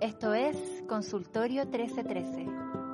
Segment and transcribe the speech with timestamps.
[0.00, 0.56] Esto es
[0.88, 2.46] Consultorio 1313,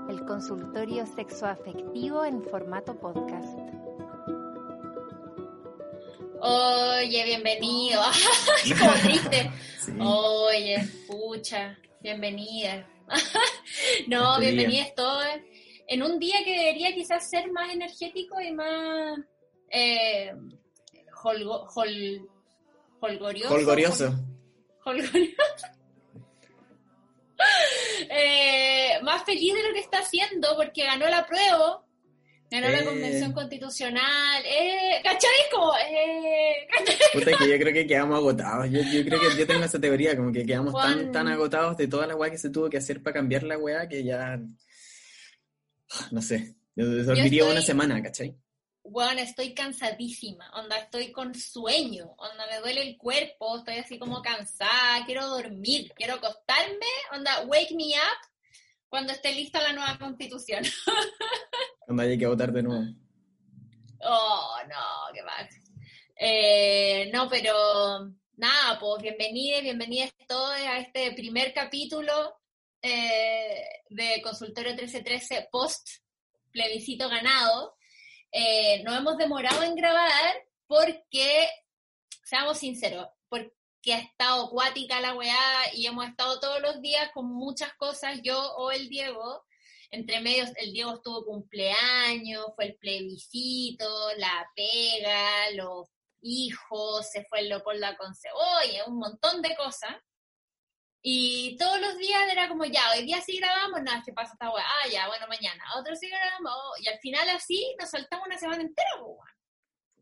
[0.08, 3.58] el consultorio sexoafectivo en formato podcast.
[6.40, 8.00] Oye, bienvenido.
[8.80, 9.50] Como triste.
[10.00, 12.88] Oye, pucha, bienvenida.
[14.06, 15.44] no, bienvenida estoy
[15.86, 19.18] en un día que debería quizás ser más energético y más
[19.68, 20.32] eh,
[21.22, 22.30] holgo, hol,
[23.00, 23.54] holgorioso.
[23.54, 24.14] Holgorioso.
[24.86, 25.74] Holgorioso.
[28.16, 31.84] Eh, más feliz de lo que está haciendo porque ganó la prueba,
[32.50, 32.84] ganó la Eh.
[32.84, 35.30] convención constitucional, eh, ¿cachai?
[35.52, 36.96] Como, eh, ¿cachai?
[37.12, 38.70] Puta que yo creo que quedamos agotados.
[38.70, 41.12] Yo, yo creo que yo tengo esa teoría, como que quedamos tan, Juan.
[41.12, 43.88] tan agotados de toda la weá que se tuvo que hacer para cambiar la weá
[43.88, 44.38] que ya.
[46.10, 46.54] No sé.
[46.76, 48.36] Yo dormiría estoy- una semana, ¿cachai?
[48.86, 54.20] Bueno, estoy cansadísima, onda, estoy con sueño, onda, me duele el cuerpo, estoy así como
[54.20, 58.28] cansada, quiero dormir, quiero acostarme, onda, wake me up
[58.90, 60.62] cuando esté lista la nueva constitución.
[61.80, 62.84] Cuando haya que votar de nuevo.
[64.00, 65.48] Oh, no, qué mal.
[66.16, 72.36] Eh, no, pero nada, pues bienvenidos, bienvenidas todos a este primer capítulo
[72.80, 75.88] eh, de Consultorio 1313 post
[76.52, 77.76] plebiscito ganado.
[78.36, 80.34] Eh, nos hemos demorado en grabar
[80.66, 81.48] porque,
[82.24, 87.26] seamos sinceros, porque ha estado acuática la weá y hemos estado todos los días con
[87.26, 89.44] muchas cosas, yo o el Diego,
[89.90, 95.88] entre medios, el Diego estuvo cumpleaños, fue el plebiscito, la pega, los
[96.20, 99.94] hijos, se fue el Leopoldo con cebolla, un montón de cosas.
[101.06, 104.50] Y todos los días era como, ya, hoy día sí grabamos, nada, ¿qué pasa esta
[104.50, 104.64] weá?
[104.64, 105.62] Ah, ya, bueno, mañana.
[105.78, 109.18] Otro sí grabamos, oh, y al final así nos saltamos una semana entera, weón.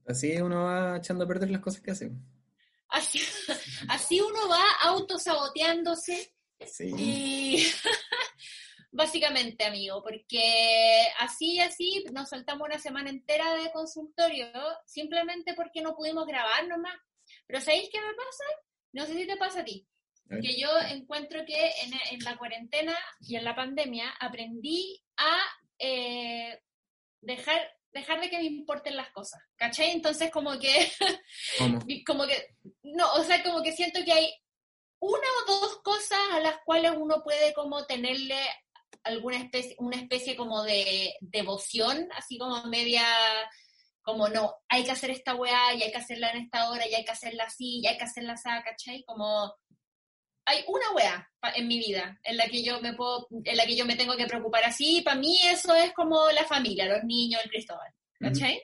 [0.06, 2.12] Así uno va echando a perder las cosas que hace.
[2.86, 3.20] Así,
[3.89, 6.32] así uno va autosaboteándose
[6.66, 6.93] Sí.
[6.97, 7.66] Y
[8.93, 14.47] básicamente, amigo, porque así, así nos saltamos una semana entera de consultorio
[14.87, 16.97] simplemente porque no pudimos grabar nomás.
[17.49, 18.44] Pero ¿sabéis qué me pasa?
[18.93, 19.84] No sé si te pasa a ti.
[20.41, 25.38] Que yo encuentro que en, en la cuarentena y en la pandemia aprendí a
[25.78, 26.60] eh,
[27.20, 27.60] dejar,
[27.93, 29.43] dejar de que me importen las cosas.
[29.56, 29.91] ¿Cachai?
[29.91, 30.91] Entonces como que
[31.59, 31.81] ¿Cómo?
[32.06, 34.32] como que, no, o sea, como que siento que hay
[35.00, 38.37] una o dos cosas a las cuales uno puede como tenerle
[39.03, 43.04] alguna especie, una especie como de devoción, así como media,
[44.03, 46.94] como no, hay que hacer esta weá, y hay que hacerla en esta hora, y
[46.94, 49.04] hay que hacerla así, y hay que hacerla así, ¿cachai?
[49.04, 49.53] Como,
[50.44, 53.64] hay una weá pa- en mi vida en la que yo me puedo, en la
[53.66, 56.86] que yo me tengo que preocupar así, y para mí eso es como la familia,
[56.86, 58.62] los niños, el Cristóbal, ¿cachai?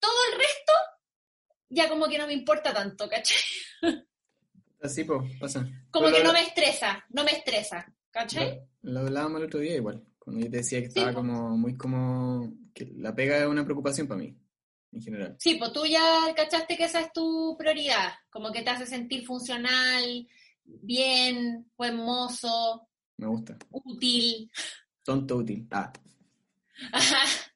[0.00, 0.72] Todo el resto
[1.70, 3.36] ya como que no me importa tanto, ¿cachai?
[4.80, 5.66] Así, pues, pasa.
[5.90, 8.60] Como Pero que no me estresa, no me estresa, ¿cachai?
[8.82, 11.16] Lo, hablábamos el otro día igual, cuando yo te decía que Sí, estaba po.
[11.18, 12.52] como muy como...
[12.72, 14.36] que la pega es una preocupación para mí,
[14.92, 15.36] en general.
[15.40, 19.26] Sí, pues tú ya cachaste que esa es tu prioridad, como que te hace sentir
[19.26, 20.28] funcional,
[20.82, 23.56] bien, buen mozo, Me gusta.
[23.70, 24.50] útil.
[25.02, 25.66] Tonto útil.
[25.70, 25.92] Ah.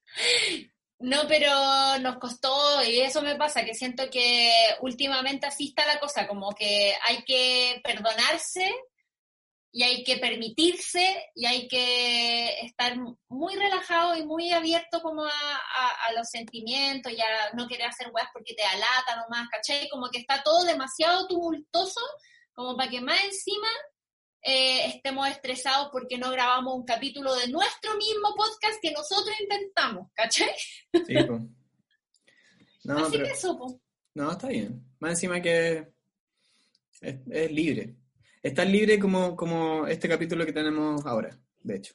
[1.05, 1.51] No, pero
[1.99, 4.53] nos costó, y eso me pasa, que siento que
[4.83, 8.73] últimamente así está la cosa, como que hay que perdonarse
[9.73, 12.97] y hay que permitirse y hay que estar
[13.29, 17.89] muy relajado y muy abierto como a, a- a los sentimientos y a no querer
[17.89, 19.89] hacer weas porque te da lata nomás, ¿cachai?
[19.89, 22.01] Como que está todo demasiado tumultuoso
[22.55, 23.69] como para que más encima
[24.43, 30.11] eh, estemos estresados porque no grabamos un capítulo de nuestro mismo podcast que nosotros inventamos,
[30.15, 30.51] ¿cachai?
[30.93, 31.43] sí, pues.
[32.85, 33.25] No, Así pero...
[33.25, 33.81] que eso, po.
[34.15, 34.85] No, está bien.
[34.99, 35.87] Más encima que
[37.01, 37.95] es, es libre.
[38.43, 41.95] Es tan libre como, como este capítulo que tenemos ahora, de hecho.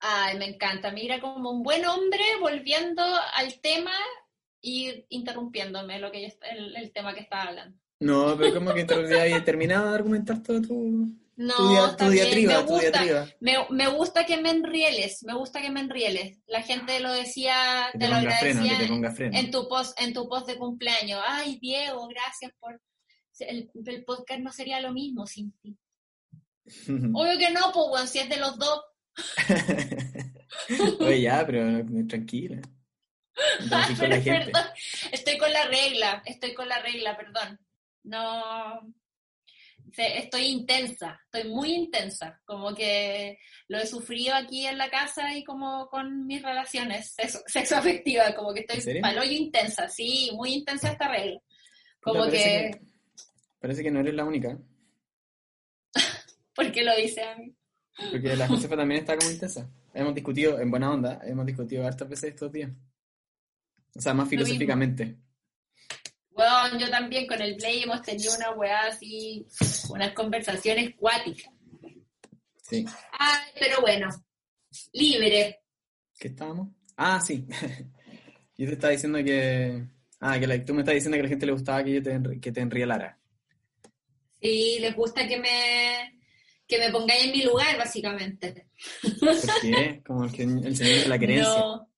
[0.00, 0.90] Ay, me encanta.
[0.90, 3.02] Mira, como un buen hombre volviendo
[3.34, 3.92] al tema
[4.60, 7.78] y interrumpiéndome lo que yo, el, el tema que estaba hablando.
[8.00, 12.10] No, pero como que te habías terminado de argumentar todo tu, No, tu, dia- tu
[12.10, 12.90] diatriba, me tu gusta.
[13.02, 13.28] diatriba.
[13.40, 16.38] Me, me gusta que me enrieles, me gusta que me enrieles.
[16.46, 18.76] La gente lo decía, Que te te lo agradecía
[19.12, 19.36] freno.
[19.36, 21.20] en tu post, en tu post de cumpleaños.
[21.26, 22.80] Ay, Diego, gracias por
[23.40, 25.76] el, el podcast no sería lo mismo sin ti.
[27.14, 28.80] Obvio que no, pues weón, si es de los dos.
[31.00, 32.60] Oye, ya, pero tranquila.
[33.60, 34.44] No te metas con la gente.
[34.52, 34.64] Perdón,
[35.12, 37.58] estoy con la regla, estoy con la regla, perdón.
[38.04, 38.94] No,
[39.96, 45.44] estoy intensa, estoy muy intensa, como que lo he sufrido aquí en la casa y
[45.44, 50.92] como con mis relaciones sexo, sexoafectivas, como que ¿En estoy paloyo intensa, sí, muy intensa
[50.92, 51.40] esta regla.
[52.00, 52.80] Como que, parece
[53.60, 54.58] Parece que no eres la única.
[56.54, 57.54] ¿Por qué lo dice a mí?
[58.10, 59.68] Porque la Josefa también está como intensa.
[59.92, 62.70] Hemos discutido, en buena onda, hemos discutido hartas veces estos días.
[63.96, 65.16] O sea, más filosóficamente.
[66.78, 69.46] Yo también con el Play hemos tenido una weá así,
[69.90, 71.52] unas conversaciones cuáticas.
[72.62, 72.84] Sí.
[73.18, 74.08] Ay, pero bueno,
[74.92, 75.60] libre.
[76.18, 76.68] ¿Qué estábamos?
[76.96, 77.46] Ah, sí.
[78.56, 79.84] yo te estaba diciendo que...
[80.20, 82.02] Ah, que la- tú me estás diciendo que a la gente le gustaba que yo
[82.02, 83.18] te, que te enrielara.
[84.40, 86.18] Sí, les gusta que me,
[86.66, 88.66] que me pongáis en mi lugar, básicamente.
[89.20, 90.02] ¿Por qué?
[90.06, 91.48] Como el, que- el señor de la querencia.
[91.58, 91.88] No.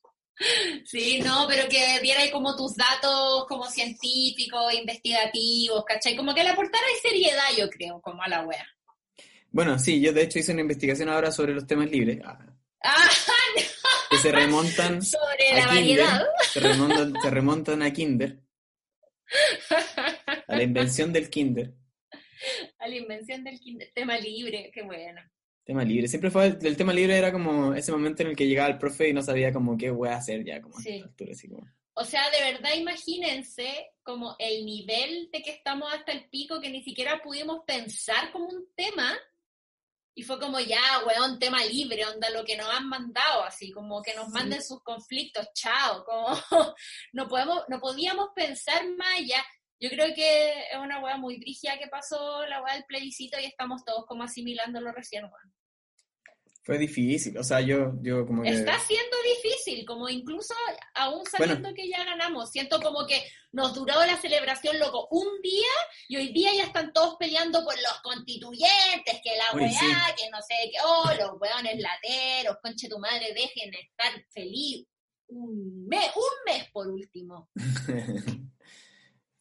[0.85, 6.17] Sí, no, pero que dierais como tus datos como científicos, investigativos, ¿cachai?
[6.17, 8.67] Como que le aportarais seriedad, yo creo, como a la wea.
[9.51, 12.39] Bueno, sí, yo de hecho hice una investigación ahora sobre los temas libres, ah,
[12.83, 13.11] Ah,
[14.11, 16.23] que se remontan sobre a la variedad.
[16.51, 18.41] se remontan, se remontan a Kinder,
[20.49, 21.75] a la invención del Kinder.
[22.79, 25.21] A la invención del kinder- tema libre, qué bueno.
[25.71, 26.09] Tema libre.
[26.09, 29.09] Siempre fue, el tema libre era como ese momento en el que llegaba el profe
[29.09, 31.01] y no sabía como qué voy a hacer ya, como Sí.
[31.01, 31.65] altura, así como.
[31.95, 36.71] O sea, de verdad imagínense como el nivel de que estamos hasta el pico que
[36.71, 39.17] ni siquiera pudimos pensar como un tema.
[40.13, 44.03] Y fue como ya, weón, tema libre, onda lo que nos han mandado, así como
[44.03, 44.33] que nos Sí.
[44.33, 46.27] manden sus conflictos, chao, como
[47.13, 49.45] no podemos, no podíamos pensar más allá.
[49.79, 53.45] Yo creo que es una weá muy brígida que pasó la weá del plebiscito y
[53.45, 55.50] estamos todos como asimilándolo recién, weón.
[56.63, 58.51] Fue difícil, o sea, yo, yo como que...
[58.51, 60.55] Está siendo difícil, como incluso
[60.95, 62.51] aún sabiendo que ya ganamos.
[62.51, 63.23] Siento como que
[63.53, 65.69] nos duró la celebración, loco, un día
[66.09, 69.87] y hoy día ya están todos peleando por los constituyentes, que la weá, sí.
[70.19, 74.87] que no sé qué, oh, los weones lateros, conche tu madre, dejen de estar feliz
[75.29, 77.49] un mes, un mes por último.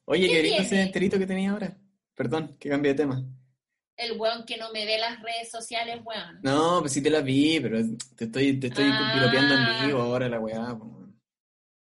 [0.06, 1.78] Oye, ¿Qué ¿qué ese enterito que tenía ahora?
[2.16, 3.24] Perdón, que cambie de tema.
[4.02, 6.40] El weón que no me ve las redes sociales, weón.
[6.42, 7.80] No, pues sí te la vi, pero
[8.16, 9.12] te estoy, te estoy Ah.
[9.14, 10.78] piropeando en vivo ahora la weá.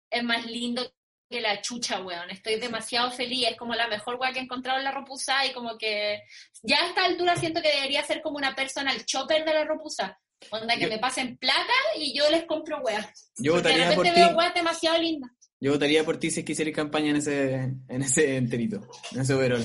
[0.10, 0.82] Es más lindo
[1.30, 2.30] que la chucha, weón.
[2.32, 3.48] Estoy demasiado feliz.
[3.52, 6.22] Es como la mejor weá que he encontrado en la Ropusa y como que
[6.64, 10.18] ya a esta altura siento que debería ser como una personal chopper de la Ropusa.
[10.52, 13.32] Onda que Yo- me pasen plata y yo les compro weas.
[13.38, 14.12] Yo Porque de votaría por ti.
[14.16, 15.32] veo demasiado lindas.
[15.60, 17.54] Yo votaría por ti si es que hicieras campaña en ese,
[17.90, 19.64] en ese enterito, en ese overall.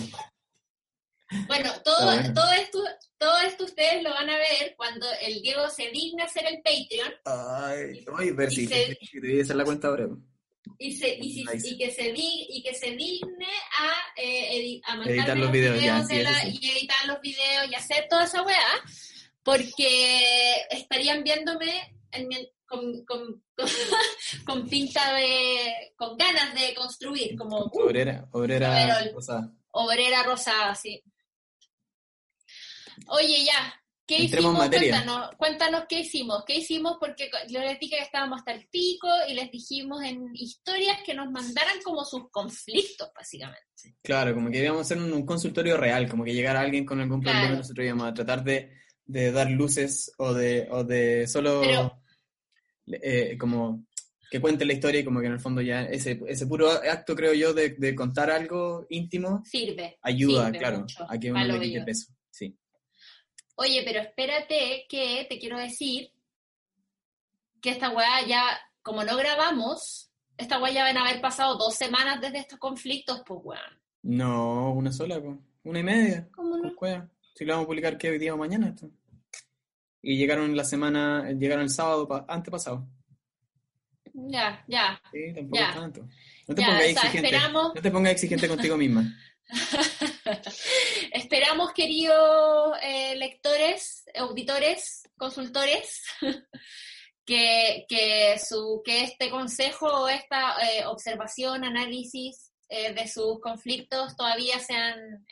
[1.47, 2.33] Bueno, todo, bueno.
[2.35, 2.85] todo, esto,
[3.19, 7.13] todo esto ustedes lo van a ver cuando el Diego se digna hacer el Patreon
[7.25, 10.09] Ay, a ver si se- que hacer la cuenta ahora.
[10.79, 11.69] y, se, y, si- Nice.
[11.69, 13.47] y que se di- y que se digne
[13.79, 16.59] a, eh, edi- a Editar los videos, ya, de sí, la- sí.
[16.61, 18.83] y editar los videos y hacer toda esa weá,
[19.43, 23.67] porque estarían viéndome en mi- con, con, con,
[24.47, 31.03] con pinta de, con ganas de construir, como Obrera, obrera, sea, obrera rosada, sí.
[33.09, 33.75] Oye, ya.
[34.05, 34.69] ¿Qué Entremos hicimos?
[34.69, 36.45] Cuéntanos, cuéntanos qué hicimos.
[36.45, 36.97] ¿Qué hicimos?
[36.99, 41.15] Porque yo les dije que estábamos hasta el pico y les dijimos en historias que
[41.15, 43.61] nos mandaran como sus conflictos, básicamente.
[44.03, 47.01] claro, como que íbamos a hacer un, un consultorio real, como que llegara alguien con
[47.01, 47.55] algún problema Claro.
[47.55, 48.73] y nosotros íbamos a tratar de,
[49.05, 52.03] de dar luces o de, o de solo Pero-
[52.87, 53.87] eh, como
[54.31, 57.15] que cuente la historia y como que en el fondo ya ese, ese puro acto,
[57.15, 59.99] creo yo, de, de contar algo íntimo, Sirve.
[60.03, 62.13] ayuda, sirve claro, mucho a que uno le quite peso.
[62.31, 62.57] Sí.
[63.57, 66.11] Oye, pero espérate que te quiero decir
[67.61, 68.43] que esta weá ya,
[68.83, 73.23] como no grabamos, esta weá ya van a haber pasado dos semanas desde estos conflictos,
[73.27, 73.81] pues weón.
[74.03, 75.39] No, una sola, po.
[75.65, 76.29] una y media.
[76.35, 76.73] ¿Cómo no?
[77.35, 78.11] Si lo vamos a publicar, ¿qué?
[78.11, 78.69] Hoy día o mañana.
[78.69, 78.91] esto?
[80.03, 82.87] Y llegaron la semana, llegaron el sábado pa- antepasado.
[84.13, 85.01] Ya, ya.
[85.13, 85.73] Sí, tampoco Ya.
[85.73, 86.09] tanto.
[86.49, 87.29] No te Ya, pongas o sea, exigente.
[87.29, 89.03] esperamos- No te pongas exigente contigo misma.
[91.13, 96.03] Esperamos, queridos eh, lectores, auditores, consultores,
[97.25, 104.17] que, que, su, que este consejo o esta eh, observación, análisis eh, de sus conflictos
[104.17, 105.27] todavía sean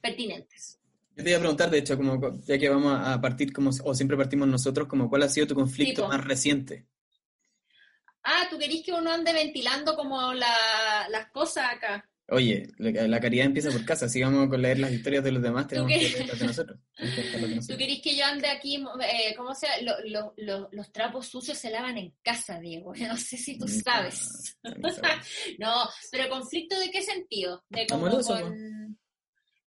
[0.00, 0.78] pertinentes.
[1.16, 3.70] Yo te iba a preguntar, de hecho, como co- ya que vamos a partir, como,
[3.84, 6.86] o siempre partimos nosotros, como cuál ha sido tu conflicto Sí, más reciente.
[8.24, 12.08] Ah, ¿tú querís que uno ande ventilando como la- las cosas acá?
[12.28, 14.08] Oye, la, caridad empieza por casa.
[14.08, 16.78] Si vamos con leer las historias de los demás, tenemos que leer las de nosotros.
[17.68, 19.70] ¿Tú querís que yo ande aquí, eh, cómo sea?
[19.82, 22.92] Lo- lo- lo- los trapos sucios se lavan en casa, Diego.
[23.12, 24.56] No sé si tú sabes.
[25.58, 27.64] No, pero conflicto de qué sentido?
[27.68, 28.98] De como Amoroso, con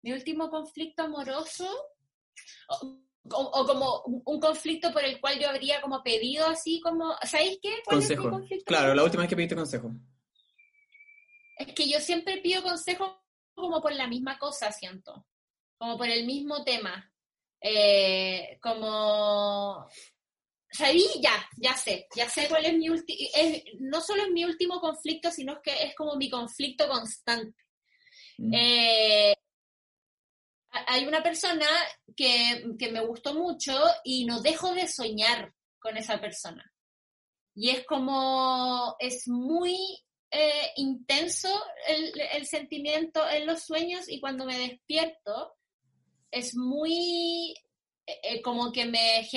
[0.03, 1.67] mi último conflicto amoroso
[2.69, 7.15] o, o- o como un, conflicto por el cual yo habría como pedido así como,
[7.23, 7.75] ¿sabéis qué?
[7.85, 8.29] ¿Cuál es mi Consejo.
[8.37, 9.91] conflicto Claro, la última vez que pediste consejo.
[11.57, 15.25] Es que yo siempre pido consejo como por la misma cosa, siento.
[15.77, 17.11] Como por el mismo tema.
[17.61, 19.87] Eh, como
[20.73, 23.19] sabí, ya, ya sé, ya sé cuál es mi último,
[23.79, 27.55] no solo es mi último conflicto, sino que es como mi conflicto constante.
[28.37, 28.53] Mm.
[28.53, 29.33] Eh,
[30.71, 31.67] hay una persona
[32.15, 36.69] que, me gustó mucho y no dejo de soñar con esa persona.
[37.55, 39.77] Y es como, es muy
[40.35, 41.47] eh, intenso
[41.87, 45.53] el, sentimiento en los sueños y cuando me despierto
[46.31, 47.53] es muy
[48.07, 49.29] eh, como que me...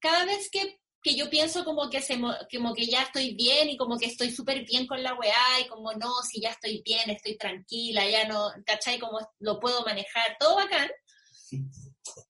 [0.00, 0.80] cada vez que,
[1.14, 2.18] yo pienso como que, se,
[2.52, 5.68] como que ya estoy bien y como que estoy súper bien con la weá y
[5.68, 8.98] como no, si ya estoy bien, estoy tranquila, ya no, ¿cachai?
[8.98, 10.90] Como lo puedo manejar, todo bacán.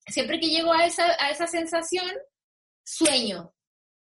[0.08, 2.10] Siempre que llego a esa, a esa sensación,
[2.84, 3.54] sueño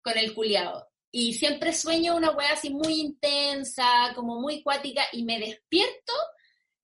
[0.01, 0.92] con el culiado.
[1.15, 6.11] Y siempre sueño una weá así muy intensa, como muy cuática, y me despierto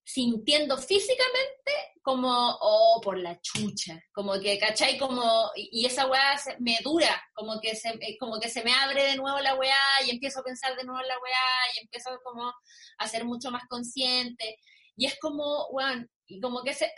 [0.03, 1.71] sintiendo físicamente
[2.03, 2.29] como,
[2.61, 4.99] oh, por la chucha, como que, ¿cachai?
[4.99, 9.15] Como, y esa weá me dura, como que, se, como que se me abre de
[9.15, 12.53] nuevo la weá y empiezo a pensar de nuevo en la weá y empiezo como
[12.99, 14.59] a ser mucho más consciente.
[14.95, 16.91] Y es como, weón, y como que se,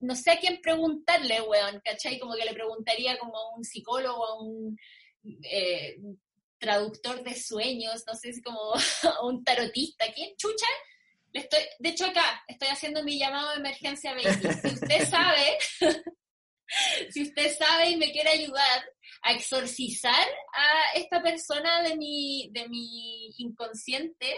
[0.00, 2.18] no sé a quién preguntarle, weón, ¿cachai?
[2.18, 4.76] Como que le preguntaría como a un psicólogo, a un
[5.44, 5.96] eh,
[6.64, 8.72] traductor de sueños, no sé si como
[9.22, 10.66] un tarotista, ¿quién chucha?
[11.34, 15.58] estoy, de hecho acá, estoy haciendo mi llamado de emergencia Si usted sabe,
[17.10, 18.84] si usted sabe y me quiere ayudar
[19.22, 24.34] a exorcizar a esta persona de mi, de mi inconsciente,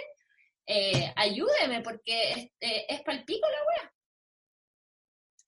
[0.67, 3.95] eh, ayúdeme, porque es, eh, es palpico la wea.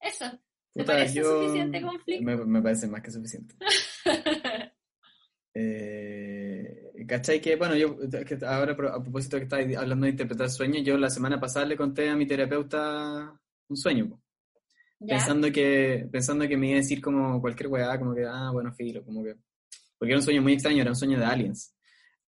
[0.00, 0.38] Eso.
[0.74, 2.46] ¿Te parece suficiente conflicto?
[2.46, 3.56] me parece más que suficiente.
[5.60, 6.37] Eh,
[7.08, 7.40] ¿Cachai?
[7.40, 7.96] Que, bueno, yo
[8.46, 12.08] ahora a propósito que estaba hablando de interpretar sueños, yo la semana pasada le conté
[12.10, 13.32] a mi terapeuta
[13.68, 14.20] un sueño.
[15.00, 18.72] Pensando que, pensando que me iba a decir como cualquier weá, como que, ah, bueno,
[18.72, 19.36] filo, como que...
[19.96, 21.74] Porque era un sueño muy extraño, era un sueño de aliens.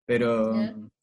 [0.07, 0.53] Pero,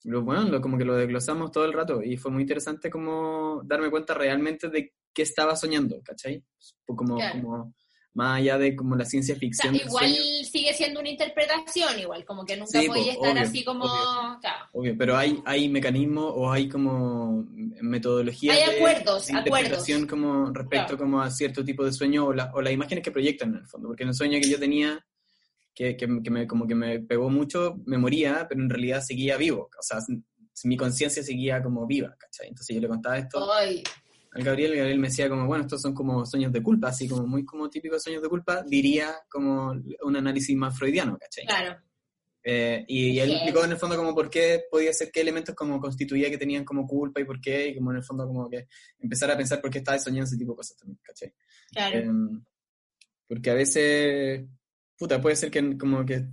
[0.04, 4.14] bueno, como que lo desglosamos todo el rato y fue muy interesante como darme cuenta
[4.14, 6.44] realmente de qué estaba soñando, ¿cachai?
[6.86, 7.74] Como, como
[8.18, 9.76] más allá de como la ciencia ficción.
[9.76, 10.12] igual
[10.44, 13.86] sigue siendo una interpretación, igual, como que nunca voy a estar así como...
[14.74, 17.46] Obvio, pero hay, hay mecanismos o hay como
[17.80, 22.62] metodologías hay acuerdos, de interpretación como respecto como a cierto tipo de sueño o, o
[22.62, 25.00] las imágenes que proyectan en el fondo, porque en el sueño que yo tenía,
[25.76, 29.70] que, que, me, como que me pegó mucho, me moría, pero en realidad seguía vivo,
[29.80, 30.00] o sea,
[30.64, 32.48] mi conciencia seguía como viva, ¿cachai?
[32.48, 33.48] Entonces yo le contaba esto
[34.38, 37.26] al Gabriel, Gabriel me decía como, bueno, estos son como sueños de culpa, así como
[37.26, 39.72] muy como típicos sueños de culpa, diría como
[40.04, 41.46] un análisis más freudiano, ¿cachai?
[41.46, 41.82] Claro.
[42.44, 45.80] Eh, y, él explicó en el fondo como por qué podía ser, qué elementos como
[45.80, 48.68] constituía que tenían como culpa y por qué, y como en el fondo como que
[49.00, 51.34] empezar a pensar por qué estaba soñando ese tipo de cosas también, ¿cachai?
[51.72, 51.98] Claro.
[51.98, 52.44] Em,
[53.28, 54.46] porque a veces,
[54.98, 56.28] puta, puede ser que como que,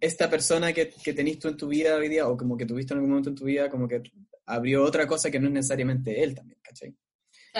[0.00, 2.98] esta persona que, que tú en tu vida hoy día, o como que tuviste en
[2.98, 4.02] algún momento en tu vida, como que
[4.46, 6.96] abrió otra cosa que no es necesariamente él también, ¿cachai?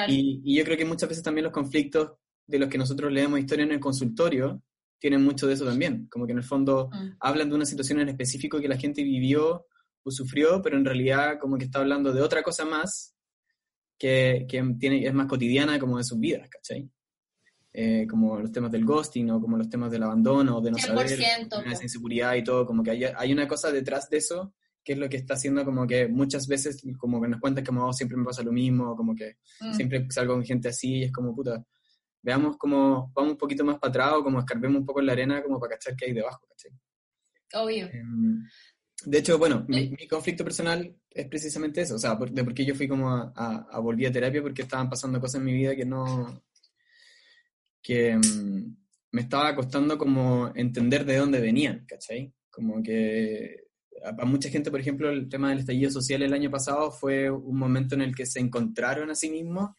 [0.09, 2.13] Y, yo creo que muchas veces también los conflictos
[2.47, 4.63] de los que nosotros leemos historia en el consultorio
[4.99, 7.17] tienen mucho de eso también, como que en el fondo mm.
[7.21, 9.67] hablan de una situación en específico que la gente vivió
[10.03, 13.15] o sufrió, pero en realidad como que está hablando de otra cosa más
[13.99, 16.89] que, que tiene, es más cotidiana como de sus vidas, ¿cachai?
[17.73, 21.09] Eh, como los temas del ghosting o como los temas del abandono, de no saber,
[21.09, 24.55] de esa inseguridad y todo, como que hay, hay una cosa detrás de eso
[24.87, 27.73] que es lo que está haciendo como que muchas veces como que nos cuentan que
[27.77, 29.75] oh, siempre me pasa lo mismo, como que mm.
[29.75, 31.61] siempre salgo con gente así y es como puta,
[32.23, 35.13] veamos como, vamos un poquito más para atrás o como escarbemos un poco en la
[35.13, 36.71] arena como para cachar qué hay debajo, ¿cachai?
[37.55, 37.87] Obvio.
[37.87, 38.47] Em,
[39.05, 42.77] de hecho, bueno, mi, conflicto personal es precisamente eso, o sea, de por qué yo
[42.77, 43.33] fui como a,
[43.69, 46.45] a, volver a terapia porque estaban pasando cosas en mi vida que no,
[47.83, 48.77] que em,
[49.11, 52.33] me estaba costando como entender de dónde venían, ¿cachai?
[52.51, 53.66] Como que
[54.05, 57.59] a mucha gente, por ejemplo, el tema del estallido social el año pasado fue un
[57.59, 59.71] momento en el que se encontraron a sí mismos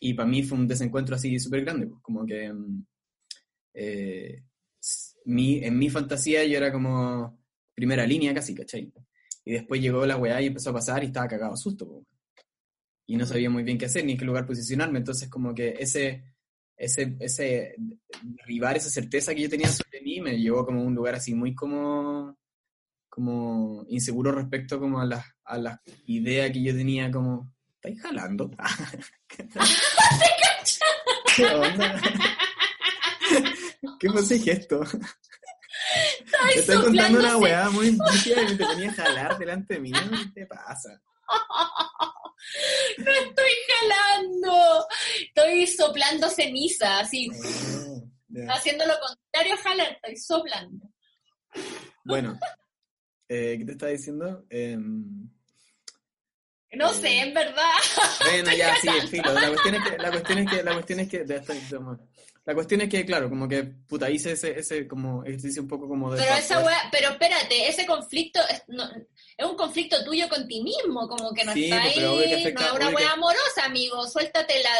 [0.00, 2.86] y para mí fue un desencuentro así súper grande, pues, como que mm,
[3.74, 4.42] eh,
[5.26, 7.38] en mi fantasía yo era como
[7.74, 8.92] primera línea casi, ¿cachai?
[9.44, 12.04] Y después llegó la weá y empezó a pasar y estaba cagado susto, pues.
[13.06, 15.76] y no sabía muy bien qué hacer ni en qué lugar posicionarme, entonces como que
[15.78, 16.24] ese,
[16.76, 17.74] ese, ese
[18.22, 21.34] derribar esa certeza que yo tenía sobre mí me llevó como a un lugar así
[21.34, 22.36] muy como
[23.14, 28.50] como inseguro respecto como a las a la ideas que yo tenía como, ¿estáis jalando?
[31.36, 32.00] ¿Qué onda?
[34.00, 34.80] ¿Qué fue ese gesto?
[36.54, 39.92] Te estoy contando una weá muy nítida y te ponía a jalar delante de mí.
[39.92, 40.00] ¿Qué
[40.34, 41.00] te pasa?
[42.98, 44.86] No estoy jalando.
[45.18, 47.30] Estoy soplando ceniza, así.
[48.34, 50.90] Está haciendo lo contrario, Haller, estoy soplando.
[52.04, 52.38] Bueno,
[53.34, 54.44] eh, ¿qué te estaba diciendo?
[54.48, 55.28] Em,
[56.76, 57.72] no sé, en verdad.
[58.30, 59.32] Bueno, ya, sí, filo.
[59.32, 61.24] La cuestión es que, la cuestión es que, la cuestión es que,
[62.46, 65.88] la cuestión es que, claro, como que, puta, hice ese, ese como ejercicio un poco
[65.88, 66.20] como de...
[66.20, 70.62] Pero esa wea, pero espérate, ese conflicto es, no, es, un conflicto tuyo con ti
[70.62, 74.70] mismo, como que no está pues, ahí, no es una wea amorosa, amigo, suéltate la,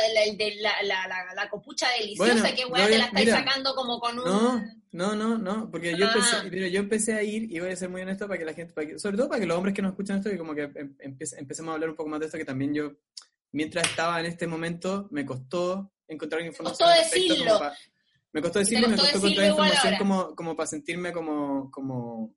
[0.83, 4.25] la, la, la, copucha deliciosa, que wea te la estáis sacando como con un...
[4.27, 6.69] No, no, no, no, porque yo, empecé, ah.
[6.69, 8.89] yo empecé a ir, y voy a ser muy honesto para que la gente, para
[8.89, 10.97] que, sobre todo para que los hombres que nos escuchan esto, y como que em,
[10.99, 12.93] empecemos a hablar un poco más de esto, que también yo,
[13.53, 16.89] mientras estaba en este momento, me costó encontrar información.
[16.89, 17.61] Me costó decirlo.
[18.33, 22.35] me costó decirlo, me costó encontrar información como, como para sentirme como, como,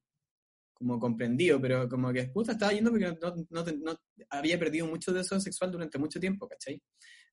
[0.73, 3.17] como comprendido, pero como que puta estaba yendo porque
[3.49, 6.81] no, no, había perdido mucho de eso sexual durante mucho tiempo, ¿cachai?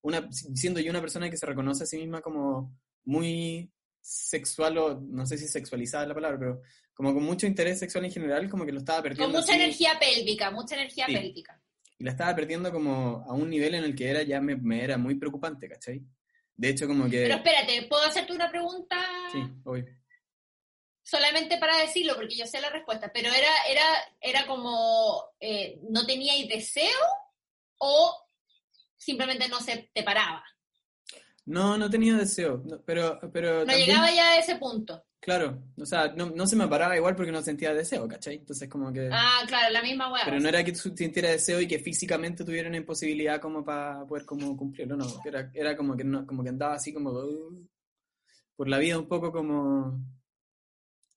[0.02, 3.70] Una, siendo yo una persona que se reconoce a sí misma como muy
[4.00, 8.12] sexual o no sé si sexualizada la palabra, pero como con mucho interés sexual en
[8.12, 9.32] general, como que lo estaba perdiendo.
[9.32, 11.60] Con mucha energía pélvica, mucha energía pélvica.
[11.98, 14.82] Y la estaba perdiendo como a un nivel en el que era ya me, me
[14.84, 16.04] era muy preocupante, ¿cachai?
[16.56, 17.22] De hecho, como que...
[17.22, 18.96] Pero espérate, ¿puedo hacerte una pregunta?
[19.32, 19.84] Sí, hoy.
[21.02, 23.84] Solamente para decirlo, porque yo sé la respuesta, pero era, era,
[24.20, 27.00] era como, eh, ¿no teníais deseo
[27.78, 28.26] o
[28.96, 30.44] simplemente no se te paraba?
[31.46, 33.18] No, no tenía deseo, pero...
[33.32, 35.04] pero no llegaba ya a ese punto.
[35.20, 38.36] Claro, o sea, no, no, se me paraba igual porque no sentía deseo, ¿cachai?
[38.36, 39.08] Entonces como que...
[39.10, 40.22] Ah, claro, la misma hueá.
[40.26, 44.26] Pero no era que sintiera deseo y que físicamente tuviera una imposibilidad como para poder
[44.26, 47.66] como cumplirlo, no, era, era como que no, como que andaba así como uh,
[48.54, 49.98] por la vida un poco como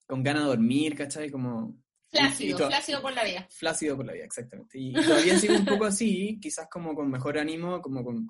[0.07, 1.29] con ganas de dormir, ¿cachai?
[1.29, 1.75] Como...
[2.09, 3.45] Flácido, flácido por la vida.
[3.51, 4.79] Flácido por la vida, exactamente.
[4.79, 8.25] Y, todavía sigo un poco así, quizás como con mejor ánimo, como con,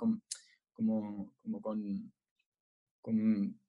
[0.77, 2.11] como, como con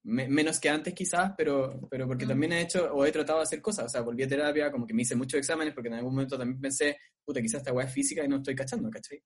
[0.02, 2.28] menos que antes quizás, pero, pero porque mm.
[2.28, 4.86] también he hecho o he tratado de hacer cosas, o sea, volví a terapia, como
[4.86, 7.86] que me hice muchos exámenes, porque en algún momento también pensé, puta, quizás esta weá
[7.86, 9.22] es física y no estoy cachando, ¿cachai?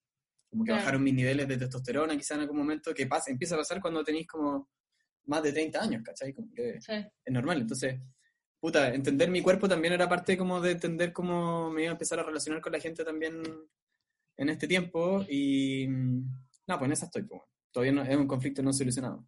[0.50, 3.58] Como que bajaron mis niveles de testosterona quizás en algún momento, que pasa, empieza a
[3.58, 4.68] pasar cuando tenéis como
[5.24, 6.34] más de 30 años, ¿cachai?
[6.34, 7.98] Como que es normal, entonces,
[8.60, 12.20] puta, entender mi cuerpo también era parte como de entender cómo me iba a empezar
[12.20, 13.42] a relacionar con la gente también
[14.36, 17.40] en este tiempo y, no, pues en esa estoy, pues,
[17.72, 19.26] todavía no, es un conflicto no solucionado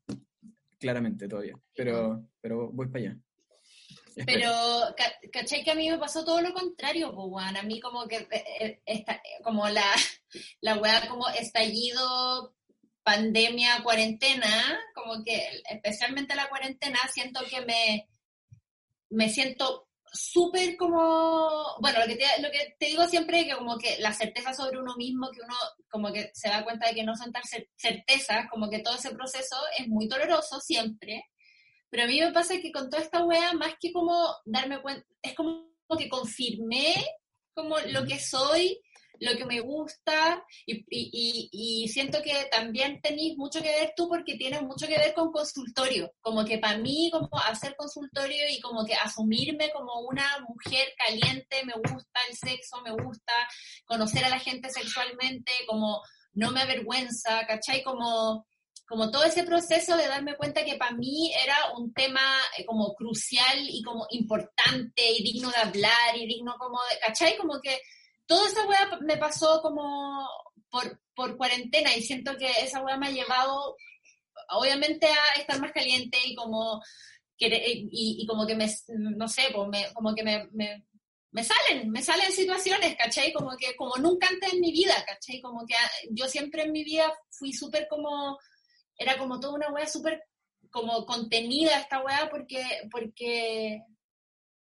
[0.79, 3.19] claramente todavía, pero, pero voy para allá.
[4.27, 4.51] Pero,
[5.33, 8.81] ¿cachai que a mí me pasó todo lo contrario, pues, A mí como que, eh,
[8.87, 9.05] eh,
[9.43, 9.85] como la,
[10.61, 12.55] la weá como estallido,
[13.03, 18.09] pandemia, cuarentena, como que especialmente la cuarentena, siento que me,
[19.11, 23.57] me siento súper como, bueno, lo que, te, lo que te digo siempre es que
[23.57, 25.55] como que la certeza sobre uno mismo, que uno
[25.91, 27.43] como que se da cuenta de que no son tan
[27.77, 31.25] certezas, como que todo ese proceso es muy doloroso siempre,
[31.91, 35.07] pero a mí me pasa que con toda esta wea, más que como darme cuenta,
[35.21, 35.67] es como
[35.99, 36.95] que confirmé
[37.53, 38.81] como lo que soy
[39.21, 44.37] lo que me gusta y, y, siento que también tenéis mucho que ver tú porque
[44.37, 48.85] tienes mucho que ver con consultorio, como que para mí como hacer consultorio y como
[48.85, 53.33] que asumirme como una mujer caliente, me gusta el sexo, me gusta
[53.85, 57.83] conocer a la gente sexualmente, como no me avergüenza, ¿cachai?
[57.83, 58.47] Como
[58.87, 62.21] como todo ese proceso de darme cuenta que para mí era un tema
[62.59, 67.37] eh, como crucial y como importante y digno de hablar y digno como de, ¿cachai?
[67.37, 67.81] Como que
[68.27, 70.29] toda esa weá me pasó como
[70.71, 73.77] por, por cuarentena y siento que esa weá me ha llevado,
[74.51, 76.83] obviamente, a estar más caliente y como,
[77.39, 77.89] y,
[78.23, 82.97] y como que me, no sé, pues como que me, me, salen, me salen situaciones,
[82.97, 83.33] ¿cachai?
[83.33, 85.41] Como que, como nunca antes en mi vida, ¿cachai?
[85.41, 85.75] Como que
[86.11, 88.39] yo siempre en mi vida fui súper como,
[88.97, 90.25] era como toda una weá súper
[90.71, 93.81] como contenida esta weá porque, porque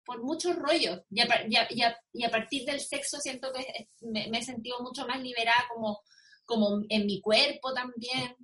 [0.09, 1.03] por muchos rollos.
[1.11, 6.01] Y a, partir del sexo siento que me, he sentido mucho más liberada como,
[6.47, 8.35] como en mi cuerpo también.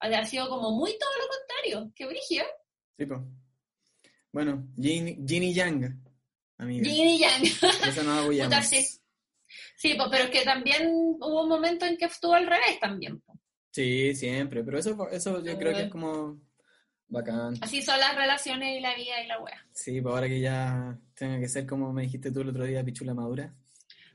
[0.00, 1.92] Ha sido como muy todo lo contrario.
[1.96, 2.44] ¿Qué brigio?
[2.98, 3.20] Sí, pues.
[4.32, 5.98] Bueno, Ginny Yang,
[6.58, 6.90] amiga.
[6.90, 7.44] Ginny Yang.
[7.88, 8.84] Eso no voy a sí,
[9.76, 13.22] sí pues, pero es que también hubo un momento en que estuvo al revés también.
[13.70, 16.38] Sí, siempre, pero eso, eso yo creo que es como
[17.08, 17.54] Bacán.
[17.60, 19.66] Así son las relaciones y la vida y la wea.
[19.72, 22.84] Sí, pues ahora que ya tenga que ser como me dijiste tú el otro día,
[22.84, 23.54] pichula madura.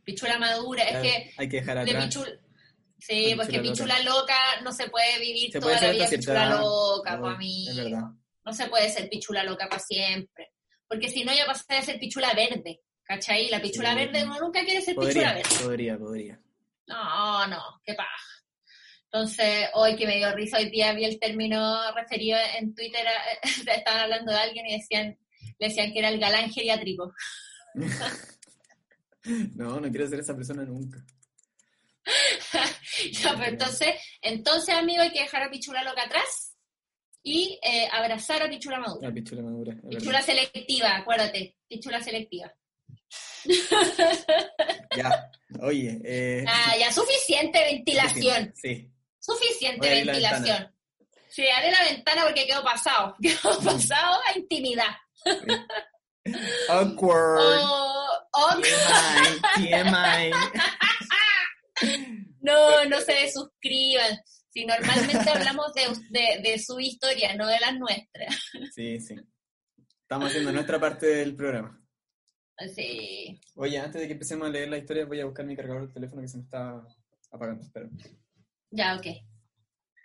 [0.04, 1.32] Pichula madura, es que...
[1.38, 2.18] Hay que dejar atrás.
[3.00, 4.36] Sí, porque pichula loca.
[4.64, 7.68] no se puede vivir toda la vida pichula loca, para mí.
[7.70, 8.10] Es verdad.
[8.46, 10.52] No se puede ser pichula loca para siempre.
[10.88, 12.82] Porque si no, ya pasaría a ser pichula verde.
[13.04, 13.50] ¿Cachai?
[13.50, 15.50] La pichula verde uno nunca quiere ser pichula verde.
[15.64, 16.40] Podría, podría.
[16.88, 18.39] No, no, qué paja.
[19.12, 23.02] Entonces, hoy que me dio risa, hoy día vi el término referido en Twitter,
[23.44, 25.18] estaban hablando de alguien y decían,
[25.58, 27.12] le decían que era el galán geriátrico.
[29.56, 31.04] no, no quiero ser esa persona nunca.
[33.12, 36.56] ya, pues entonces, entonces, amigo, hay que dejar a Pichula loca atrás
[37.24, 39.10] y eh, abrazar a Pichula madura.
[39.10, 39.76] A Pichula madura.
[39.90, 42.54] Pichula selectiva, acuérdate, Pichula selectiva.
[44.96, 46.00] ya, oye.
[46.04, 46.46] Eh...
[46.48, 48.54] Ah, ya, suficiente ventilación.
[48.56, 48.92] Sí.
[49.30, 50.74] Suficiente ventilación.
[51.30, 53.16] Sí, abre la ventana porque quedó pasado.
[53.22, 54.96] Quedó pasado a intimidad.
[56.70, 57.40] Awkward.
[57.40, 58.62] Oh,
[59.56, 60.32] TMI.
[62.42, 64.20] no, no se suscriban.
[64.50, 68.36] Si normalmente hablamos de, de, su historia, no de las nuestras.
[68.74, 69.16] Sí, sí.
[70.02, 71.80] Estamos haciendo nuestra parte del programa.
[72.76, 73.40] Sí.
[73.56, 75.94] Oye, antes de que empecemos a leer la historia, voy a buscar mi cargador del
[75.94, 76.84] teléfono que se me está
[77.32, 77.64] apagando.
[77.64, 77.88] Espera.
[78.72, 79.08] Ya, ok.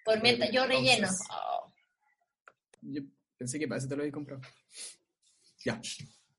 [0.05, 1.09] Por mientras, yo relleno.
[1.31, 1.73] Oh.
[2.81, 3.03] Yo
[3.37, 4.43] pensé que para eso te lo había comprado.
[5.65, 5.81] Ya.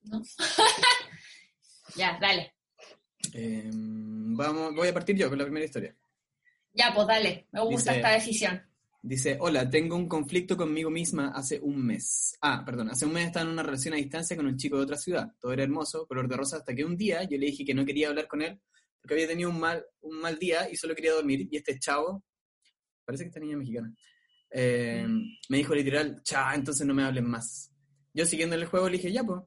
[0.04, 0.22] ¿No?
[1.96, 2.54] ya, dale.
[3.32, 5.96] Em, vamos, voy a partir yo con la primera historia.
[6.72, 8.62] Ya, pues dale, me gusta esta decisión.
[9.02, 12.36] Dice, hola, tengo un conflicto conmigo misma hace un mes.
[12.40, 14.82] Ah, perdón, hace un mes estaba en una relación a distancia con un chico de
[14.82, 15.32] otra ciudad.
[15.40, 17.84] Todo era hermoso, color de rosa, hasta que un día yo le dije que no
[17.84, 18.60] quería hablar con él
[19.06, 21.46] porque había tenido un mal, un mal día y solo quería dormir.
[21.48, 22.24] Y este chavo,
[23.04, 23.94] parece que esta niña mexicana,
[24.50, 25.06] eh,
[25.48, 27.72] me dijo literal, cha, entonces no me hablen más.
[28.12, 29.42] Yo siguiendo el juego le dije, ya, pues.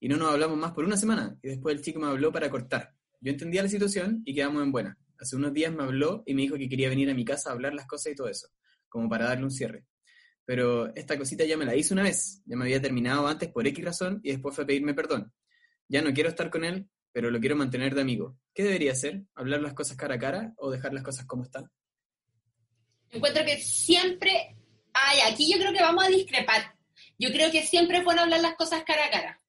[0.00, 1.36] Y no nos hablamos más por una semana.
[1.42, 2.94] Y después el chico me habló para cortar.
[3.20, 4.98] Yo entendía la situación y quedamos en buena.
[5.18, 7.52] Hace unos días me habló y me dijo que quería venir a mi casa a
[7.52, 8.48] hablar las cosas y todo eso,
[8.88, 9.84] como para darle un cierre.
[10.46, 13.66] Pero esta cosita ya me la hizo una vez, ya me había terminado antes por
[13.66, 15.30] X razón y después fue a pedirme perdón.
[15.88, 18.36] Ya no quiero estar con él, pero lo quiero mantener de amigo.
[18.52, 19.22] ¿Qué debería hacer?
[19.36, 21.70] ¿Hablar las cosas cara a cara o dejar las cosas como están?
[23.08, 24.56] Encuentro que siempre...
[24.92, 26.74] Ay, aquí yo creo que vamos a discrepar.
[27.16, 29.40] Yo creo que siempre es bueno hablar las cosas cara a cara.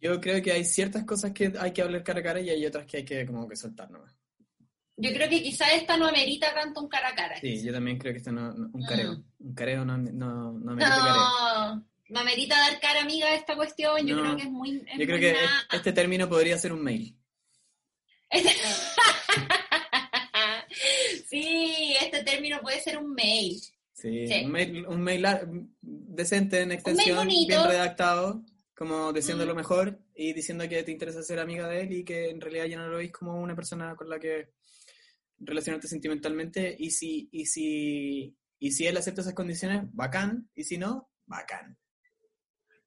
[0.00, 2.64] Yo creo que hay ciertas cosas que hay que hablar cara a cara y hay
[2.64, 4.16] otras que hay que como que soltar nomás.
[4.96, 7.40] Yo creo que quizá esta no amerita tanto un cara a cara.
[7.40, 9.14] Sí, yo también creo que esta no, un careo.
[9.14, 9.48] Mm.
[9.48, 14.06] Un careo no, no, no amerita no, No amerita dar cara amiga a esta cuestión,
[14.06, 14.84] yo creo que es muy...
[14.98, 15.36] yo creo que
[15.72, 17.16] este término podría ser un mail.
[18.30, 18.50] Este
[21.28, 23.60] sí, este término puede ser un mail.
[23.92, 25.26] Sí, Un, mail, un mail
[25.80, 28.44] decente en extensión, bien redactado
[28.76, 32.28] como diciendo lo mejor y diciendo que te interesa ser amiga de él y que
[32.28, 34.50] en realidad ya no lo veis como una persona con la que
[35.38, 36.76] relacionarte sentimentalmente.
[36.78, 41.78] Y si, y si, y si él acepta esas condiciones, bacán, y si no, bacán.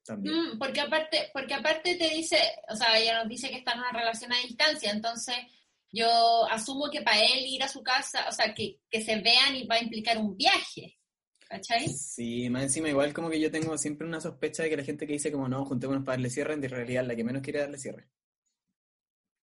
[0.04, 0.34] También.
[0.34, 3.80] Mm, porque aparte, porque aparte te dice, o sea, ella nos dice que está en
[3.80, 5.36] una relación a distancia, entonces
[5.92, 9.56] yo asumo que para él ir a su casa, o sea, que, que se vean
[9.56, 10.96] y va a implicar un viaje.
[11.50, 11.88] ¿cachai?
[11.88, 15.04] Sí, más encima igual como que yo tengo siempre una sospecha de que la gente
[15.06, 17.76] que dice como no, juntémonos para darle cierre, en realidad la que menos quiere darle
[17.76, 18.08] cierre.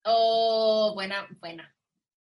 [0.05, 1.75] Oh, buena, buena,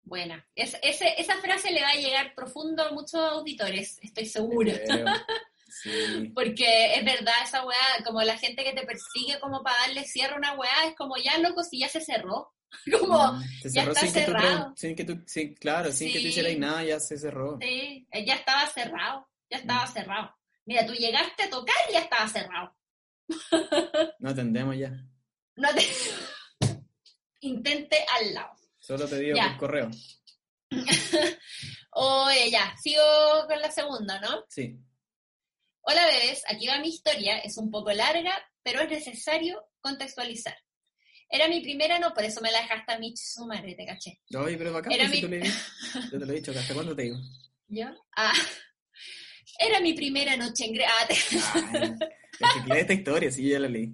[0.04, 0.48] buena.
[0.56, 4.74] ese, esa frase le va a llegar profundo a muchos auditores, estoy segura.
[5.82, 6.32] Sí.
[6.34, 10.36] Porque es verdad esa weá, como la gente que te persigue como para darle cierre
[10.36, 12.54] a una weá, es como ya loco si ya se cerró.
[13.00, 14.74] como mm, se ya está cerrado.
[14.76, 17.60] sin que tú, sí, claro, sin que tú hicieras nada, ya se cerró.
[17.62, 20.36] Sí, ya estaba cerrado ya estaba cerrado.
[20.66, 22.76] Mira, tú llegaste a tocar y ya estaba cerrado.
[24.20, 24.92] No atendemos ya.
[25.56, 25.82] No te...
[27.42, 28.56] Intente al lado.
[28.80, 29.92] Solo te digo por correo.
[31.92, 33.04] Oye, ya, sigo
[33.48, 34.46] con la segunda, ¿no?
[34.48, 34.80] Sí.
[35.86, 38.32] Hola bebés, aquí va mi historia, es un poco larga,
[38.64, 40.56] pero es necesario contextualizar.
[41.30, 44.22] Era mi primera, no, por eso me la dejaste a mí, su madre, te caché.
[44.34, 45.40] Oye, pero bacán, Era pues, mi...
[46.12, 47.18] Yo te lo he dicho, ¿hasta cuándo te digo?
[47.68, 47.88] ¿Yo?
[48.16, 48.32] Ah,
[49.60, 51.18] era mi primera noche en Grecia.
[52.78, 53.94] esta historia, sí, ya la leí.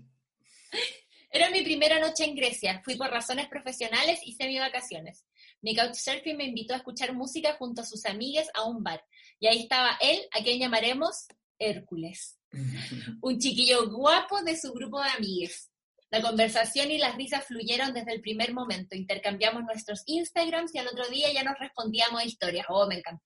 [1.31, 2.81] Era mi primera noche en Grecia.
[2.83, 5.25] Fui por razones profesionales y semi vacaciones.
[5.61, 9.03] Mi couchsurfing me invitó a escuchar música junto a sus amigas a un bar.
[9.39, 11.27] Y ahí estaba él, a quien llamaremos
[11.59, 12.39] Hércules.
[13.21, 15.69] un chiquillo guapo de su grupo de amigas.
[16.11, 18.95] La conversación y las risas fluyeron desde el primer momento.
[18.95, 22.65] Intercambiamos nuestros Instagrams y al otro día ya nos respondíamos historias.
[22.69, 23.23] Oh, me encantó.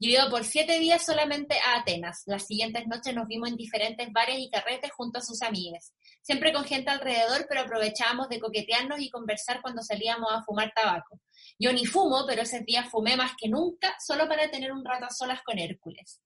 [0.00, 2.22] Yo iba por siete días solamente a Atenas.
[2.26, 5.92] Las siguientes noches nos vimos en diferentes bares y carretes junto a sus amigas.
[6.22, 11.20] Siempre con gente alrededor, pero aprovechábamos de coquetearnos y conversar cuando salíamos a fumar tabaco.
[11.58, 15.04] Yo ni fumo, pero ese día fumé más que nunca, solo para tener un rato
[15.04, 16.20] a solas con Hércules.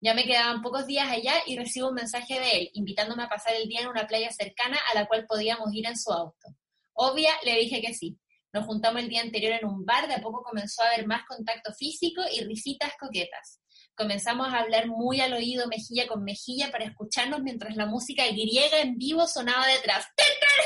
[0.00, 3.54] Ya me quedaban pocos días allá y recibo un mensaje de él, invitándome a pasar
[3.54, 6.48] el día en una playa cercana a la cual podíamos ir en su auto.
[6.92, 8.18] Obvia, le dije que sí.
[8.52, 11.24] Nos juntamos el día anterior en un bar, de a poco comenzó a haber más
[11.26, 13.60] contacto físico y risitas coquetas.
[13.94, 18.80] Comenzamos a hablar muy al oído, mejilla con mejilla, para escucharnos mientras la música griega
[18.80, 20.06] en vivo sonaba detrás.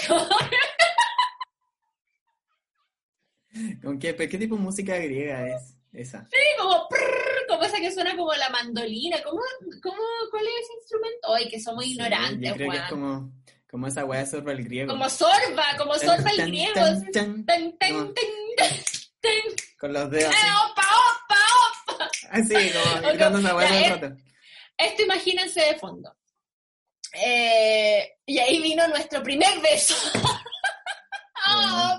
[3.83, 6.29] ¿Con qué, ¿Qué tipo de música griega es esa?
[6.31, 6.87] Sí, como,
[7.70, 9.22] esa que suena como la mandolina.
[9.22, 9.40] ¿Cómo,
[9.83, 11.35] cómo, ¿Cuál es ese instrumento?
[11.35, 13.33] Ay, que somos ignorantes, yo creo que es como,
[13.70, 14.90] como esa weá sorba el griego.
[14.90, 16.80] Como sorba, como sorba el griego.
[19.78, 20.35] Con los dedos.
[20.35, 20.46] Así.
[20.70, 21.37] ¡Opa, opa,
[21.94, 22.11] opa!
[22.30, 24.16] Así, como gritando esa weá el rato.
[24.76, 26.16] Esto imagínense de fondo.
[27.12, 29.94] Eh, y ahí vino nuestro primer beso.
[31.48, 31.98] oh,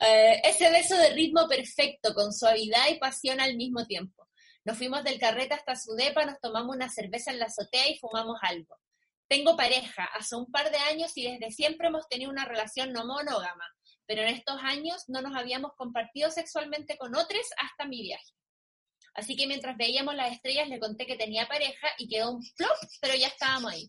[0.00, 4.26] eh, ese beso de ritmo perfecto, con suavidad y pasión al mismo tiempo.
[4.64, 7.98] Nos fuimos del carrete hasta su depa, nos tomamos una cerveza en la azotea y
[7.98, 8.78] fumamos algo.
[9.28, 13.04] Tengo pareja hace un par de años y desde siempre hemos tenido una relación no
[13.06, 13.64] monógama,
[14.06, 18.32] pero en estos años no nos habíamos compartido sexualmente con otros hasta mi viaje.
[19.14, 22.76] Así que mientras veíamos las estrellas le conté que tenía pareja y quedó un flop,
[23.00, 23.88] pero ya estábamos ahí.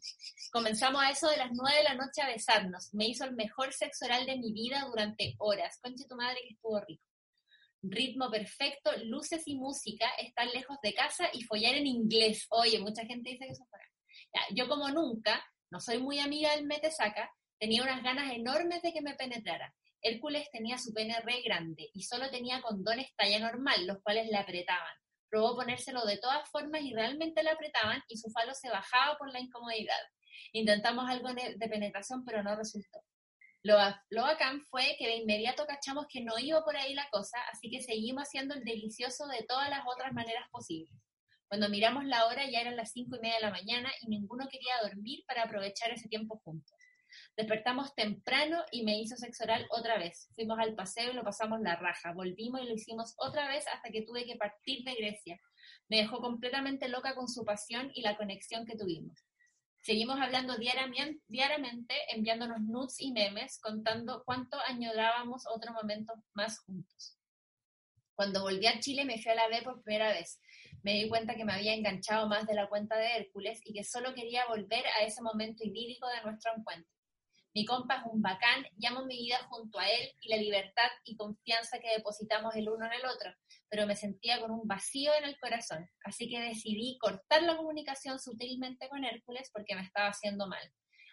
[0.51, 2.93] Comenzamos a eso de las nueve de la noche a besarnos.
[2.93, 5.79] Me hizo el mejor sexo oral de mi vida durante horas.
[5.81, 7.03] Conche tu madre que estuvo rico.
[7.83, 12.45] Ritmo perfecto, luces y música, estar lejos de casa y follar en inglés.
[12.49, 13.79] Oye, mucha gente dice que eso fue.
[14.53, 19.01] yo como nunca, no soy muy amiga del metesaca, tenía unas ganas enormes de que
[19.01, 19.73] me penetrara.
[20.01, 24.37] Hércules tenía su pene re grande y solo tenía condones talla normal, los cuales le
[24.37, 24.95] apretaban.
[25.31, 29.31] Probó ponérselo de todas formas y realmente le apretaban y su falo se bajaba por
[29.31, 29.97] la incomodidad.
[30.51, 33.01] Intentamos algo de penetración, pero no resultó.
[33.63, 33.77] Lo,
[34.09, 37.69] lo bacán fue que de inmediato cachamos que no iba por ahí la cosa, así
[37.69, 40.91] que seguimos haciendo el delicioso de todas las otras maneras posibles.
[41.47, 44.47] Cuando miramos la hora ya eran las cinco y media de la mañana y ninguno
[44.49, 46.75] quería dormir para aprovechar ese tiempo juntos.
[47.35, 50.29] Despertamos temprano y me hizo sexo oral otra vez.
[50.35, 52.13] Fuimos al paseo y lo pasamos la raja.
[52.13, 55.39] Volvimos y lo hicimos otra vez hasta que tuve que partir de Grecia.
[55.89, 59.25] Me dejó completamente loca con su pasión y la conexión que tuvimos.
[59.81, 67.17] Seguimos hablando diariamente, enviándonos nudes y memes, contando cuánto añorábamos otro momento más juntos.
[68.13, 70.39] Cuando volví a Chile me fui a la B por primera vez.
[70.83, 73.83] Me di cuenta que me había enganchado más de la cuenta de Hércules y que
[73.83, 77.00] solo quería volver a ese momento idílico de nuestro encuentro.
[77.53, 81.17] Mi compa es un bacán, llamo mi vida junto a él y la libertad y
[81.17, 83.33] confianza que depositamos el uno en el otro,
[83.67, 88.19] pero me sentía con un vacío en el corazón, así que decidí cortar la comunicación
[88.19, 90.61] sutilmente con Hércules porque me estaba haciendo mal.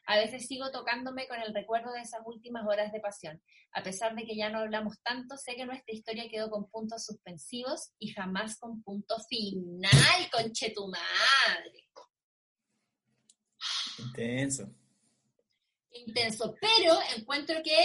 [0.06, 3.42] A veces sigo tocándome con el recuerdo de esas últimas horas de pasión.
[3.72, 7.04] A pesar de que ya no hablamos tanto, sé que nuestra historia quedó con puntos
[7.04, 11.90] suspensivos y jamás con punto final, conche tu madre.
[13.98, 14.72] Intenso
[16.06, 17.76] intenso, pero encuentro que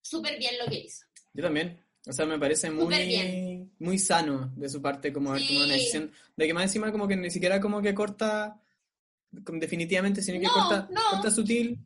[0.00, 1.04] súper bien lo que hizo.
[1.32, 1.84] Yo también.
[2.06, 6.10] O sea, me parece muy, muy sano de su parte como haber tomado una decisión.
[6.34, 8.58] De que más encima como que ni siquiera como que corta
[9.30, 11.78] definitivamente, sino que corta, corta sutil,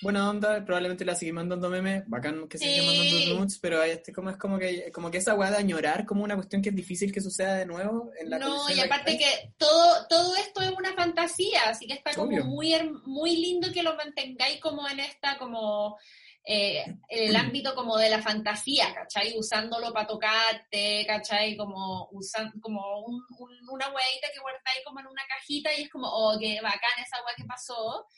[0.00, 4.12] buena onda, probablemente la sigue mandando memes, bacán que se siga mandando nudes, pero este
[4.12, 6.76] como es como que como que esa weá de añorar como una cuestión que es
[6.76, 10.70] difícil que suceda de nuevo en la No, y aparte que todo, todo esto es
[10.70, 12.72] una fantasía, así que está como muy
[13.04, 15.96] muy lindo que lo mantengáis como en esta como
[16.44, 19.38] eh, el ámbito como de la fantasía, ¿cachai?
[19.38, 21.56] Usándolo para tocarte, ¿cachai?
[21.56, 23.22] Como, usan, como un,
[23.70, 27.22] una huevita que guardáis como en una cajita y es como, oh, qué bacán esa
[27.24, 28.08] hueá que pasó,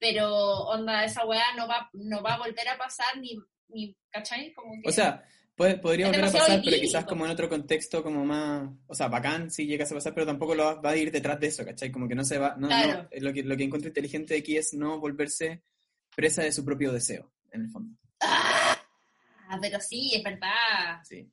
[0.00, 0.28] pero
[0.64, 4.52] onda, esa weá no va, no va a volver a pasar ni, ni ¿cachai?
[4.54, 5.22] Como o sea,
[5.54, 9.08] puede, podría volver a pasar, pero quizás como en otro contexto como más, o sea,
[9.08, 11.92] bacán si llega a pasar, pero tampoco lo va, a ir detrás de eso, ¿cachai?
[11.92, 14.72] Como que no se va, no, no, lo, que, lo que encuentro inteligente aquí es
[14.72, 15.62] no volverse
[16.16, 17.94] presa de su propio deseo, en el fondo.
[18.22, 21.02] Ah, pero sí, es verdad.
[21.04, 21.30] Sí.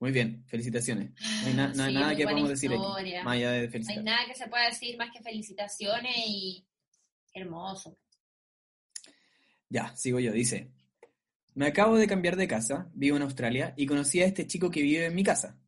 [0.00, 1.12] Muy bien, felicitaciones.
[1.54, 4.04] No hay, hay nada que podamos decir aquí, más allá de felicitaciones.
[4.04, 6.67] No hay nada que se pueda decir más que felicitaciones y
[7.34, 7.98] Hermoso.
[9.68, 10.32] Ya, sigo yo.
[10.32, 10.70] Dice,
[11.54, 14.82] me acabo de cambiar de casa, vivo en Australia y conocí a este chico que
[14.82, 15.58] vive en mi casa.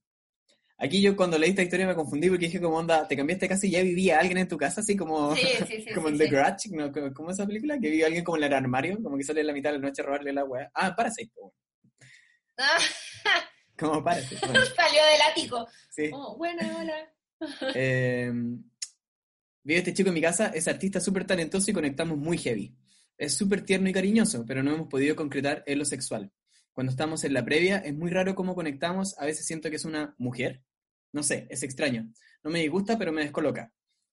[0.82, 3.48] Aquí yo cuando leí esta historia me confundí porque dije como onda, te cambiaste de
[3.50, 5.34] casa y ya vivía alguien en tu casa, así como,
[5.94, 6.90] como en The Grudge, ¿no?
[7.12, 7.78] ¿Cómo esa película?
[7.78, 9.88] Que vive alguien como en el armario, como que sale en la mitad de la
[9.88, 10.70] noche a robarle la weá.
[10.74, 11.32] Ah, Parasite.
[13.78, 14.40] como Parasite.
[14.40, 15.68] Salió del ático.
[15.90, 16.10] Sí.
[16.14, 17.12] Oh, bueno, hola.
[17.74, 18.32] eh,
[19.62, 22.74] Vive este chico en mi casa, es artista súper talentoso y conectamos muy heavy.
[23.18, 26.32] Es súper tierno y cariñoso, pero no hemos podido concretar en lo sexual.
[26.72, 29.84] Cuando estamos en la previa, es muy raro cómo conectamos, a veces siento que es
[29.84, 30.62] una mujer.
[31.12, 32.10] No sé, es extraño.
[32.42, 33.70] No me disgusta, pero me descoloca.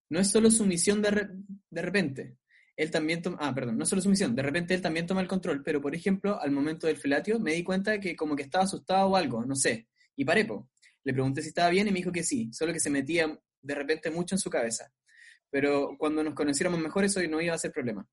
[0.09, 1.29] No es solo sumisión de,
[1.69, 2.37] de repente.
[2.75, 5.63] él también toma, ah, perdón, no solo sumisión, de repente él también toma el control,
[5.63, 9.07] pero por ejemplo, al momento del felatio me di cuenta que como que estaba asustado
[9.07, 10.69] o algo, no sé, y paré, po.
[11.03, 13.75] Le pregunté si estaba bien y me dijo que sí, solo que se metía de
[13.75, 14.91] repente mucho en su cabeza.
[15.49, 18.07] Pero cuando nos conociéramos mejor eso no iba a ser problema.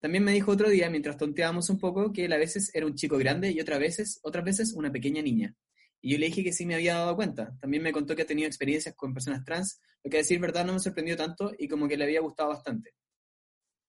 [0.00, 2.94] También me dijo otro día, mientras tonteábamos un poco, que él a veces era un
[2.94, 5.54] chico grande y otras veces, otras veces una pequeña niña.
[6.02, 7.56] Y yo le dije que sí me había dado cuenta.
[7.58, 10.66] También me contó que ha tenido experiencias con personas trans, lo que a decir verdad
[10.66, 12.92] no me sorprendió tanto y como que le había gustado bastante.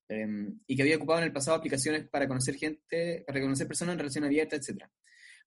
[0.08, 3.94] Em, y que había ocupado en el pasado aplicaciones para conocer gente, para conocer personas
[3.94, 4.86] en relación abierta, etc.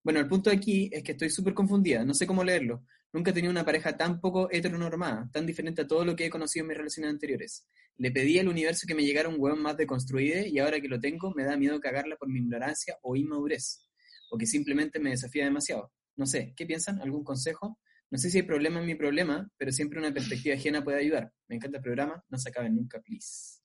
[0.03, 2.85] Bueno, el punto aquí es que estoy súper confundida, no sé cómo leerlo.
[3.13, 6.31] Nunca he tenido una pareja tan poco heteronormada, tan diferente a todo lo que he
[6.31, 7.67] conocido en mis relaciones anteriores.
[7.97, 11.01] Le pedí al universo que me llegara un hueón más deconstruido y ahora que lo
[11.01, 13.89] tengo me da miedo cagarla por mi ignorancia o inmadurez,
[14.31, 15.91] o que simplemente me desafía demasiado.
[16.17, 17.01] No sé, ¿qué piensan?
[17.01, 17.79] ¿Algún consejo?
[18.11, 21.33] No sé si hay problema en mi problema, pero siempre una perspectiva ajena puede ayudar.
[21.47, 23.61] Me encanta el programa, no se acabe nunca, please.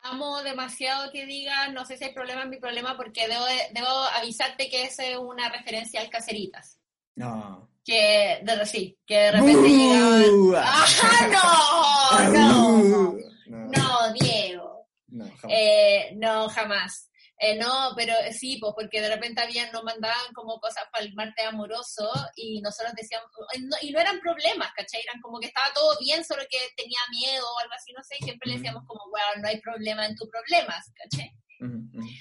[0.00, 3.88] Amo demasiado que diga, no sé si hay problema en mi problema, porque debo, debo
[3.88, 6.80] avisarte que es una referencia al Caseritas.
[7.16, 7.75] No.
[7.86, 10.64] Que de, sí, que de repente llegaba.
[10.66, 12.32] ¡Ah, no!
[12.32, 13.14] No,
[13.46, 14.88] no, no Diego.
[15.06, 15.56] No, jamás.
[15.56, 17.10] Eh, no, jamás.
[17.38, 21.14] Eh, no, pero sí, pues porque de repente habían, nos mandaban como cosas para el
[21.14, 23.30] martes amoroso y nosotros decíamos,
[23.82, 25.02] y no eran problemas, ¿cachai?
[25.02, 28.16] Eran como que estaba todo bien, solo que tenía miedo o algo así, no sé,
[28.18, 31.30] y siempre le decíamos como, bueno, no hay problema en tus problemas, ¿cachai?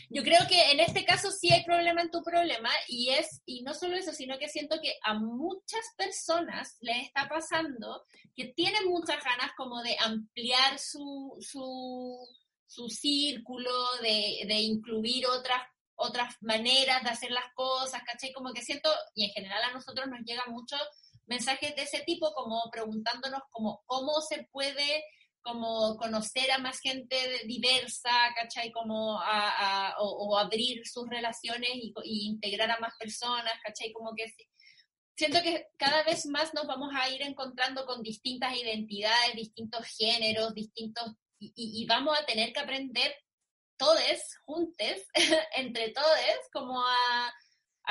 [0.10, 3.64] Yo creo que en este caso sí hay problema en tu problema y es, y
[3.64, 8.88] no solo eso, sino que siento que a muchas personas les está pasando que tienen
[8.88, 12.20] muchas ganas como de ampliar su, su
[12.68, 13.72] su círculo,
[14.02, 15.62] de, de incluir otras,
[15.96, 18.34] otras maneras de hacer las cosas, ¿cachai?
[18.34, 20.82] Como que siento, y en general a nosotros nos llegan muchos
[21.26, 25.04] mensajes de ese tipo, como preguntándonos como cómo se puede
[25.46, 28.72] como conocer a más gente diversa, ¿cachai?
[28.72, 33.94] Como a, o, abrir sus relaciones y, y, integrar a más personas, ¿cachai?
[33.94, 34.26] Como que
[35.16, 40.56] siento que cada vez más nos vamos a ir encontrando con distintas identidades, distintos géneros,
[40.56, 43.16] distintos y, vamos a tener que aprender
[43.78, 44.02] todos,
[44.46, 44.98] juntos,
[45.56, 46.10] entre todos,
[46.52, 47.32] como a,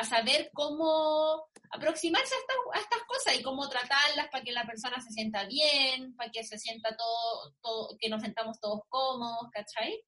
[0.05, 5.45] saber cómo aproximarse a, estas cosas y cómo tratarlas para que la persona se sienta
[5.47, 10.01] bien, para que se sienta todo, todo que nos sentamos todos cómodos, ¿cachai?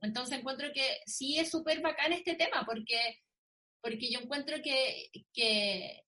[0.00, 3.18] Entonces encuentro que sí es súper bacán este tema, porque,
[3.80, 6.02] porque yo encuentro que, que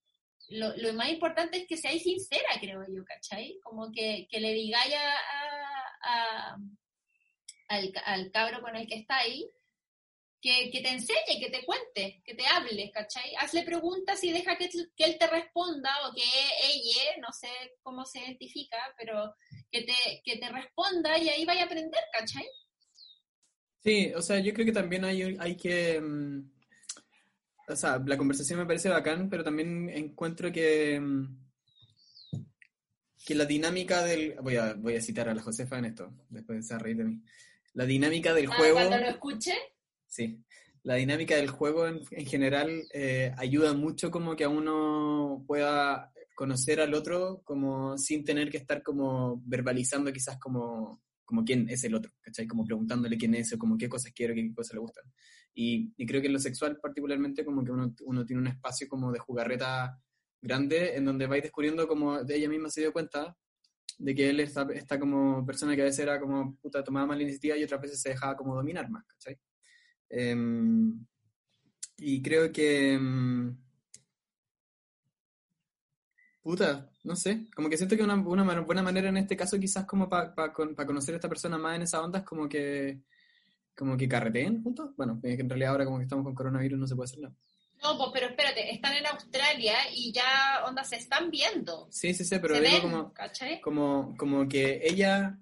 [0.49, 3.59] lo, lo, más importante es que seáis sincera, creo yo, ¿cachai?
[3.63, 6.57] Como que, que le digáis a
[7.67, 9.49] al, al, cabro con el que está ahí,
[10.43, 13.33] que, que, te enseñe, que te cuente, que te hable, ¿cachai?
[13.39, 17.47] Hazle preguntas y deja que, que, él te responda o que ella, no sé
[17.81, 19.33] cómo se identifica, pero
[19.71, 22.45] que te, que te responda y ahí vaya a aprender, ¿cachai?
[23.81, 26.01] Sí, o sea, yo creo que también hay, hay que...
[26.01, 26.51] Mm,
[27.69, 30.99] o sea, la conversación me parece bacán, pero también encuentro que...
[30.99, 31.41] Mm,
[33.25, 34.35] que la dinámica del...
[34.41, 37.21] Voy a, voy a citar a la Josefa en esto, después de reír de mí.
[37.75, 38.75] La dinámica del ah, juego...
[38.75, 39.53] Cuando lo escuche.
[40.13, 40.45] Sí.
[40.83, 46.81] La dinámica del juego en, general eh, ayuda mucho como que a uno pueda conocer
[46.81, 51.95] al otro como sin tener que estar como verbalizando quizás como, como quién es el
[51.95, 52.45] otro, ¿cachai?
[52.45, 55.05] Como preguntándole quién es o como qué cosas quiere, qué cosas le gustan.
[55.55, 59.11] Y, creo que en lo sexual particularmente como que uno, uno tiene un espacio como
[59.11, 59.99] de jugarreta
[60.41, 63.35] grande en donde vais descubriendo como ella misma se dio cuenta
[63.97, 67.17] de que él está, está como persona que a veces era como puta tomaba más
[67.17, 69.39] la iniciativa y otras veces se dejaba como dominar más, ¿cachai?
[70.15, 71.05] Em,
[71.97, 73.57] y creo que em,
[76.43, 79.85] puta, no sé, como que siento que una, una buena manera en este caso quizás
[79.85, 83.01] como para conocer a esta persona más en esa onda es como que
[83.75, 84.91] como que carreteen juntos.
[84.95, 87.35] Bueno, en realidad ahora como que estamos con coronavirus no se puede hacer nada.
[87.81, 91.87] No, pues, pero espérate, están en Australia y ya, onda, se están viendo.
[91.89, 93.13] Sí, sí, sí, pero digo como,
[93.61, 95.39] como, como que ella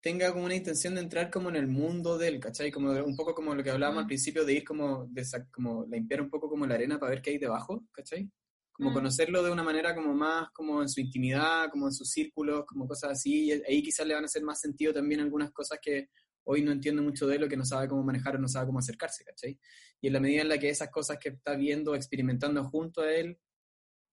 [0.00, 2.70] tenga como una intención de entrar como en el mundo del, ¿cachai?
[2.70, 6.22] Como un poco como lo que hablábamos al principio, de ir como, de, como limpiar
[6.22, 8.30] un poco como la arena para ver qué hay debajo, ¿cachai?
[8.72, 12.64] Como conocerlo de una manera como más, como en su intimidad, como en sus círculos,
[12.64, 15.78] como cosas así, y ahí quizás le van a hacer más sentido también algunas cosas
[15.82, 16.08] que
[16.44, 18.78] hoy no entiende mucho de lo que no sabe cómo manejar o no sabe cómo
[18.78, 19.58] acercarse, ¿cachai?
[20.00, 23.12] Y en la medida en la que esas cosas que está viendo, experimentando junto a
[23.12, 23.38] él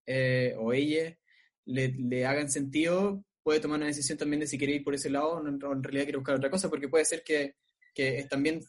[0.06, 1.18] eh, o ella,
[1.66, 5.10] le, le, hagan sentido, puede tomar una decisión también de si quiere ir por ese
[5.10, 7.56] lado o en, realidad quiere buscar otra cosa, porque puede ser que,
[7.96, 8.60] que también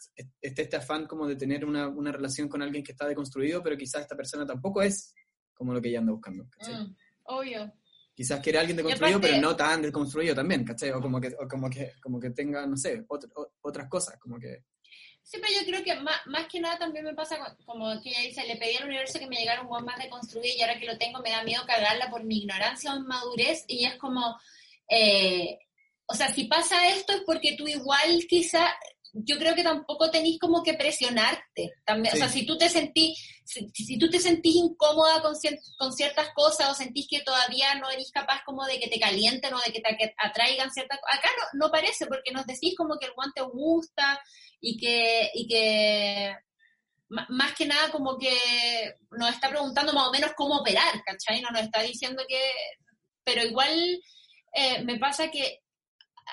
[0.41, 3.77] esté este afán como de tener una, una, relación con alguien que está deconstruido, pero
[3.77, 5.17] quizás esta persona tampoco es
[5.53, 6.45] como lo que ella anda buscando.
[6.45, 7.73] Mm, obvio.
[8.15, 10.93] Quizás quiere alguien deconstruido, pero no tan deconstruido también, ¿cachai?
[10.93, 13.05] O como que, o como que, como que tenga, no sé,
[13.63, 14.63] otras cosas, como que...
[15.25, 18.21] Sí, pero yo creo que más, más que nada también me pasa como que ella
[18.21, 20.87] dice, le pedí al universo que me llegara un buen más deconstruido y ahora que
[20.87, 24.39] lo tengo me da miedo cagarla por mi ignorancia o inmadurez y es como,
[24.89, 25.59] eh,
[26.07, 28.75] o sea, si pasa esto es porque tú igual quizá
[29.13, 31.75] yo creo que tampoco tenéis como que presionarte.
[31.85, 35.35] También, O sea, si tú te sentís, si, tú te sentís incómoda con,
[35.79, 39.53] con, ciertas cosas o sentís que todavía no eres capaz como de que te calienten
[39.55, 42.99] o de que te atraigan ciertas cosas, acá no, no parece porque nos decís como
[42.99, 44.21] que el guante gusta
[44.61, 46.35] y que, y que
[47.09, 51.41] más que nada como que nos está preguntando más o menos cómo operar, ¿cachai?
[51.41, 52.41] No nos está diciendo que...
[53.25, 54.01] Pero igual
[54.53, 55.63] eh, me pasa que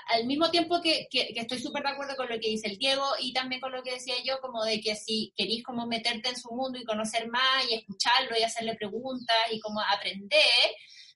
[0.07, 3.33] al mismo tiempo que, estoy súper de acuerdo con lo que dice el Diego y
[3.33, 6.53] también con lo que decía yo, como de que si queréis como meterte en su
[6.53, 10.43] mundo y conocer más y escucharlo y hacerle preguntas y como aprender,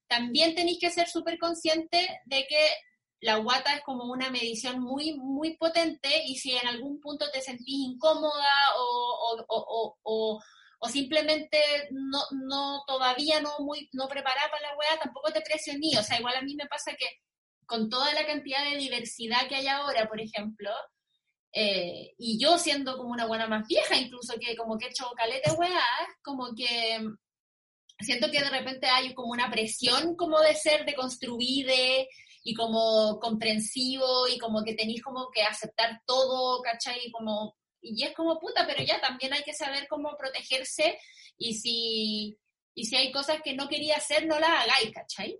[0.08, 2.68] también tenéis que ser súper consciente de que
[3.22, 7.42] la guata es como una medición muy, muy potente y si en algún punto te
[7.42, 10.40] sentís incómoda o
[10.88, 11.60] simplemente
[11.92, 15.98] no, no, todavía no muy, no preparada para la weá, tampoco te presioní.
[15.98, 17.06] O sea, igual a mí me pasa que
[17.66, 20.72] con toda la cantidad de diversidad que hay ahora, por ejemplo,
[21.52, 25.10] eh, y yo siendo como una buena más vieja, incluso que como que he hecho
[25.16, 25.84] calete weá,
[26.24, 27.00] como que
[28.00, 31.68] siento que de repente hay como una presión como de ser de construir
[32.44, 37.12] y como comprensivo y como que tenéis como que aceptar todo, ¿cachai?
[37.12, 41.00] Como, y es como puta, pero ya también hay que saber cómo protegerse
[41.38, 42.38] y si,
[42.74, 45.40] y si hay cosas que no quería hacer, no las hagáis, ¿cachai?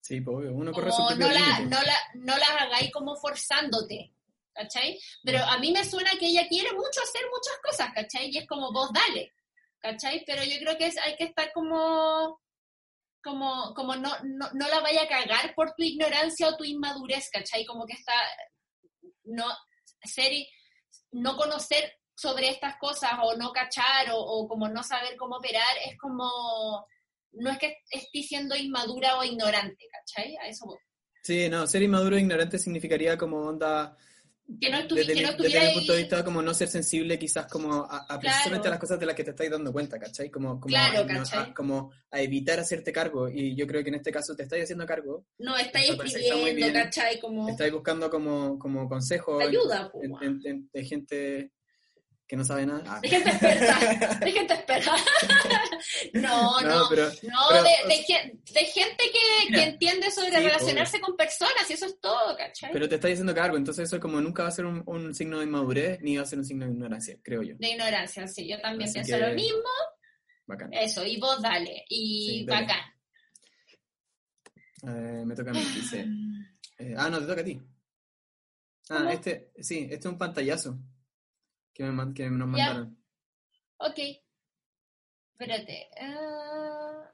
[0.00, 4.12] Sí, pues uno corre su propio no, la, no, la, no las hagáis como forzándote,
[4.52, 4.98] ¿cachai?
[5.22, 8.30] Pero a mí me suena que ella quiere mucho hacer muchas cosas, ¿cachai?
[8.30, 9.32] Y es como vos dale,
[9.78, 10.24] ¿cachai?
[10.26, 12.40] Pero yo creo que es, hay que estar como,
[13.22, 17.28] como, como no, no, no la vaya a cagar por tu ignorancia o tu inmadurez,
[17.30, 17.64] ¿cachai?
[17.64, 18.14] Como que está,
[19.24, 19.46] no,
[20.04, 20.32] ser,
[21.12, 25.76] no conocer sobre estas cosas o no cachar o, o como no saber cómo operar
[25.84, 26.84] es como
[27.32, 30.36] no es que esté siendo inmadura o ignorante, ¿cachai?
[30.36, 30.78] A eso voy.
[31.22, 33.96] Sí, no, ser inmaduro o ignorante significaría como onda...
[34.60, 37.46] Que no, desde, que no desde mi punto de vista, como no ser sensible quizás
[37.46, 40.30] como a, precisamente a las cosas de las que te estáis dando cuenta, ¿cachai?
[40.30, 44.34] Como, como, a, como a evitar hacerte cargo, y yo creo que en este caso
[44.34, 45.26] te estáis haciendo cargo.
[45.38, 47.20] No, estáis escribiendo, ¿cachai?
[47.20, 47.46] Como...
[47.50, 49.38] Estáis buscando como, como consejo.
[49.38, 49.92] Ayuda,
[50.72, 51.52] de gente
[52.28, 52.82] que no sabe nada.
[52.86, 53.00] Ah.
[53.00, 54.94] De gente experta, de gente experta.
[56.12, 61.68] no, no, no, pero, no de, de, gente que, que, entiende sobre relacionarse con personas
[61.70, 62.70] y eso es todo, ¿cachai?
[62.70, 65.38] Pero te está diciendo cargo, entonces eso como nunca va a ser un, un, signo
[65.38, 67.54] de inmadurez ni va a ser un signo de ignorancia, creo yo.
[67.58, 69.70] De ignorancia, sí, yo también pienso lo mismo.
[70.44, 70.72] Bacán.
[70.74, 72.92] Eso, y vos dale, y bacán.
[74.82, 76.06] Eh, me toca a mí, dice.
[76.80, 77.60] Eh, ah, no, te toca a ti.
[78.90, 80.78] Ah, este, sí, este es un pantallazo
[81.78, 82.98] que, me, que nos mandaron.
[83.78, 83.98] Ok.
[85.32, 85.88] Espérate.
[86.00, 87.04] Uh...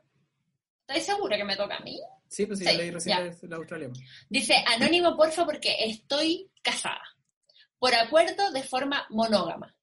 [0.87, 2.01] ¿Estás segura que me toca a mí?
[2.29, 3.91] Sí, pues sí, sí leí recién la Australia.
[4.29, 7.03] Dice, anónimo, porfa, porque estoy casada.
[7.79, 9.77] Por acuerdo de forma monógama.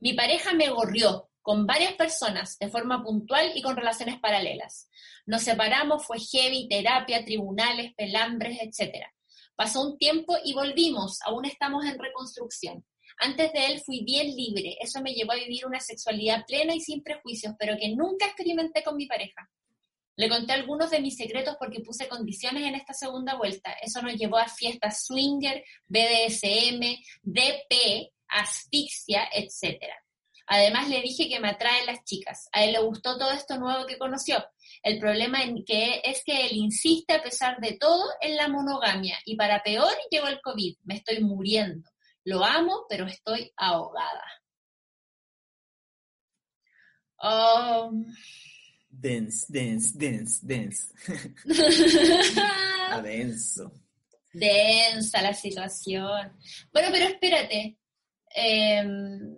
[0.00, 4.90] Mi pareja me gorrió con varias personas de forma puntual y con relaciones paralelas.
[5.26, 9.06] Nos separamos, fue heavy, terapia, tribunales, pelambres, etc.
[9.54, 12.84] Pasó un tiempo y volvimos, aún estamos en reconstrucción.
[13.18, 16.80] Antes de él fui bien libre, eso me llevó a vivir una sexualidad plena y
[16.80, 19.50] sin prejuicios, pero que nunca experimenté con mi pareja.
[20.16, 23.72] Le conté algunos de mis secretos porque puse condiciones en esta segunda vuelta.
[23.82, 26.80] Eso nos llevó a fiestas swinger, BDSM,
[27.22, 29.82] DP, asfixia, etc.
[30.46, 32.48] Además le dije que me atraen las chicas.
[32.52, 34.42] A él le gustó todo esto nuevo que conoció.
[34.82, 39.36] El problema que es que él insiste a pesar de todo en la monogamia y
[39.36, 40.76] para peor llegó el COVID.
[40.84, 41.90] Me estoy muriendo.
[42.26, 44.24] Lo amo, pero estoy ahogada.
[47.22, 48.04] Um,
[48.90, 50.92] dance, dance, dance, dance.
[53.02, 53.72] denso.
[54.32, 56.36] Densa la situación.
[56.72, 57.78] Bueno, pero espérate.
[58.34, 59.36] Em,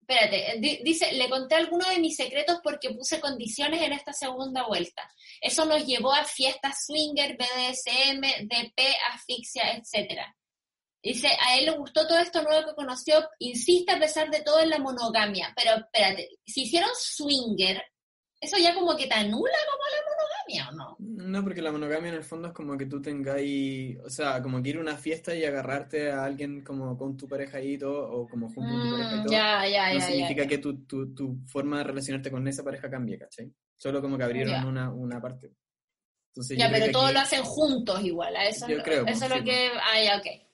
[0.00, 5.02] espérate, dice, le conté algunos de mis secretos porque puse condiciones en esta segunda vuelta.
[5.40, 10.37] Eso nos llevó a fiestas swinger, BDSM, DP, asfixia, etcétera.
[11.02, 14.60] Dice, a él le gustó todo esto nuevo que conoció, insiste a pesar de todo
[14.60, 15.52] en la monogamia.
[15.56, 17.80] Pero espérate, si hicieron swinger,
[18.40, 20.96] ¿eso ya como que te anula como la monogamia o no?
[20.98, 24.60] No, porque la monogamia en el fondo es como que tú tengáis, o sea, como
[24.60, 28.10] que ir a una fiesta y agarrarte a alguien como con tu pareja y todo,
[28.10, 29.32] o como junto con tu pareja y mm, todo.
[29.32, 33.18] Ya, ya, no significa que tu, tu, tu, forma de relacionarte con esa pareja cambie,
[33.18, 33.52] ¿cachai?
[33.76, 35.52] Solo como que abrieron una, una parte.
[36.32, 39.32] Entonces, Ya, pero todos aquí- lo hacen juntos igual, a eso, Yo creo, eso es
[39.32, 39.70] sí, lo que...
[39.80, 40.47] Ah, ya, ok.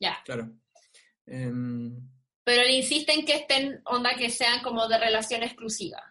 [0.00, 0.18] Ya.
[0.24, 0.52] Claro.
[1.26, 2.08] Em,
[2.44, 6.02] Pero él insiste en que estén, onda, que sean como de relación exclusiva.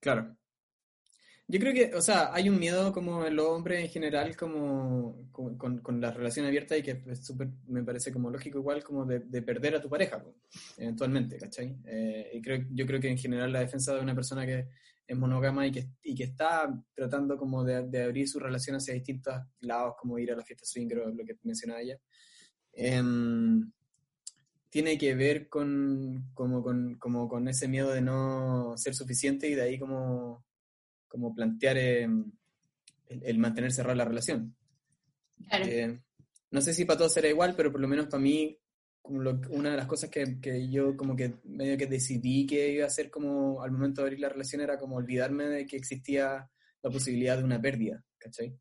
[0.00, 0.36] Claro.
[1.46, 5.28] Yo creo que, o sea, hay un miedo como en los hombres en general, como,
[5.32, 8.84] como con, con la relación abierta y que es súper, me parece como lógico igual,
[8.84, 10.24] como de, de perder a tu pareja,
[10.76, 11.76] eventualmente, ¿cachai?
[11.86, 14.68] Eh, y creo, yo creo que en general la defensa de una persona que
[15.04, 18.94] es monógama y que, y que está tratando como de, de abrir su relación hacia
[18.94, 21.98] distintos lados, como ir a la fiesta swinger o lo que mencionaba ella,
[22.80, 23.70] em,
[24.70, 29.54] tiene que ver con, como, con, como con ese miedo de no ser suficiente y
[29.54, 30.44] de ahí como,
[31.08, 34.54] como plantear eh, el, el mantener cerrada la relación.
[35.48, 35.64] Claro.
[35.66, 36.00] Eh,
[36.52, 38.56] no sé si para todos será igual, pero por lo menos para mí,
[39.02, 42.72] como lo- una de las cosas que, que yo como que medio que decidí que
[42.72, 45.76] iba a hacer como al momento de abrir la relación era como olvidarme de que
[45.76, 46.48] existía
[46.82, 48.56] la posibilidad de una pérdida, ¿cachai?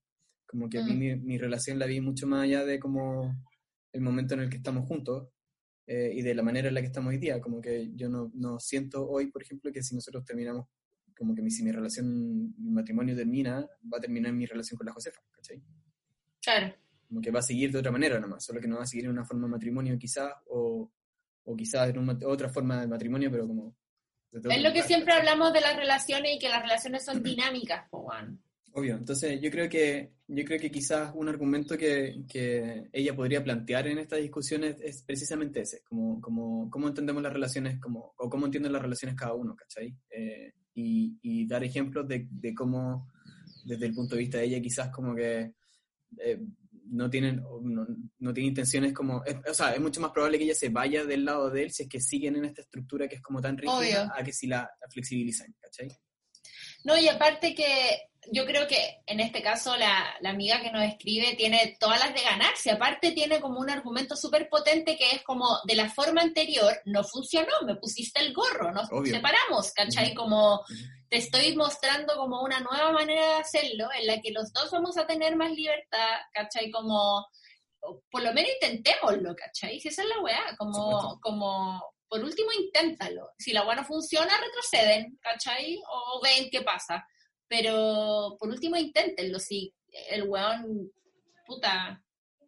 [0.47, 0.97] Como que vi Mm.
[0.99, 3.35] mi, mi relación la vi mucho más allá de como
[3.91, 5.29] el momento en el que estamos juntos
[5.87, 7.41] eh, y de la manera en la que estamos hoy día.
[7.41, 10.67] Como que yo no, no siento hoy, por ejemplo, que si nosotros terminamos,
[11.17, 14.85] como que mi, si mi relación, mi matrimonio termina, va a terminar mi relación con
[14.85, 15.61] la Josefa, ¿cachai?
[16.41, 16.75] Claro.
[17.07, 19.05] Como que va a seguir de otra manera nomás, solo que no va a seguir
[19.05, 20.91] en una forma de matrimonio quizás, o,
[21.43, 23.75] o quizás en una, otra forma de matrimonio, pero como...
[24.31, 28.43] Es lo que siempre hablamos de las relaciones y que las relaciones son dinámicas, weón.
[28.73, 33.43] Obvio, entonces yo creo que yo creo que quizás un argumento que, que ella podría
[33.43, 38.29] plantear en estas discusiones es precisamente ese, como, como cómo entendemos las relaciones, como, o
[38.29, 39.95] cómo entienden las relaciones cada uno, ¿cachai?
[40.11, 43.11] Eh, y, y dar ejemplos de, de cómo,
[43.65, 45.53] desde el punto de vista de ella, quizás como que
[46.19, 46.39] eh,
[46.91, 47.87] no tienen no,
[48.19, 51.05] no tiene intenciones como, es- o sea, es mucho más probable que ella se vaya
[51.05, 53.57] del lado de él si es que siguen en esta estructura que es como tan
[53.57, 54.11] rígida Obvio.
[54.15, 55.87] a que si la, la flexibilizan, ¿cachai?
[56.83, 57.65] No, y aparte que
[58.31, 62.13] yo creo que en este caso la, la amiga que nos escribe tiene todas las
[62.13, 62.71] de ganarse.
[62.71, 67.03] Aparte tiene como un argumento súper potente que es como de la forma anterior no
[67.03, 69.13] funcionó, me pusiste el gorro, nos Obvio.
[69.13, 70.13] separamos, ¿cachai?
[70.13, 70.63] Como
[71.09, 74.97] te estoy mostrando como una nueva manera de hacerlo en la que los dos vamos
[74.97, 76.69] a tener más libertad, ¿cachai?
[76.69, 77.25] Como,
[78.11, 79.79] por lo menos intentémoslo, ¿cachai?
[79.79, 83.29] Si esa es la weá, como, como, por último inténtalo.
[83.39, 85.81] Si la weá no funciona, retroceden, ¿cachai?
[85.89, 87.05] O ven qué pasa.
[87.49, 89.73] Pero por último inténtenlo, si
[90.11, 90.91] el weón,
[91.45, 92.01] puta,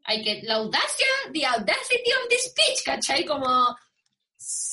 [0.04, 3.26] hay que, la audacia, the audacity of the speech, ¿cachai?
[3.26, 3.76] Como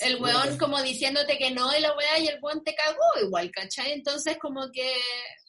[0.01, 3.51] el weón como diciéndote que no y la weá y el weón te cagó igual,
[3.51, 3.93] ¿cachai?
[3.93, 4.97] Entonces como que,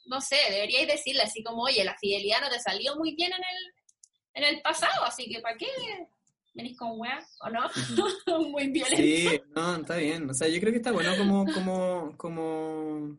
[0.05, 3.43] no sé, deberíais decirle así como, oye, la fidelidad no te salió muy bien en
[3.43, 5.67] el, en el pasado, así que ¿para qué
[6.53, 7.19] venís con weá?
[7.41, 7.69] ¿O no?
[8.49, 8.97] muy violento.
[8.97, 10.29] Sí, no, está bien.
[10.29, 13.17] O sea, yo creo que está bueno como, como, como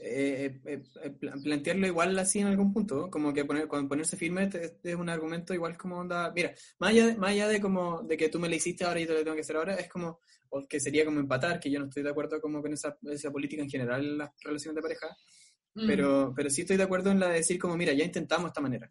[0.00, 4.46] eh, eh, eh, pla- plantearlo igual así en algún punto, como que poner, ponerse firme
[4.46, 8.02] te- es un argumento igual como onda, mira, más allá de, más allá de como
[8.02, 9.74] de que tú me lo hiciste ahora y yo te lo tengo que hacer ahora,
[9.76, 10.20] es como,
[10.50, 13.30] o que sería como empatar, que yo no estoy de acuerdo como con esa, esa
[13.30, 15.16] política en general en las relaciones de pareja,
[15.74, 15.86] Mm.
[15.86, 18.60] pero, pero sí estoy de acuerdo en la de decir como, mira, ya intentamos esta
[18.60, 18.90] manera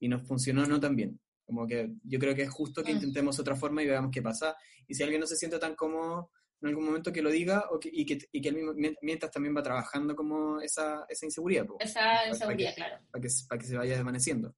[0.00, 1.20] y nos funcionó no tan bien.
[1.44, 2.96] Como que yo creo que es justo que Mm.
[2.96, 4.56] intentemos otra forma y veamos qué pasa.
[4.88, 6.32] Y si alguien no se siente tan cómodo
[6.62, 8.96] en algún momento que lo diga o que, y, que, y que él mismo, mien-
[9.02, 12.98] mientras también va trabajando como esa, esa inseguridad, po, Esa para inseguridad, que- claro.
[13.10, 14.54] para que, para que se vaya desvaneciendo.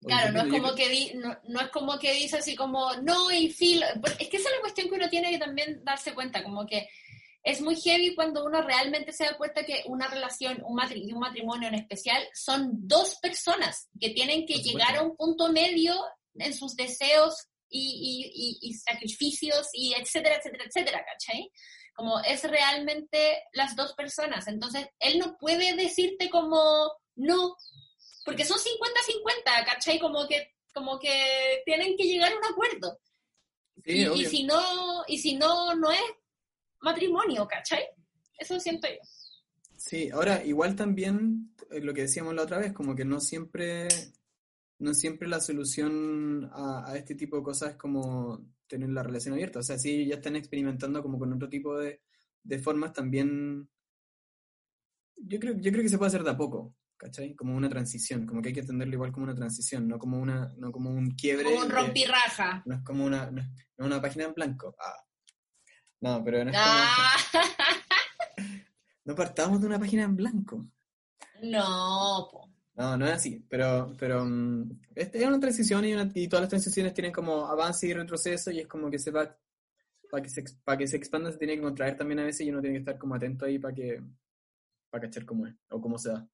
[0.00, 3.30] Claro, no es como que di- no, no es como que dice así como no
[3.32, 3.82] y feel
[4.18, 6.86] es que esa es la cuestión que uno tiene que también darse cuenta como que
[7.42, 11.12] es muy heavy cuando uno realmente se da cuenta que una relación un matri- y
[11.12, 15.94] un matrimonio en especial son dos personas que tienen que llegar a un punto medio
[16.34, 21.50] en sus deseos y, y- y- y sacrificios y etcétera etcétera etcétera ¿cachai?
[21.94, 27.56] como es realmente las dos personas entonces él no puede decirte como no
[28.26, 30.00] porque son 50-50, ¿cachai?
[30.00, 32.98] Como que, como que tienen que llegar a un acuerdo.
[33.84, 36.00] Sí, y, si no, y si no, no es
[36.80, 37.84] matrimonio, ¿cachai?
[38.36, 38.98] Eso siento yo.
[39.76, 43.86] Sí, ahora igual también eh, lo que decíamos la otra vez, como que no siempre,
[44.78, 49.34] no siempre la solución a, a este tipo de cosas es como tener la relación
[49.34, 49.60] abierta.
[49.60, 52.02] O sea, si ya están experimentando como con otro tipo de,
[52.42, 53.68] de formas, también
[55.16, 57.34] yo creo, yo creo que se puede hacer de a poco, ¿cachai?
[57.34, 60.52] Como una transición, como que hay que entenderlo igual como una transición, no como una,
[60.58, 61.44] no como un quiebre.
[61.44, 62.62] Como un rompirraja.
[62.66, 63.42] no es como una, no
[63.78, 64.74] una página en blanco.
[64.78, 65.02] Ah.
[66.00, 67.16] No, pero no es como, Ah,
[69.04, 70.66] no partamos de una página en blanco.
[71.42, 72.52] no, po.
[72.76, 74.26] No, no es así, pero, pero
[74.94, 78.50] este es una transición y, una- y todas las transiciones tienen como avance y retroceso
[78.50, 79.34] y es como que se va,
[80.10, 82.50] para que se, para que se expanda se tiene que contraer también a veces y
[82.50, 84.02] uno tiene que estar como atento ahí para que,
[84.90, 86.28] para cachar cómo es o cómo se da.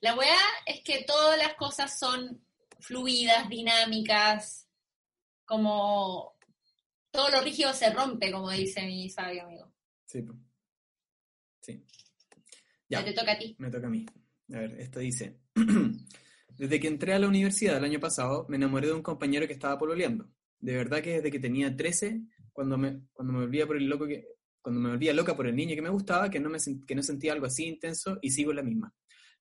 [0.00, 2.40] La weá es que todas las cosas son
[2.78, 4.68] fluidas, dinámicas,
[5.44, 6.36] como
[7.10, 9.72] todo lo rígido se rompe, como dice mi sabio amigo.
[10.06, 10.24] Sí.
[11.62, 11.84] Sí.
[12.88, 13.56] Ya Ya, te toca a ti.
[13.58, 14.06] me toca a mí.
[14.52, 15.38] A ver, esto dice.
[16.58, 19.52] Desde que entré a la universidad el año pasado, me enamoré de un compañero que
[19.52, 20.28] estaba pololeando.
[20.58, 22.20] De verdad que desde que tenía 13,
[22.52, 24.26] cuando me, cuando me volvía por el loco que,
[24.60, 27.02] cuando me volvía loca por el niño que me gustaba, que no, me, que no
[27.04, 28.92] sentía algo así intenso y sigo la misma.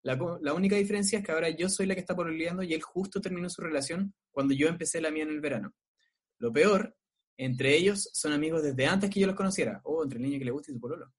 [0.03, 2.84] La, la única diferencia es que ahora yo soy la que está pololeando y él
[2.84, 5.74] justo terminó su relación cuando yo empecé la mía en el verano.
[6.38, 6.95] Lo peor,
[7.36, 9.82] entre ellos son amigos desde antes que yo los conociera.
[9.86, 11.12] O entre el niño que le gusta y su pololo.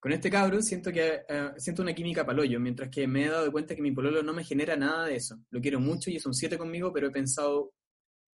[0.00, 3.52] Con este cabro siento que eh, siento una química paloyo, mientras que me he dado
[3.52, 5.36] cuenta que mi pololo no me genera nada de eso.
[5.50, 7.74] Lo quiero mucho y es un 7 conmigo, pero he pensado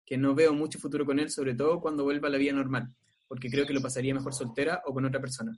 [0.06, 2.94] que no veo mucho futuro con él, sobre todo cuando vuelva a la vida normal,
[3.28, 5.58] porque creo que lo pasaría mejor soltera o con otra persona.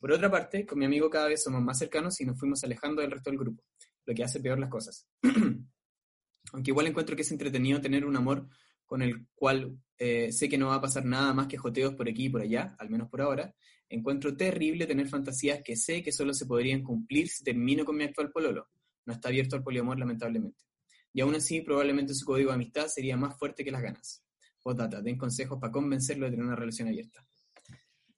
[0.00, 3.00] Por otra parte, con mi amigo cada vez somos más cercanos y nos fuimos alejando
[3.00, 3.62] del resto del grupo,
[4.06, 5.06] lo que hace peor las cosas.
[6.52, 8.48] Aunque igual encuentro que es entretenido tener un amor
[8.84, 12.08] con el cual eh, sé que no va a pasar nada más que joteos por
[12.08, 13.54] aquí y por allá, al menos por ahora,
[13.90, 18.04] encuentro terrible tener fantasías que sé que solo se podrían cumplir si termino con mi
[18.04, 18.68] actual pololo.
[19.04, 20.64] No está abierto al poliamor, lamentablemente.
[21.12, 24.22] Y aún así, probablemente su código de amistad sería más fuerte que las ganas.
[24.62, 27.26] Postdata, den consejos para convencerlo de tener una relación abierta.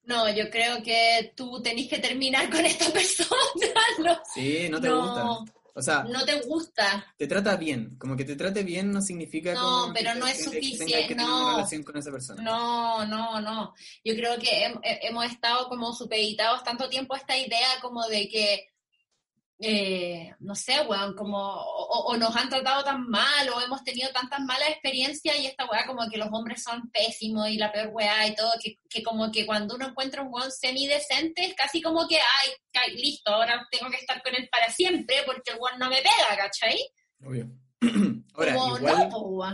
[0.04, 3.30] No, yo creo que tú tenés que terminar con esta persona.
[4.04, 5.02] No, Sí, no te No.
[5.02, 5.61] gusta.
[5.74, 7.06] O sea, no te gusta.
[7.16, 7.96] te trata bien.
[7.98, 11.14] Como que te trate bien no significa No, como pero que, no es suficiente, que
[11.14, 11.24] no.
[11.44, 12.42] una relación con esa persona.
[12.42, 13.74] No, no, no.
[14.04, 18.06] Yo creo que hem- he- hemos estado como supeditados tanto tiempo a esta idea como
[18.08, 18.71] de que,
[19.64, 24.10] eh, no sé, weón, como, o, o nos han tratado tan mal, o hemos tenido
[24.10, 27.90] tantas malas experiencias, y esta weá como que los hombres son pésimos y la peor
[27.92, 31.80] weá y todo, que, que como que cuando uno encuentra un weón semidecente, es casi
[31.80, 35.78] como que, ay, listo, ahora tengo que estar con él para siempre, porque el weón
[35.78, 36.78] no me pega, ¿cachai?
[37.24, 37.46] Obvio.
[38.34, 39.44] Ahora, como, igual, no, po.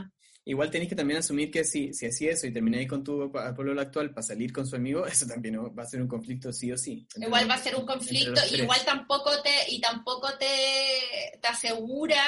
[0.49, 3.83] Igual tenéis que también asumir que si, si así eso y termináis con tu pololo
[3.83, 6.79] actual para salir con su amigo, eso también va a ser un conflicto sí o
[6.79, 7.07] sí.
[7.15, 12.23] entre Igual va a ser un conflicto, igual tampoco te, y tampoco te, te asegura,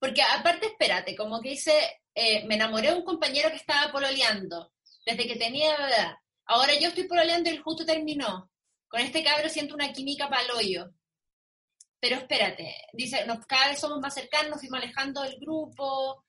[0.00, 1.72] porque aparte, espérate, como que dice,
[2.12, 4.72] eh, me enamoré de un compañero que estaba pololeando,
[5.06, 6.16] desde que tenía edad.
[6.46, 8.50] Ahora yo estoy pololeando y él justo terminó.
[8.88, 10.90] Con este cabro siento una química paloyo.
[12.00, 16.24] Pero espérate, dice, nos, cada vez somos más cercanos, nos fuimos alejando del grupo,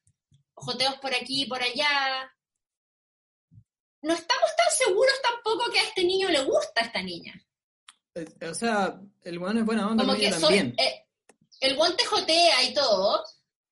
[0.62, 2.32] joteos por aquí y por allá.
[4.02, 7.34] No estamos tan seguros tampoco que a este niño le gusta a esta niña.
[8.16, 11.06] Eh, O sea, el bueno es buena onda, como que soy, eh,
[11.60, 13.24] el guante jotea y todo,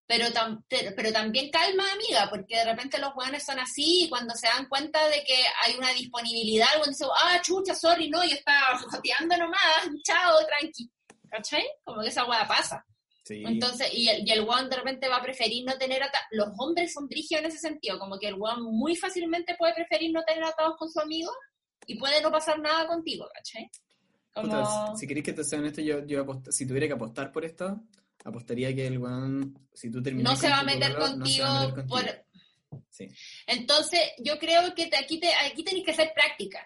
[0.05, 4.35] pero, tam- pero, también calma, amiga, porque de repente los guanes son así y cuando
[4.35, 8.35] se dan cuenta de que hay una disponibilidad, el dice, ah, chucha, sorry, no, yo
[8.35, 9.61] estaba joteando nomás,
[10.03, 10.91] chao, tranqui.
[11.29, 11.65] ¿Cachai?
[11.83, 12.85] Como que esa hueá pasa.
[13.27, 13.43] Sí.
[13.45, 16.27] Entonces, y el, y el guan de repente va a preferir no tener atados.
[16.31, 20.11] Los hombres son brígidos en ese sentido, como que el guan muy fácilmente puede preferir
[20.13, 21.31] no tener atados con su amigo
[21.85, 23.69] y puede no pasar nada contigo, ¿cachai?
[24.33, 24.47] Como...
[24.47, 27.43] Puta, si queréis que te sea honesto, yo, yo apost- si tuviera que apostar por
[27.43, 27.81] esto,
[28.23, 31.41] apostaría que el weón, si tú terminas no se va a meter pololo, no se
[31.41, 32.25] va a contigo por...
[32.89, 33.07] Sí.
[33.45, 36.59] Entonces, yo creo que te- aquí, te, aquí tenéis que hacer práctica.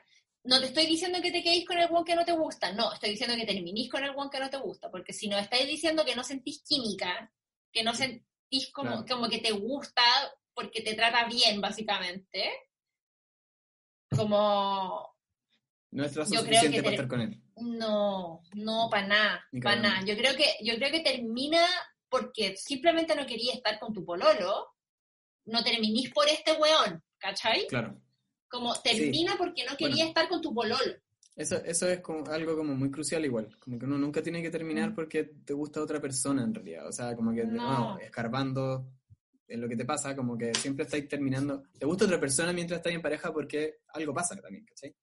[0.43, 2.91] No te estoy diciendo que te quedéis con el one que no te gusta, no,
[2.93, 5.67] estoy diciendo que terminís con el one que no te gusta, porque si nos estáis
[5.67, 7.31] diciendo que no sentís química,
[7.71, 10.01] que no sentís como, como que te gusta
[10.53, 12.51] porque te trata bien, básicamente,
[14.09, 15.15] como
[15.91, 17.41] No es creo suficiente que para estar con él.
[17.57, 20.05] No, no, para nada, para nada.
[20.05, 21.65] Yo creo que, yo creo que termina
[22.09, 24.75] porque simplemente no quería estar con tu pololo,
[25.45, 27.67] no terminís por este weón, ¿cachai?
[27.67, 28.01] Claro.
[28.51, 30.07] Como termina porque no quería Bueno.
[30.09, 30.93] estar con tu pololo.
[31.35, 33.57] Eso, eso es como algo como muy crucial igual.
[33.59, 34.95] Como que uno nunca tiene que terminar Mm.
[34.95, 36.85] porque te gusta otra persona en realidad.
[36.87, 37.53] O sea, como que No.
[37.53, 38.85] nuevo, escarbando
[39.47, 41.63] en lo que te pasa, como que siempre estáis terminando.
[41.79, 44.93] Te gusta otra persona mientras estás en pareja porque algo pasa también, ¿cachai?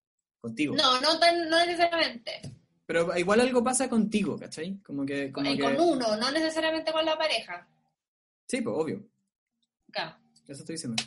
[0.40, 0.76] Contigo.
[0.76, 2.32] No, no tan, no necesariamente.
[2.86, 4.78] Pero igual algo pasa contigo, ¿cachai?
[4.82, 5.32] Como que...
[5.32, 5.62] Como Eh, que...
[5.62, 7.66] Con uno, no necesariamente con la pareja.
[8.46, 9.04] Sí, pues obvio.
[9.90, 10.16] Claro.
[10.46, 11.02] Eso estoy diciendo.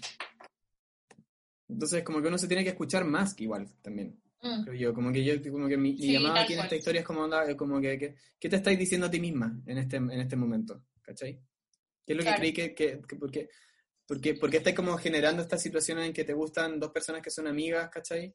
[1.71, 4.19] Entonces, como que uno se tiene que escuchar más que igual también.
[4.41, 4.63] Mm.
[4.63, 7.01] Creo yo, como que yo, como que mi, mi Sí, llamada aquí en esta historia
[7.01, 9.97] es como, onda, como que, que- ¿qué te estáis diciendo a ti misma en este,
[9.97, 10.83] en este momento?
[11.01, 11.39] ¿Cachai?
[12.05, 12.35] ¿Qué es lo Claro.
[12.35, 13.49] que creí que, que, que porque,
[14.07, 17.47] porque, porque estáis como generando estas situaciones en que te gustan dos personas que son
[17.47, 18.33] amigas, ¿cachai?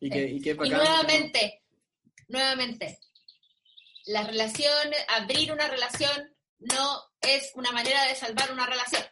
[0.00, 0.78] Y que, y que es Y bacán.
[0.78, 1.62] nuevamente,
[2.28, 2.98] nuevamente,
[4.06, 4.72] la relación,
[5.08, 6.10] abrir una relación
[6.60, 9.02] no es una manera de salvar una relación.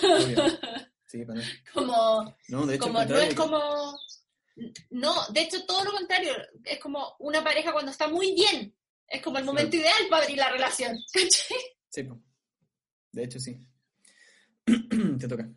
[0.00, 0.36] como- obvio.
[1.14, 1.52] Sí, para nada.
[1.72, 3.98] Como, No, de hecho, como no es como
[4.90, 6.32] no, de hecho todo lo contrario,
[6.64, 8.74] es como una pareja cuando está muy bien,
[9.08, 11.58] Es como el momento ideal para abrir la relación, ¿cachai?
[11.88, 12.08] Sí,
[13.12, 13.58] de hecho sí.
[14.64, 15.48] Te toca.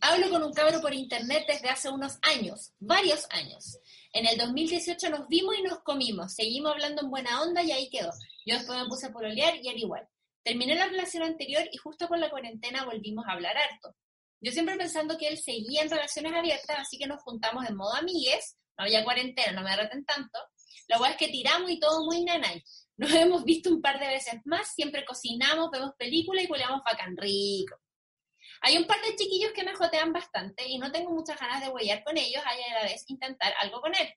[0.00, 3.78] Hablo con un cabro por internet desde hace unos años, varios años.
[4.12, 7.88] En el 2018 nos vimos y nos comimos, seguimos hablando en buena onda y ahí
[7.90, 8.12] quedó.
[8.44, 10.08] Yo después me puse a pololear y era igual.
[10.46, 13.96] Terminé la relación anterior y justo por la cuarentena volvimos a hablar harto.
[14.40, 17.92] Yo siempre pensando que él seguía en relaciones abiertas, así que nos juntamos en modo
[17.96, 20.38] amigues, no había cuarentena, no me derroten tanto.
[20.86, 22.62] La verdad es que tiramos y todo muy nanay.
[22.96, 27.16] Nos hemos visto un par de veces más, siempre cocinamos, vemos películas y culeamos bacán
[27.16, 27.80] rico.
[28.60, 31.70] Hay un par de chiquillos que me jotean bastante y no tengo muchas ganas de
[31.70, 34.14] huellar con ellos, hay a la vez intentar algo con él.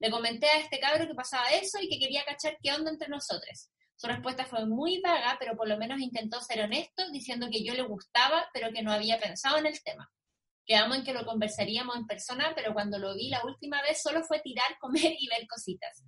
[0.00, 3.06] Le comenté a este cabro que pasaba eso y que quería cachar qué onda entre
[3.06, 3.70] nosotros.
[3.98, 7.74] Su respuesta fue muy vaga, pero por lo menos intentó ser honesto, diciendo que yo
[7.74, 10.08] le gustaba, pero que no había pensado en el tema.
[10.64, 14.22] Quedamos en que lo conversaríamos en persona, pero cuando lo vi la última vez solo
[14.22, 16.04] fue tirar, comer y ver cositas.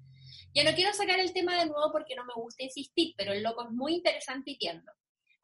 [0.55, 3.43] Ya no quiero sacar el tema de nuevo porque no me gusta insistir, pero el
[3.43, 4.93] loco es muy interesante y tierno.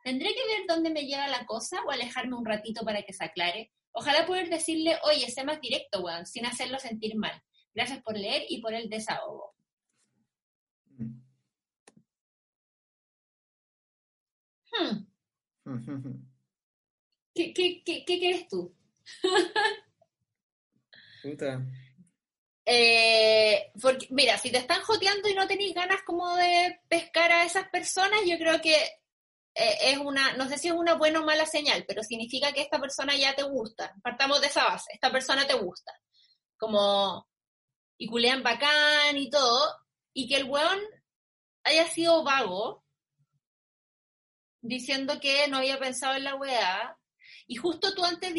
[0.04, 3.24] ¿Tendré que ver dónde me lleva la cosa o alejarme un ratito para que se
[3.24, 3.72] aclare?
[3.90, 7.42] Ojalá poder decirle, oye, sé más directo, weón, sin hacerlo sentir mal.
[7.74, 9.55] Gracias por leer y por el desahogo.
[14.78, 15.06] Hmm.
[17.34, 18.74] ¿Qué, qué, qué, qué quieres tú?
[21.22, 21.60] Puta.
[22.68, 27.44] Eh, porque, mira, si te están joteando y no tenéis ganas como de pescar a
[27.44, 28.74] esas personas, yo creo que
[29.54, 32.62] eh, es una, no sé si es una buena o mala señal, pero significa que
[32.62, 33.94] esta persona ya te gusta.
[34.02, 35.92] Partamos de esa base, esta persona te gusta.
[36.58, 37.28] Como,
[37.98, 39.76] y culean bacán y todo,
[40.12, 40.80] y que el weón
[41.64, 42.84] haya sido vago,
[44.68, 46.96] diciendo que no había pensado en la weá,
[47.46, 48.32] y justo tú antes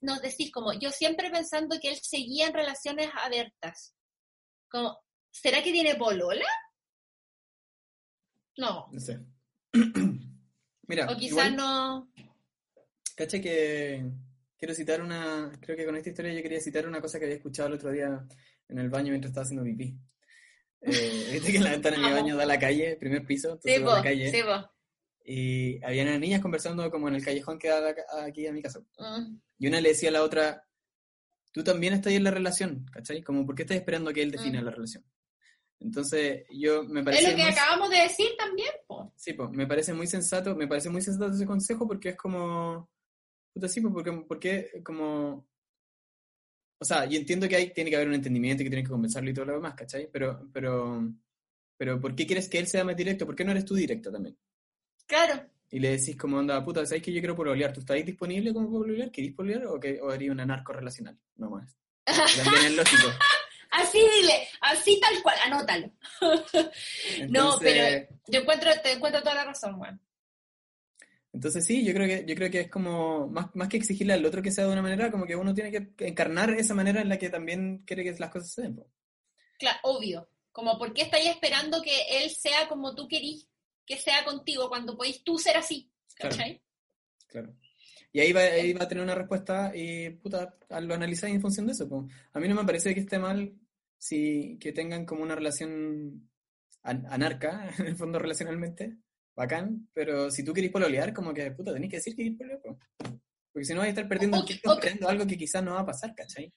[0.00, 3.94] nos decís como, yo siempre pensando que él seguía en relaciones abiertas.
[4.68, 4.98] Como,
[5.30, 6.46] ¿será que tiene polola?
[8.56, 8.88] No.
[8.92, 9.20] No sé.
[10.88, 12.10] Mira, O quizás no...
[13.14, 14.04] caché que
[14.58, 17.36] quiero citar una, creo que con esta historia yo quería citar una cosa que había
[17.36, 18.26] escuchado el otro día
[18.68, 19.96] en el baño mientras estaba haciendo pipí.
[20.80, 23.76] Eh, Viste que la ventana de mi baño da a la calle, primer piso, entonces
[23.76, 24.30] Sí, a la calle.
[24.32, 24.40] sí.
[25.30, 28.80] Y había unas niñas conversando como en el callejón que da aquí a mi casa.
[28.98, 29.36] Mm.
[29.58, 30.64] Y una le decía a la otra,
[31.52, 33.22] tú también estás en la relación, ¿cachai?
[33.22, 34.64] Como, ¿por qué estás esperando que él defina Mm.
[34.64, 35.04] la relación?
[35.80, 39.12] Entonces, yo me Es parece lo que muy- acabamos de decir también, po.
[39.16, 42.90] Sí, pues, me parece muy sensato, me parece muy sensato ese consejo porque es como,
[43.52, 45.46] puta, sí, pues, porque, porque como,
[46.80, 48.92] o sea, yo entiendo que hay, tiene que haber un entendimiento y que tienes que
[48.92, 50.08] conversarlo y todo lo demás, ¿cachai?
[50.10, 51.06] Pero, pero,
[51.76, 53.26] pero, ¿por qué quieres que él sea más directo?
[53.26, 54.36] ¿Por qué no eres tú directo también?
[55.08, 55.42] Claro.
[55.70, 57.72] Y le decís como, onda, puta, ¿sabes que yo quiero pololear?
[57.72, 59.10] ¿Tú estás disponible como pololear?
[59.10, 61.18] ¿Querís pololear o, que, o haría una narco relacional?
[61.36, 61.76] No más.
[62.04, 63.08] También es lógico.
[63.70, 65.90] Así dile, así tal cual, anótalo.
[67.28, 70.00] No, pero yo encuentro, te encuentro toda la razón, weón.
[71.32, 74.24] Entonces sí, yo creo que, yo creo que es como, más, más que exigirle al
[74.24, 77.08] otro que sea de una manera, como que uno tiene que encarnar esa manera en
[77.08, 78.82] la que también quiere que las cosas se den.
[79.58, 80.30] Claro, obvio.
[80.50, 83.48] Como, ¿por qué estáis esperando que él sea como tú querís
[83.88, 85.90] que sea contigo cuando podéis tú ser así?
[86.14, 86.36] Claro.
[86.36, 86.62] ¿Cachai?
[87.26, 87.54] Claro.
[88.12, 91.66] Y ahí va, ahí va a tener una respuesta y puta, lo analizáis en función
[91.66, 92.06] de eso.
[92.32, 93.52] A mí no me parece que esté mal
[93.98, 96.28] si que tengan como una relación
[96.82, 98.96] an- anarca, en el fondo relacionalmente,
[99.34, 102.60] bacán, pero si tú querés pololear, como que puta, tenés que decir que querés pololear.
[102.60, 102.78] po.
[103.52, 104.54] Porque si no vas a estar perdiendo O el que-
[104.88, 106.52] tiempo algo que quizás no va a pasar, ¿cachai?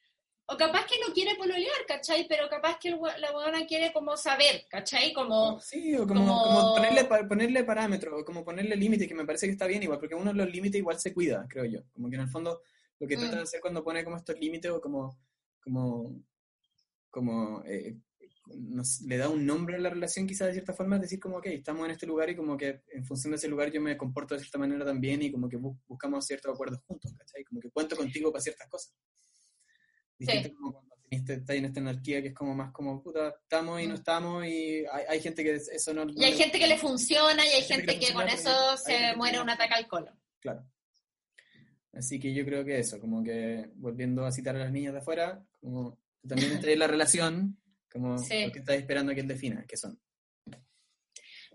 [0.54, 2.28] O capaz que no quiere pololear, ¿cachai?
[2.28, 5.14] Pero capaz que el la buena quiere como saber, ¿cachai?
[5.14, 9.26] Como, Sí, o como, como- como ponerle, ponerle parámetros, o como ponerle límites, que me
[9.26, 11.82] parece que está bien igual, porque uno los límites igual se cuida, creo yo.
[11.94, 12.62] Como que en el fondo
[13.00, 13.38] lo que trata Mm.
[13.38, 15.18] de hacer cuando pone como estos límites o como,
[15.64, 16.22] como,
[17.10, 17.96] como eh,
[18.48, 21.38] nos- le da un nombre a la relación quizás de cierta forma, es decir como,
[21.38, 23.96] ok, estamos en este lugar y como que en función de ese lugar yo me
[23.98, 27.44] comporto de cierta manera también y como que bu- buscamos ciertos acuerdos juntos, ¿cachai?
[27.46, 28.94] Como que cuento contigo para ciertas cosas.
[30.26, 30.96] Distinto como cuando
[31.34, 33.98] estás en esta anarquía que es como más como, puta, estamos y no Mm.
[33.98, 36.04] estamos y hay, hay gente que eso no...
[36.16, 38.28] y hay le- gente que le funciona y hay Hay gente gente que que con
[38.30, 40.18] eso se que muere un ataque al colon.
[40.40, 40.66] Claro.
[41.94, 45.00] Así que yo creo que eso, como que volviendo a citar a las niñas de
[45.00, 47.62] afuera, como también estás en la relación,
[47.92, 48.44] como Sí.
[48.46, 50.00] porque estás esperando que él defina qué son.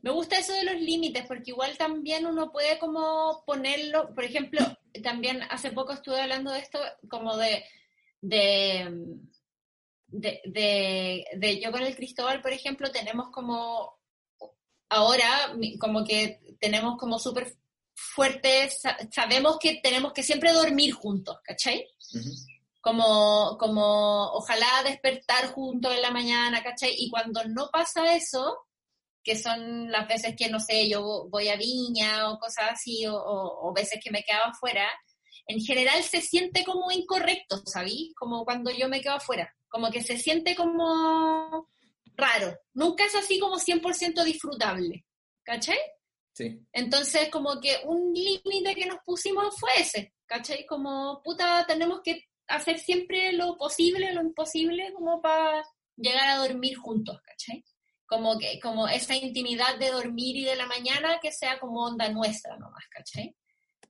[0.02, 4.60] Me gusta eso de los límites, porque igual también uno puede como ponerlo, por ejemplo,
[5.02, 7.64] también hace poco estuve hablando de esto, como de,
[8.28, 9.18] de,
[10.08, 13.98] de, de- de yo con el Cristóbal, por ejemplo, tenemos como,
[14.88, 17.56] ahora, como que tenemos como súper
[17.94, 21.86] fuertes, sa- sabemos que tenemos que siempre dormir juntos, ¿cachai?
[22.14, 22.30] Ujú.
[22.80, 26.94] Como, como ojalá despertar juntos en la mañana, ¿cachai?
[26.96, 28.58] Y cuando no pasa eso,
[29.24, 33.16] que son las veces que, no sé, yo voy a Viña o cosas así, o,
[33.16, 34.88] o, veces que me quedaba afuera,
[35.46, 38.12] en general se siente como incorrecto, ¿sabí?
[38.16, 41.68] Como cuando yo me quedo afuera, como que se siente como
[42.16, 45.04] raro, nunca es así como 100% disfrutable,
[45.44, 45.78] ¿cachai?
[46.32, 46.60] Sí.
[46.72, 50.66] Entonces, como que un límite que nos pusimos fue ese, ¿cachai?
[50.66, 55.64] Como, puta, tenemos que hacer siempre lo posible, lo imposible, como para
[55.96, 57.64] llegar a dormir juntos, ¿cachai?
[58.06, 62.08] Como que, como esa intimidad de dormir y de la mañana que sea como onda
[62.08, 63.34] nuestra nomás, ¿cachai?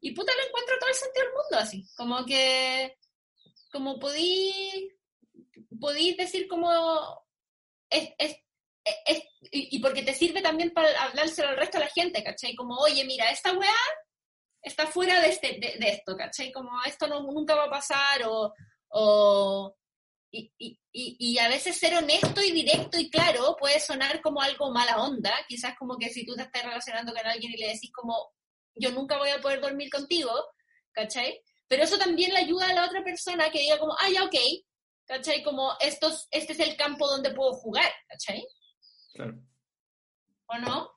[0.00, 2.96] Y puta, lo encuentro todo el sentido del mundo así, como que,
[3.72, 4.88] como podí,
[5.80, 6.70] podí decir como,
[7.90, 8.36] es, es,
[9.06, 12.54] es, y, porque te sirve también para hablárselo al resto de la gente, ¿cachai?
[12.54, 13.74] Como, oye, mira, esta weá
[14.62, 16.52] está fuera de, este, de, esto, ¿cachai?
[16.52, 18.52] Como esto no, nunca va a pasar o...
[18.90, 19.76] o
[20.32, 24.70] y, y, y, a veces ser honesto y directo y claro puede sonar como algo
[24.70, 27.90] mala onda, quizás como que si tú te estás relacionando con alguien y le decís
[27.92, 28.32] como,
[28.76, 30.30] yo nunca voy a poder dormir contigo,
[30.92, 31.42] ¿cachai?
[31.68, 34.36] Pero eso también le ayuda a la otra persona que diga como, ah, ya, ok,
[35.06, 35.42] ¿cachai?
[35.42, 38.46] Como, estos, este es el campo donde puedo jugar, ¿cachai?
[39.14, 39.38] Claro.
[40.46, 40.90] ¿O no?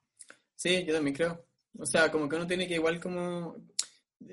[0.55, 1.45] Sí, yo también creo.
[1.77, 3.55] O sea, como que uno tiene que igual como...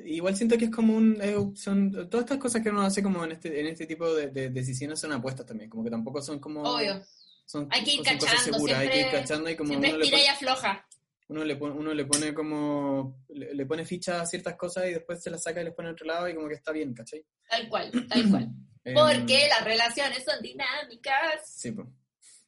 [0.04, 1.18] Igual siento que es como un...
[1.22, 4.50] Eh, son Todas estas cosas que uno hace como en este, en este tipo de,
[4.50, 6.62] decisiones son apuestas también, como que tampoco son como...
[6.62, 7.02] Obvio.
[7.46, 9.68] Son, hay que ir cachando, seguras, hay que ir cachando y como...
[9.68, 10.84] Siempre uno y afloja.
[11.28, 13.24] Uno le, pone, uno le pone como...
[13.28, 15.92] Le, pone ficha a ciertas cosas y después se las saca y les pone a
[15.92, 17.24] otro lado y como que está bien, ¿cachai?
[17.48, 18.48] Tal cual, tal cual.
[18.94, 21.42] Porque em, las relaciones son dinámicas.
[21.44, 21.88] Sí, pues.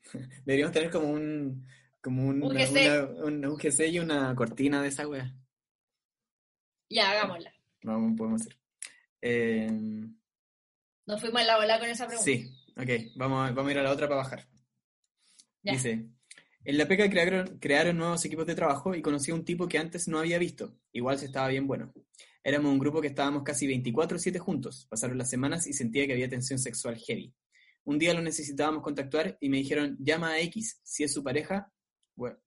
[0.44, 1.66] Deberíamos tener como un,
[2.00, 3.88] como un, GC.
[3.88, 5.34] y una cortina de esa wea.
[6.88, 7.52] Ya, hagámosla.
[7.82, 8.56] Vamos, podemos hacer.
[9.20, 9.68] Eh...
[11.06, 12.24] Nos fuimos a la ola con esa pregunta.
[12.24, 13.16] Sí, ok.
[13.16, 14.48] Vamos, vamos a ir a la otra para bajar.
[15.62, 16.08] Dice,
[16.64, 19.78] en la PECA crearon, crearon nuevos equipos de trabajo y conocí a un tipo que
[19.78, 20.76] antes no había visto.
[20.92, 21.92] Igual se estaba bien bueno.
[22.42, 24.86] Éramos un grupo que estábamos casi 24-7 juntos.
[24.88, 27.34] Pasaron las semanas y sentía que había tensión sexual heavy.
[27.84, 31.72] Un día lo necesitábamos contactar y me dijeron, llama a X, si es su pareja.
[32.14, 32.38] Bueno,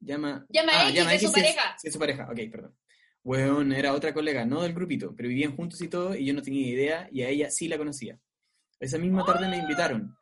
[0.00, 1.76] llama, llama a ah, X, si es su pareja.
[1.78, 2.76] Si es, su pareja, ok, perdón.
[3.22, 6.42] Bueno, era otra colega, no del grupito, pero vivían juntos y todo, y yo no
[6.42, 8.20] tenía idea, y a ella sí la conocía.
[8.78, 10.14] Esa misma tarde me invitaron.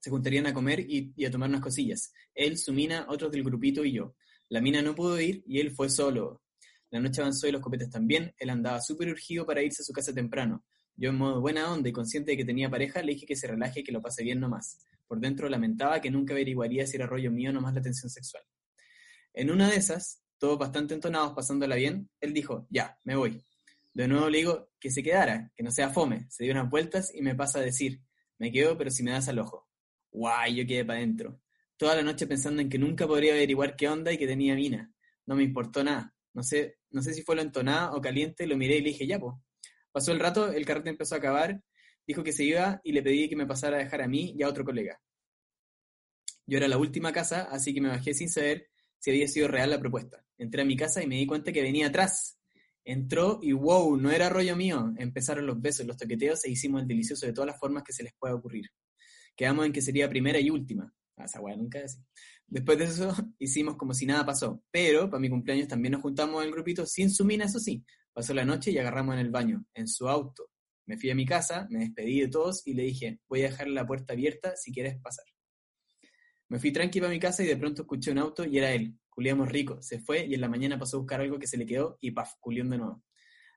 [0.00, 2.12] Se juntarían a comer y, a tomar unas cosillas.
[2.34, 4.16] Él, su mina, otros del grupito y yo.
[4.48, 6.42] La mina no pudo ir y él fue solo.
[6.90, 8.34] La noche avanzó y los copetes también.
[8.38, 10.64] Él andaba súper urgido para irse a su casa temprano.
[10.96, 13.46] Yo en modo buena onda y consciente de que tenía pareja, le dije que se
[13.46, 14.78] relaje y que lo pase bien nomás.
[15.06, 18.42] Por dentro lamentaba que nunca averiguaría si era rollo mío nomás la tensión sexual.
[19.32, 23.42] En una de esas, todos bastante entonados pasándola bien, él dijo, ya, me voy.
[23.94, 26.26] De nuevo le digo que se quedara, que no sea fome.
[26.28, 28.00] Se dio unas vueltas y me pasa a decir,
[28.38, 29.69] me quedo pero si me das al ojo.
[30.10, 31.40] Guay, yo quedé para adentro.
[31.76, 34.92] Toda la noche pensando en que nunca podría averiguar qué onda y que tenía mina.
[35.26, 36.14] No me importó nada.
[36.32, 39.06] No sé, no sé si fue lo entonada o caliente, lo miré y le dije,
[39.06, 39.34] ya, pues,
[39.92, 41.62] Pasó el rato, el carrete empezó a acabar,
[42.06, 44.42] dijo que se iba y le pedí que me pasara a dejar a mí y
[44.42, 45.00] a otro colega.
[46.46, 49.70] Yo era la última casa, así que me bajé sin saber si había sido real
[49.70, 50.24] la propuesta.
[50.38, 52.38] Entré a mi casa y me di cuenta que venía atrás.
[52.84, 54.92] Entró y wow, no era rollo mío.
[54.96, 58.02] Empezaron los besos, los toqueteos e hicimos el delicioso de todas las formas que se
[58.02, 58.70] les pueda ocurrir.
[59.40, 60.92] Quedamos en que sería primera y última.
[61.16, 61.98] Ah, esa nunca así.
[62.46, 64.62] Después de eso hicimos como si nada pasó.
[64.70, 67.82] Pero para mi cumpleaños también nos juntamos el grupito sin su mina, eso sí,
[68.12, 70.50] Pasó la noche y agarramos en el baño, en su auto.
[70.84, 73.68] Me fui a mi casa, me despedí de todos y le dije, voy a dejar
[73.68, 75.24] la puerta abierta si quieres pasar.
[76.50, 78.94] Me fui tranquilo a mi casa y de pronto escuché un auto y era él.
[79.08, 79.80] Culiamos rico.
[79.80, 82.10] Se fue y en la mañana pasó a buscar algo que se le quedó y
[82.10, 83.02] paf, culión de nuevo.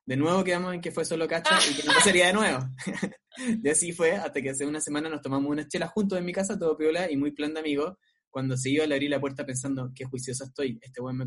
[0.05, 2.59] De nuevo quedamos en que fue solo cacha y que no pasaría de nuevo.
[3.63, 6.33] y así fue hasta que hace una semana nos tomamos unas chelas juntos en mi
[6.33, 7.97] casa, todo piola y muy plan de amigo.
[8.29, 11.25] Cuando se iba le abrí la puerta pensando, qué juiciosa estoy, este buen me...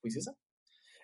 [0.00, 0.36] ¿Juiciosa?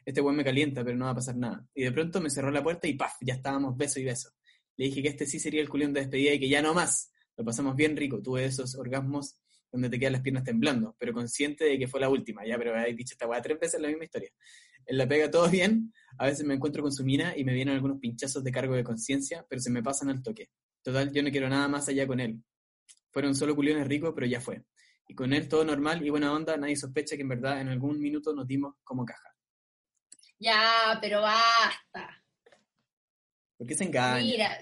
[0.04, 1.64] este buen me calienta, pero no va a pasar nada.
[1.74, 3.14] Y de pronto me cerró la puerta y ¡paf!
[3.20, 4.30] Ya estábamos beso y beso.
[4.76, 7.12] Le dije que este sí sería el culión de despedida y que ya no más.
[7.36, 8.20] Lo pasamos bien rico.
[8.20, 9.38] Tuve esos orgasmos
[9.70, 12.44] donde te quedan las piernas temblando, pero consciente de que fue la última.
[12.46, 14.30] Ya, pero habéis dicho esta weá tres veces la misma historia.
[14.86, 15.92] En la pega todo bien.
[16.18, 18.84] A veces me encuentro con su mina y me vienen algunos pinchazos de cargo de
[18.84, 20.50] conciencia, pero se me pasan al toque.
[20.82, 22.42] Total, yo no quiero nada más allá con él.
[23.12, 24.64] Fueron solo culiones ricos, pero ya fue.
[25.08, 28.00] Y con él todo normal y buena onda, nadie sospecha que en verdad en algún
[28.00, 29.34] minuto nos dimos como caja.
[30.38, 32.24] Ya, pero basta.
[33.56, 34.24] ¿Por qué se engañan?
[34.24, 34.58] Mira,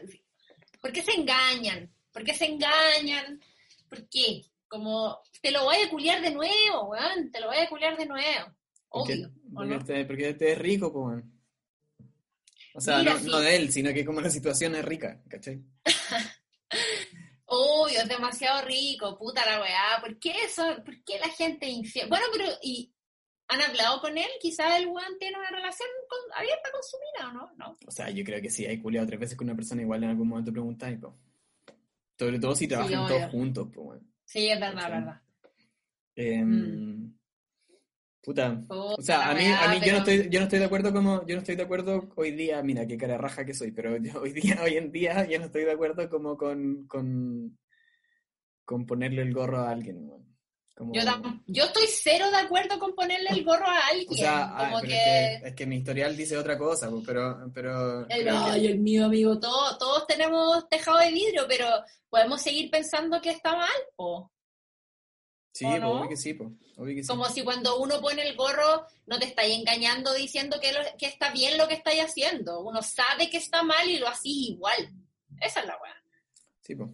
[0.83, 1.91] ¿por qué se engañan?
[2.13, 3.41] ¿Por qué se engañan?
[3.89, 4.45] ¿Por qué?
[4.69, 8.07] Como, te lo voy a culiar de nuevo, weón, te lo voy a culiar de
[8.07, 8.55] nuevo.
[8.91, 9.31] Obvio.
[9.55, 11.40] Porque, porque, te, porque te es rico, weón.
[12.75, 13.27] O sea, Mira, no, sí.
[13.27, 15.61] no de él, sino que como la situación es rica, ¿cachai?
[17.47, 20.01] Uy, es demasiado rico, puta la weá.
[20.01, 20.63] ¿Por qué eso?
[20.85, 22.09] ¿Por qué la gente infiel?
[22.09, 22.93] Bueno, pero ¿y
[23.49, 24.29] han hablado con él?
[24.41, 27.53] Quizás el weón tiene una relación con- abierta con su mina, ¿o no?
[27.57, 27.79] No.
[27.87, 30.11] O sea, yo creo que sí, hay culiado tres veces con una persona igual en
[30.11, 31.19] algún momento preguntáis, po.
[32.17, 34.03] Sobre todo si trabajan todos juntos, pues, bueno.
[34.25, 34.91] Sí, es verdad, Sí.
[34.93, 35.21] verdad.
[36.15, 37.19] Em,
[38.23, 38.61] Puta.
[38.69, 40.93] Puta O sea, a mí, a mí yo, no estoy, yo no estoy de acuerdo
[40.93, 43.97] como, yo no estoy de acuerdo hoy día, mira qué cara raja que soy, pero
[43.97, 47.59] yo hoy día, hoy en día, yo no estoy de acuerdo como con, con,
[48.65, 50.31] con ponerle el gorro a alguien, weón.
[50.77, 51.03] Como- Yo,
[51.47, 54.09] yo estoy cero de acuerdo con ponerle el gorro a alguien.
[54.09, 54.87] o sea, como que...
[54.95, 59.05] es, que, es que mi historial dice otra cosa, pero, pero, El, ay, el mío,
[59.05, 61.67] amigo, todos, todos tenemos tejado de vidrio, pero
[62.09, 64.33] podemos seguir pensando que está mal, po.
[65.53, 65.91] Sí, ¿o pues, no?
[65.93, 67.09] obvio que sí, pues, obvio que sí.
[67.09, 71.07] Como si cuando uno pone el gorro no te estáis engañando diciendo que, lo- que
[71.07, 72.61] está bien lo que estáis haciendo.
[72.63, 74.91] Uno sabe que está mal y lo hacís igual.
[75.41, 75.95] Esa es la weá.
[76.61, 76.91] Sí, pues.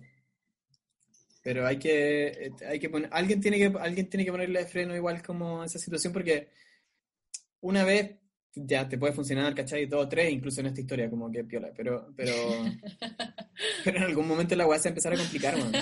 [1.43, 5.23] Pero hay que, hay que poner, alguien tiene que, alguien tiene que ponerle freno igual
[5.23, 6.49] como a esa situación porque
[7.61, 8.17] una vez
[8.53, 9.89] ya te puede funcionar, ¿cachai?
[9.89, 12.33] Todo, tres, incluso en esta historia, como que piola, pero, pero,
[13.85, 15.73] pero en algún momento la weá se empezar a complicar, man.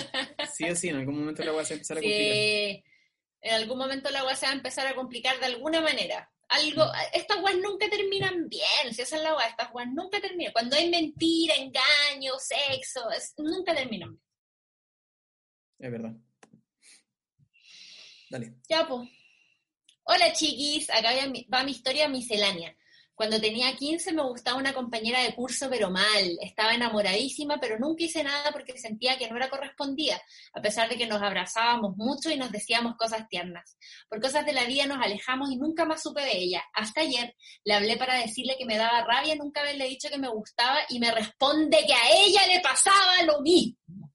[0.57, 2.33] Sí o sí, en algún momento la weá se va a empezar a complicar.
[2.35, 2.83] Sí,
[3.41, 6.31] en algún momento la weá se va a empezar a complicar de alguna manera.
[6.47, 6.83] Algo,
[7.13, 10.53] estas weas nunca terminan bien, si esa es la weá, estas weas nunca terminan.
[10.53, 14.21] Cuando hay mentira, engaño, sexo, es- nunca terminan bien.
[15.79, 16.13] Es verdad.
[18.29, 18.53] Dale.
[18.69, 19.09] Ya, pues.
[20.03, 20.89] Hola, chiquis.
[20.89, 22.75] Acá va mi, va mi historia miscelánea.
[23.15, 26.37] Cuando tenía 15 me gustaba una compañera de curso, pero mal.
[26.41, 30.21] Estaba enamoradísima, pero nunca hice nada porque sentía que no era correspondida,
[30.53, 33.77] a pesar de que nos abrazábamos mucho y nos decíamos cosas tiernas.
[34.09, 36.63] Por cosas de la vida nos alejamos y nunca más supe de ella.
[36.73, 40.29] Hasta ayer le hablé para decirle que me daba rabia nunca haberle dicho que me
[40.29, 44.11] gustaba y me responde que a ella le pasaba lo mismo.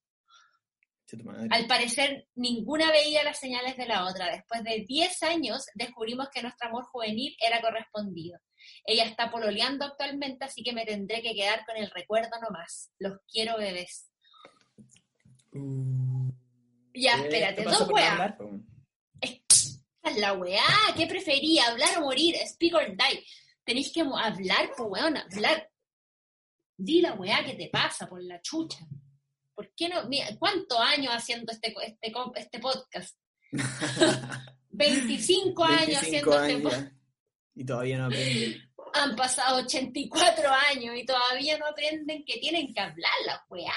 [1.50, 4.30] Al parecer, ninguna veía las señales de la otra.
[4.30, 8.38] Después de 10 años, descubrimos que nuestro amor juvenil era correspondido.
[8.84, 12.90] Ella está pololeando actualmente, así que me tendré que quedar con el recuerdo nomás.
[12.98, 14.10] Los quiero, bebés.
[15.52, 16.30] Uh,
[16.94, 17.74] Ya, ¿qué espérate, dos?
[19.20, 20.64] Esa es la weá.
[20.96, 21.66] ¿Qué prefería?
[21.66, 22.36] ¿Hablar o morir?
[22.46, 23.24] Speak or die.
[23.64, 25.70] Tenéis que hablar, po weón, hablar.
[26.76, 28.78] Di la weá que te pasa por la chucha.
[29.60, 30.08] ¿Por qué no?
[30.08, 33.14] Mira, ¿cuántos años haciendo este, este, este podcast?
[34.70, 36.82] 25 años 25 haciendo este años podcast.
[36.92, 36.96] ya,
[37.56, 38.62] Y todavía no aprendí.
[38.94, 43.74] Han pasado 84 años y todavía no aprenden que tienen que hablar las weá,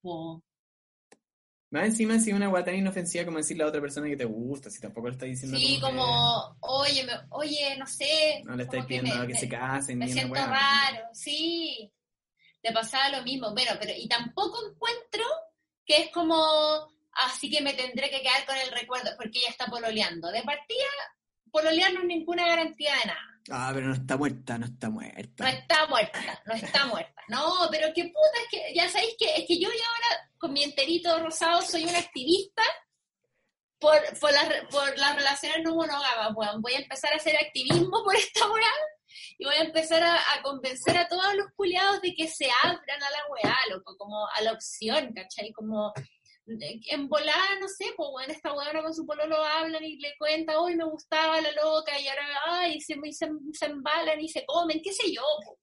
[0.00, 0.40] po.
[1.70, 4.80] Más encima, si una tan inofensiva como decirle a otra persona que te gusta, si
[4.80, 8.40] tampoco le estás diciendo Sí, como, oye, me- oye, no sé.
[8.44, 11.08] No le estáis como que pidiendo me- que me- se casen Me ni siento raro,
[11.12, 11.90] sí.
[12.64, 13.52] Te pasaba lo mismo.
[13.52, 15.22] Bueno, pero y tampoco encuentro
[15.84, 16.34] que es como,
[17.12, 20.30] así que me tendré que quedar con el recuerdo, porque ella está pololeando.
[20.32, 20.86] De partida,
[21.52, 23.20] pololear no es ninguna garantía de nada.
[23.50, 25.50] Ah, pero no está muerta, no está No muerta.
[25.50, 27.22] está muerta, no está muerta.
[27.28, 30.54] No, pero qué puta, es que ya sabéis que es que yo ya ahora con
[30.54, 32.62] mi enterito rosado soy una activista
[33.78, 36.62] por, por, las, por las relaciones no monógamas, weón.
[36.62, 38.72] Voy a empezar a hacer activismo por esta weá
[39.38, 43.02] y voy a empezar a, a convencer a todos los culiados de que se abran
[43.02, 45.52] a la weá, loco, como a la opción, ¿cachai?
[45.52, 45.92] Como
[46.46, 50.58] en volada, no sé, pues bueno, esta weá con su pololo hablan y le cuenta,
[50.60, 54.82] hoy me gustaba la loca y ahora, ay, se, se, se embalan y se comen,
[54.82, 55.58] qué sé yo, po.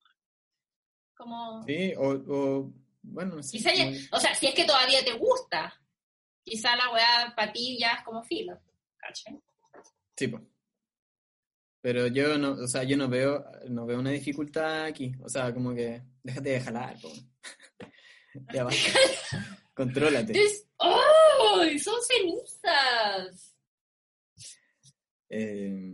[1.16, 1.62] como...
[1.68, 2.74] Sí, o, o
[3.04, 3.58] bueno, no sé.
[3.58, 5.80] Quizá ya- o sea, si es que todavía te gusta,
[6.44, 8.60] quizá la weá para ti ya es como filo,
[8.98, 9.40] ¿cachai?
[10.18, 10.40] Sí, po.
[11.82, 15.12] Pero yo no, o sea, yo no veo, no veo una dificultad aquí.
[15.24, 17.12] O sea, como que déjate de jalar, po.
[18.54, 19.00] ya basta.
[19.74, 20.34] Contrólate.
[20.40, 21.80] Es- ¡Ay!
[21.80, 23.56] ¡Son cenizas!
[25.30, 25.94] Eh,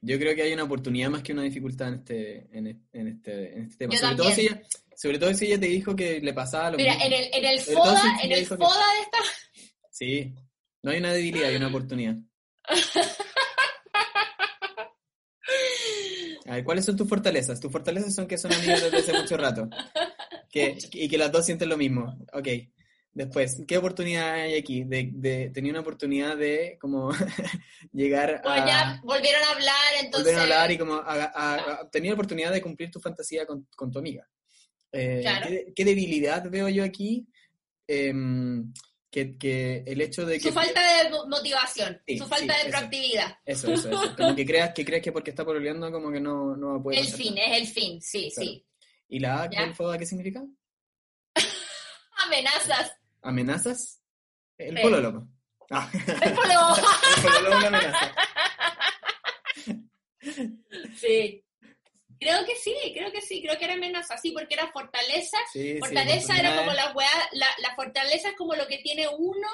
[0.00, 3.08] yo creo que hay una oportunidad más que una dificultad en este, en e- en
[3.08, 3.94] este, en este tema.
[3.94, 4.62] Yo sobre todo, si ella,
[4.96, 7.06] sobre todo si ella te dijo que le pasaba lo Mira, mismo.
[7.06, 9.18] en el, en el Sobre FODA, si en el que- FODA de esta...
[9.90, 10.34] Sí,
[10.82, 12.14] no hay una debilidad, hay una oportunidad.
[16.48, 17.60] A ver, ¿cuáles son tus fortalezas?
[17.60, 19.68] Tus fortalezas son que son amigas desde hace mucho rato.
[20.50, 22.16] Que, y que las dos sienten lo mismo.
[22.32, 22.48] Ok.
[23.12, 24.82] Después, ¿qué oportunidad hay aquí?
[24.84, 27.10] De, de, tenía una oportunidad de como
[27.92, 30.24] llegar Bueno, a ya volvieron a hablar, entonces...
[30.24, 33.44] volver a hablar y como a, a- a- tenía la oportunidad de cumplir tu fantasía
[33.44, 34.26] con, con tu amiga.
[34.90, 35.48] Eh, Claro.
[35.48, 37.26] ¿qué, qué debilidad veo yo aquí?
[37.86, 38.72] Em,
[39.10, 42.60] que, que el hecho de que Su falta de mo- motivación, Sí, su falta sí,
[42.62, 42.68] de eso.
[42.78, 43.38] proactividad.
[43.44, 44.16] Eso, eso, eso.
[44.16, 47.06] Como que creas que crees que porque está pololeando como que no, no puede El
[47.06, 47.46] fin, nada.
[47.56, 48.64] es el fin, sí, sí.
[49.08, 50.42] ¿Y la A, por favor, qué significa?
[52.26, 52.92] Amenazas.
[53.22, 54.00] ¿Amenazas?
[54.58, 55.28] El Sí.
[55.70, 55.90] Ah,
[56.22, 56.76] El pololo.
[57.38, 58.14] el una amenaza.
[60.96, 61.44] Sí.
[62.20, 65.38] Creo que sí, creo que sí, creo que era amenaza, sí, porque era fortaleza.
[65.52, 69.06] Sí, sí, Fortaleza era como la weá, la, la fortaleza es como lo que tiene
[69.08, 69.48] uno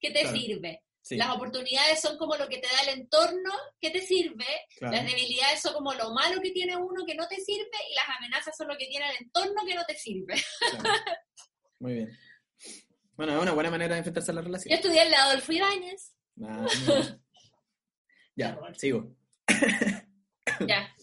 [0.00, 0.36] que te Claro.
[0.36, 0.82] sirve.
[1.02, 4.44] Sí, Las oportunidades son como lo que te da el entorno que te sirve.
[4.78, 4.96] claro.
[4.96, 7.70] Las debilidades son como lo malo que tiene uno que no te sirve.
[7.90, 10.34] Y las amenazas son lo que tiene el entorno que no te sirve.
[10.58, 11.00] claro.
[11.78, 12.18] Muy bien.
[13.14, 14.74] Bueno, es una buena manera de enfrentarse a la Yo relación.
[14.74, 16.12] estudié en la Adolfo Ibáñez.
[16.42, 17.22] Ah, muy bien.
[18.34, 19.14] ya, sigo.
[20.66, 20.94] Ya.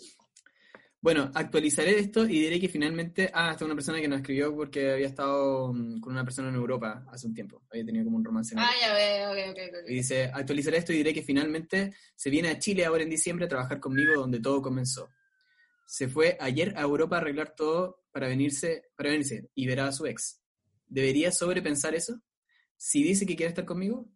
[1.04, 3.30] Bueno, actualizaré esto y diré que finalmente.
[3.34, 6.48] Ah, esta es una persona que nos escribió porque había estado mm, con una persona
[6.48, 7.62] en Europa hace un tiempo.
[7.70, 9.90] Había tenido como un romance en Ah, ya veo, ok, ok, ok.
[9.90, 13.48] Y dice: actualizaré esto y diré que finalmente se viene a Chile ahora en diciembre
[13.48, 15.10] a trabajar conmigo donde todo comenzó.
[15.86, 19.92] Se fue ayer a Europa a arreglar todo para venirse, para venirse y verá a
[19.92, 20.42] su ex.
[20.88, 22.22] ¿Debería sobrepensar eso?
[22.78, 24.08] Si dice que quiere estar conmigo,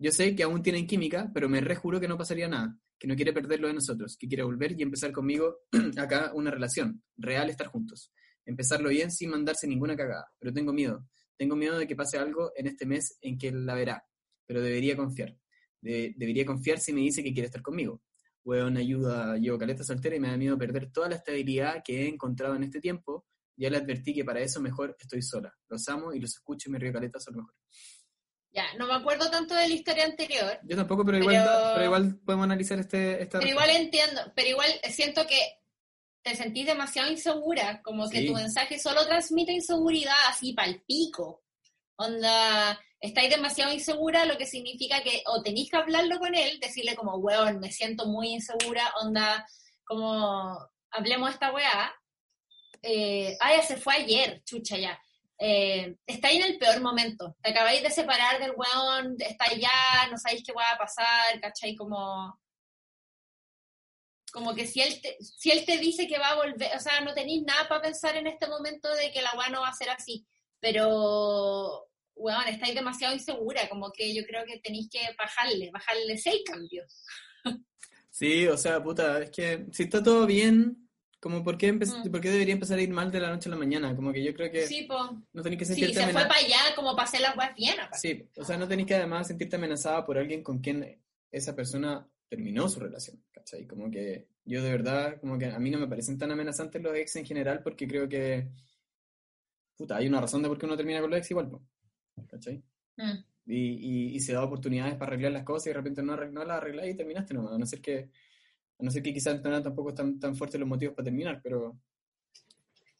[0.00, 3.14] yo sé que aún tienen química, pero me rejuro que no pasaría nada, que no
[3.14, 5.58] quiere perderlo de nosotros, que quiere volver y empezar conmigo
[5.98, 8.12] acá una relación, real estar juntos.
[8.46, 11.06] Empezarlo bien sin mandarse ninguna cagada, pero tengo miedo.
[11.36, 14.02] Tengo miedo de que pase algo en este mes en que la verá,
[14.46, 15.36] pero debería confiar.
[15.80, 18.02] De- debería confiar si me dice que quiere estar conmigo.
[18.42, 22.08] Weón, ayuda, llevo caleta soltera y me da miedo perder toda la estabilidad que he
[22.08, 23.26] encontrado en este tiempo.
[23.56, 25.52] Ya le advertí que para eso mejor estoy sola.
[25.68, 27.54] Los amo y los escucho y me río caleta son mejor.
[28.52, 30.58] Ya, no me acuerdo tanto de la historia anterior.
[30.64, 33.38] Yo tampoco, pero igual, Pero- igual podemos analizar este, esta...
[33.38, 35.38] Pero igual entiendo, pero igual siento que
[36.22, 41.44] te sentís demasiado insegura, como que tu mensaje solo transmite inseguridad así pal pico.
[41.96, 46.96] Onda, estáis demasiado insegura, lo que significa que o tenéis que hablarlo con él, decirle
[46.96, 49.46] como, weón, me siento muy insegura, onda,
[49.84, 50.58] como,
[50.90, 51.94] hablemos de esta weá.
[52.82, 55.00] Eh, ah, ya se fue ayer, chucha ya.
[55.42, 57.34] Eh, estáis en el peor momento.
[57.40, 61.74] Te acabáis de separar del weón, estáis ya, no sabéis qué va a pasar, ¿cachai?
[61.74, 62.38] Como,
[64.30, 67.00] como que si él, te, si él te dice que va a volver, o sea,
[67.00, 69.74] no tenéis nada para pensar en este momento de que la weá no va a
[69.74, 70.26] ser así,
[70.60, 76.42] pero, weón, estáis demasiado insegura, como que yo creo que tenéis que bajarle, bajarle seis
[76.44, 77.02] cambios.
[78.10, 80.89] Sí, o sea, puta, es que si está todo bien,
[81.20, 82.10] como por qué, Mm.
[82.10, 83.94] por qué debería empezar a ir mal de la noche a la mañana?
[83.94, 85.22] Como que yo creo que Sí, po.
[85.32, 87.78] no tenéis que Sí, sentirte se fue para allá como para hacer las weas bien,
[87.78, 87.98] aparte.
[87.98, 90.98] Sí, o sea, no tenéis que además sentirte amenazada por alguien con quien
[91.30, 93.66] esa persona terminó su relación, ¿cachai?
[93.66, 96.96] Como que yo de verdad, como que a mí no me parecen tan amenazantes los
[96.96, 98.48] ex en general porque creo que,
[99.76, 101.50] puta, hay una razón de por qué uno termina con los ex igual,
[102.28, 102.62] ¿cachai?
[102.96, 103.24] Mm.
[103.46, 106.44] Y, y, y se da oportunidades para arreglar las cosas y de repente no, no
[106.44, 108.10] las arreglas y terminaste nomás, a no ser que,
[108.80, 111.78] a no ser que quizás no tampoco tan, tan fuertes los motivos para terminar, pero,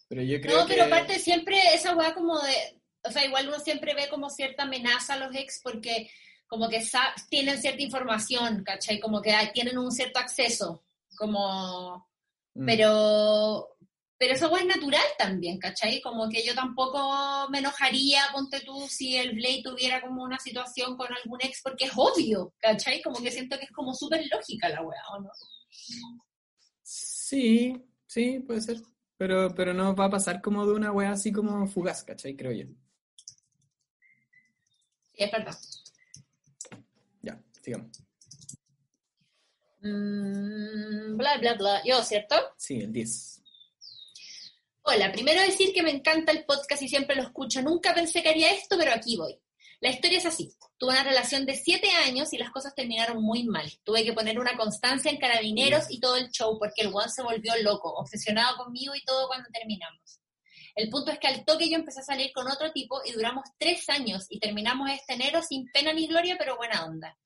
[0.08, 0.74] pero yo creo No, que...
[0.74, 4.64] pero aparte siempre esa weá como de, o sea, igual uno siempre ve como cierta
[4.64, 6.10] amenaza a los ex porque
[6.46, 6.82] como que
[7.28, 8.98] tienen cierta información, ¿cachai?
[8.98, 10.82] Como que tienen un cierto acceso,
[11.16, 12.08] como,
[12.54, 12.66] Mm.
[12.66, 13.76] pero,
[14.18, 16.00] pero esa weá es natural también, ¿cachai?
[16.00, 20.96] Como que yo tampoco me enojaría, ponte tú, si el Blade tuviera como una situación
[20.96, 23.00] con algún ex, porque es obvio, ¿cachai?
[23.02, 25.30] Como que siento que es como súper lógica la weá, ¿o no?
[26.82, 28.82] Sí, sí, puede ser.
[29.16, 32.34] Pero, pero no va a pasar como de una wea así como fugaz, ¿cachai?
[32.34, 32.66] Creo yo.
[35.12, 35.56] Sí, es verdad.
[37.22, 37.90] Ya, sigamos.
[39.82, 41.82] Mm, bla, bla, bla.
[41.84, 42.34] Yo, ¿cierto?
[42.56, 43.42] Sí, el 10.
[44.82, 47.60] Hola, primero decir que me encanta el podcast y siempre lo escucho.
[47.62, 49.38] Nunca pensé que haría esto, pero aquí voy.
[49.80, 50.52] La historia es así.
[50.76, 53.70] Tuve una relación de siete años y las cosas terminaron muy mal.
[53.82, 57.22] Tuve que poner una constancia en carabineros y todo el show porque el one se
[57.22, 60.20] volvió loco, obsesionado conmigo y todo cuando terminamos.
[60.74, 63.44] El punto es que al toque yo empecé a salir con otro tipo y duramos
[63.58, 67.18] tres años y terminamos este enero sin pena ni gloria, pero buena onda.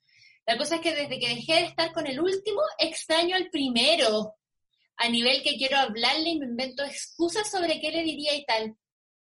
[0.47, 4.37] La cosa es que desde que dejé de estar con el último, extraño al primero
[4.97, 8.77] a nivel que quiero hablarle y me invento excusas sobre qué le diría y tal.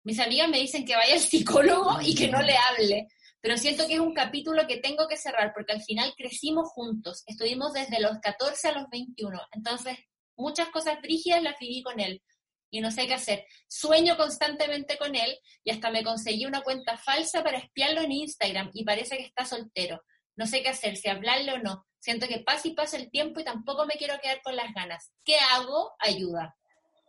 [0.03, 3.07] Mis amigas me dicen que vaya al psicólogo y que no le hable,
[3.41, 7.23] pero siento que es un capítulo que tengo que cerrar porque al final crecimos juntos,
[7.25, 9.97] estuvimos desde los 14 a los 21, entonces
[10.35, 12.21] muchas cosas brígidas las viví con él
[12.71, 13.45] y no sé qué hacer.
[13.67, 18.69] Sueño constantemente con él y hasta me conseguí una cuenta falsa para espiarlo en Instagram
[18.73, 20.03] y parece que está soltero.
[20.35, 21.85] No sé qué hacer, si hablarle o no.
[21.99, 25.11] Siento que pasa y pasa el tiempo y tampoco me quiero quedar con las ganas.
[25.25, 25.91] ¿Qué hago?
[25.99, 26.55] Ayuda.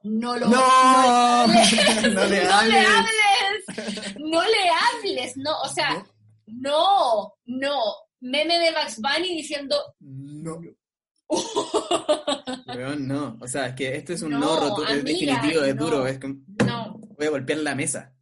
[0.02, 1.46] No lo ¡No!
[1.46, 1.54] No le
[2.14, 2.86] no le hables.
[2.88, 4.16] hables.
[4.18, 5.36] No le hables.
[5.36, 6.04] No, o sea,
[6.52, 7.80] no, no.
[8.20, 10.60] Meme de Bugs Bunny diciendo, No.
[12.66, 13.38] Weón, no.
[13.40, 15.84] O sea, es que esto es un no, es definitivo, es no.
[15.84, 16.06] duro.
[16.06, 16.34] Es como,
[16.66, 18.12] No, voy a golpear la mesa.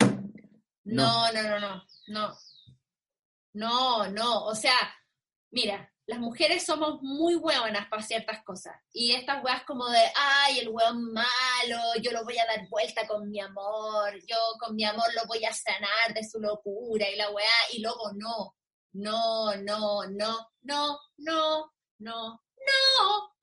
[0.85, 2.35] no, no, no, no, no.
[3.55, 4.77] No, no, o sea,
[5.51, 8.75] mira, las mujeres somos muy hueonas para ciertas cosas.
[8.93, 13.07] Y estas weas como de, ay, el hueón malo, yo lo voy a dar vuelta
[13.07, 17.17] con mi amor, yo con mi amor lo voy a sanar de su locura y
[17.17, 18.57] la weá, y luego no,
[18.95, 23.31] no, no, no, no, no, no, no,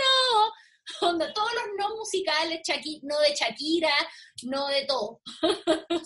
[0.00, 1.08] no.
[1.08, 3.92] Onda, todos los no musicales, Shaki- no de Shakira,
[4.44, 5.20] no de todo.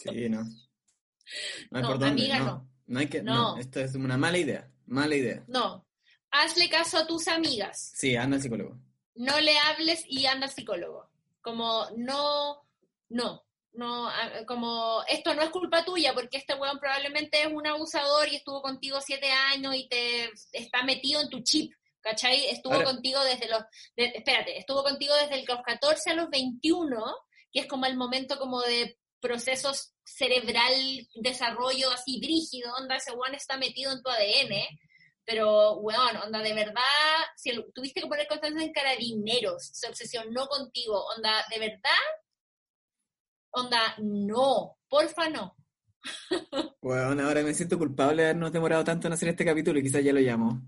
[0.03, 0.43] Sí, no.
[1.71, 2.07] No hay No, por dónde.
[2.23, 2.45] amiga, no.
[2.47, 2.71] no.
[2.87, 3.35] No hay que, no.
[3.35, 3.59] No.
[3.59, 4.73] esto es una mala idea.
[4.87, 5.45] Mala idea.
[5.47, 5.87] No.
[6.31, 7.93] Hazle caso a tus amigas.
[7.95, 8.77] Sí, anda al psicólogo.
[9.15, 11.11] No le hables y anda al psicólogo.
[11.41, 12.63] Como no,
[13.09, 17.67] no, no, ah, como esto no es culpa tuya porque este weón probablemente es un
[17.67, 22.47] abusador y estuvo contigo siete años y te está metido en tu chip, ¿cachai?
[22.47, 23.63] Estuvo Ahora- contigo desde los,
[23.97, 27.03] de- espérate, estuvo contigo desde los 14 a los 21,
[27.53, 33.35] que es como el momento como de procesos cerebral, desarrollo así brígido, onda, ese weón
[33.35, 34.55] está metido en tu ADN,
[35.29, 36.81] pero, weón, onda, de verdad,
[37.37, 42.05] si el- tuviste que poner constancia en carabineros, se obsesionó contigo, onda, de verdad,
[43.51, 45.55] onda, no, porfa no.
[46.81, 50.03] Bueno, ahora me siento culpable de habernos demorado tanto en hacer este capítulo y quizás
[50.03, 50.63] ya lo llamo.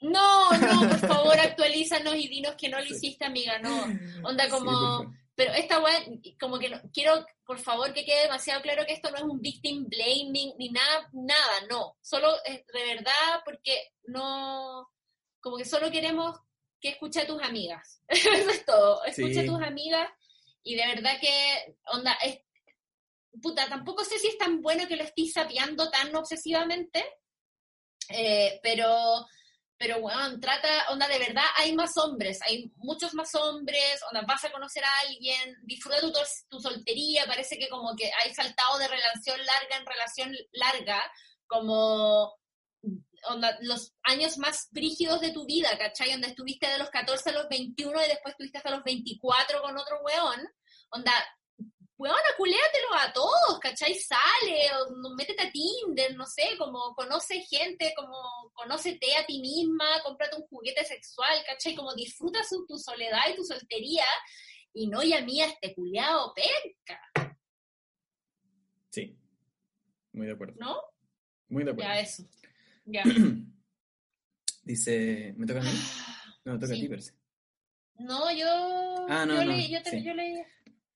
[0.00, 3.84] No, no, por favor, actualízanos y dinos que no lo hiciste, amiga, no.
[4.26, 5.14] Onda como.
[5.38, 6.04] Pero esta weá,
[6.40, 9.40] como que no, quiero, por favor, que quede demasiado claro que esto no es un
[9.40, 11.96] victim blaming ni nada, nada, no.
[12.02, 14.90] Solo es de verdad porque no,
[15.38, 16.36] como que solo queremos
[16.80, 18.02] que escuche a tus amigas.
[18.08, 19.04] Eso es todo.
[19.04, 19.38] Escucha Sí.
[19.38, 20.10] a tus amigas
[20.64, 22.40] y de verdad que, onda, es,
[23.40, 27.04] puta, tampoco sé si es tan bueno que lo estés sapeando tan obsesivamente,
[28.08, 29.24] eh, pero
[29.78, 34.44] pero bueno, trata, onda, de verdad hay más hombres, hay muchos más hombres, onda, vas
[34.44, 36.12] a conocer a alguien, disfruta tu,
[36.48, 41.12] tu soltería, parece que como que hay saltado de relación larga en relación larga,
[41.46, 42.34] como
[43.28, 46.10] onda, los años más brígidos de tu vida, ¿cachai?
[46.10, 49.78] Donde estuviste de los 14 a los 21 y después estuviste hasta los 24 con
[49.78, 50.40] otro weón,
[50.90, 51.12] onda,
[51.98, 53.94] weón, aculéatelo a todos, ¿cachai?
[53.94, 58.16] Sale, o métete a Tinder, no sé, como conoce gente, como
[58.54, 61.74] conócete a ti misma, cómprate un juguete sexual, ¿cachai?
[61.74, 64.04] Como disfruta su, tu soledad y tu soltería,
[64.72, 67.00] y no ya mía este culiado penca,
[68.90, 69.18] Sí.
[70.12, 70.54] Muy de acuerdo.
[70.58, 70.80] ¿no?
[71.48, 71.90] Muy de acuerdo.
[71.92, 72.22] Ya eso.
[72.86, 73.02] Ya.
[74.62, 75.70] Dice, ¿me toca a mí?
[76.44, 77.12] No, me toca a ti, parece.
[77.98, 78.46] No, yo.
[79.08, 80.04] Ah, no, yo, no, leí- yo, te- sí.
[80.04, 80.42] yo leí.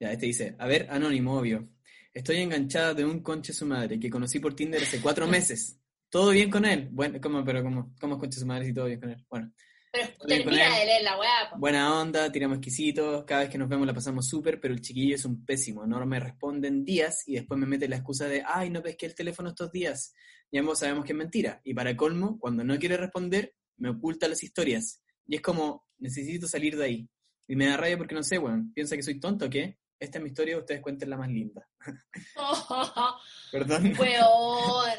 [0.03, 1.69] Ya, este dice, a ver, anónimo, obvio.
[2.13, 5.79] Estoy enganchada de un conche su madre que conocí por Tinder hace cuatro meses.
[6.11, 6.89] ¿Todo bien con él?
[6.91, 9.25] Bueno, ¿cómo, pero cómo, cómo es conche su madre si todo bien con él?
[9.31, 9.53] Bueno,
[9.93, 11.51] Pero termina de leer la weá.
[11.57, 15.15] buena onda, tiramos exquisitos, cada vez que nos vemos la pasamos súper, pero el chiquillo
[15.15, 18.43] es un pésimo, no me responde en días y después me mete la excusa de,
[18.45, 20.13] ay, no pesqué el teléfono estos días.
[20.51, 21.61] Y ambos sabemos que es mentira.
[21.63, 25.01] Y para colmo, cuando no quiere responder, me oculta las historias.
[25.29, 27.09] Y es como, necesito salir de ahí.
[27.47, 29.79] Y me da rabia porque no sé, weón, piensa que soy tonto o qué.
[30.03, 31.67] Esta es mi historia, ustedes cuenten la más linda.
[33.53, 34.97] Perdón, Weón.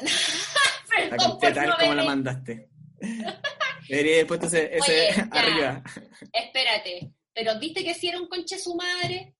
[0.88, 2.68] la Perdón conté por tal no como la mandaste.
[3.88, 5.28] Debería haber puesto ese, ese Oye, ya.
[5.30, 5.82] arriba.
[6.32, 9.34] Espérate, pero ¿viste que si era un conche su madre?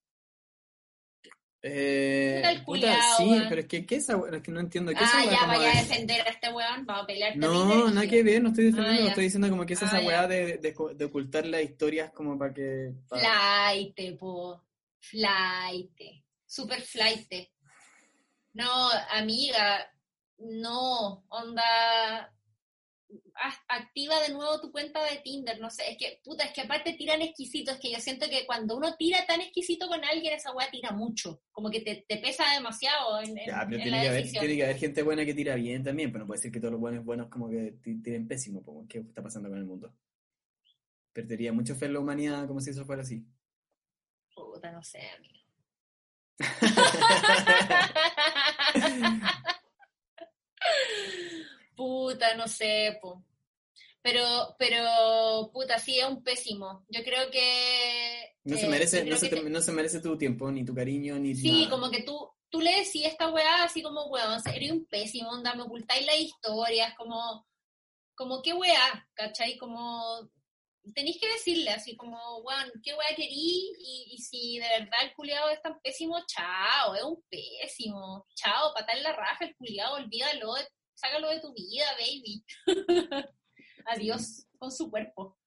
[1.67, 3.47] Eh, Puta sí, weón.
[3.49, 4.37] pero es que, ¿qué esa weá?
[4.37, 4.93] Es que no entiendo.
[4.93, 7.37] ¿Qué Ah, esa weá ya vaya a de- defender a este weón, vamos a pelear.
[7.39, 10.01] No, nada que ver, no estoy defendiendo, Ah, estoy diciendo como que es esa Ah,
[10.03, 12.93] weá de, de, de ocultar las historias como para que...
[13.09, 14.63] pa- Flight, po.
[15.11, 16.23] Flight.
[16.47, 17.29] Super flight.
[18.53, 19.87] No, amiga,
[20.39, 22.31] no, onda.
[23.69, 26.95] Activa de nuevo tu cuenta de Tinder, no sé, es que, puta, es que aparte
[26.95, 30.71] tiran exquisitos, que yo siento que cuando uno tira tan exquisito con alguien, esa weá
[30.71, 34.03] tira mucho, como que te, te pesa demasiado en, en- Ya, pero en tiene la
[34.03, 36.51] que, haber, tiene que haber gente buena que tira bien también, pero no puede ser
[36.53, 39.59] que todos los buenos buenos como que ti- tiren pésimo, po, ¿qué está pasando con
[39.59, 39.93] el mundo?
[41.13, 43.25] Perdería mucho fe en la humanidad como si eso fuera así.
[44.35, 45.35] Puta, no sé, amigo.
[51.77, 53.25] Puta, no sé, po.
[54.03, 56.85] Pero, pero, puta, sí, es un pésimo.
[56.89, 58.35] Yo creo que...
[58.45, 60.65] No se eh, merece, no se, que te- te- no se merece tu tiempo, ni
[60.65, 61.71] tu cariño, ni Sí, nada.
[61.71, 65.55] como que tú, tú le decís esta weá así como, weón, eres un pésimo, onda,
[65.55, 67.47] me ocultáis las historias, como,
[68.15, 69.57] como qué weá, ¿cachai?
[69.57, 70.29] Como,
[70.93, 75.15] tenéis que decirle así como, weón, qué weá querí, y, y si de verdad el
[75.15, 80.55] culiado es tan pésimo, chao, es un pésimo, chao, patar la raja el culiado, olvídalo,
[80.95, 82.45] sácalo de tu vida, baby.
[83.87, 85.39] Adiós con su cuerpo.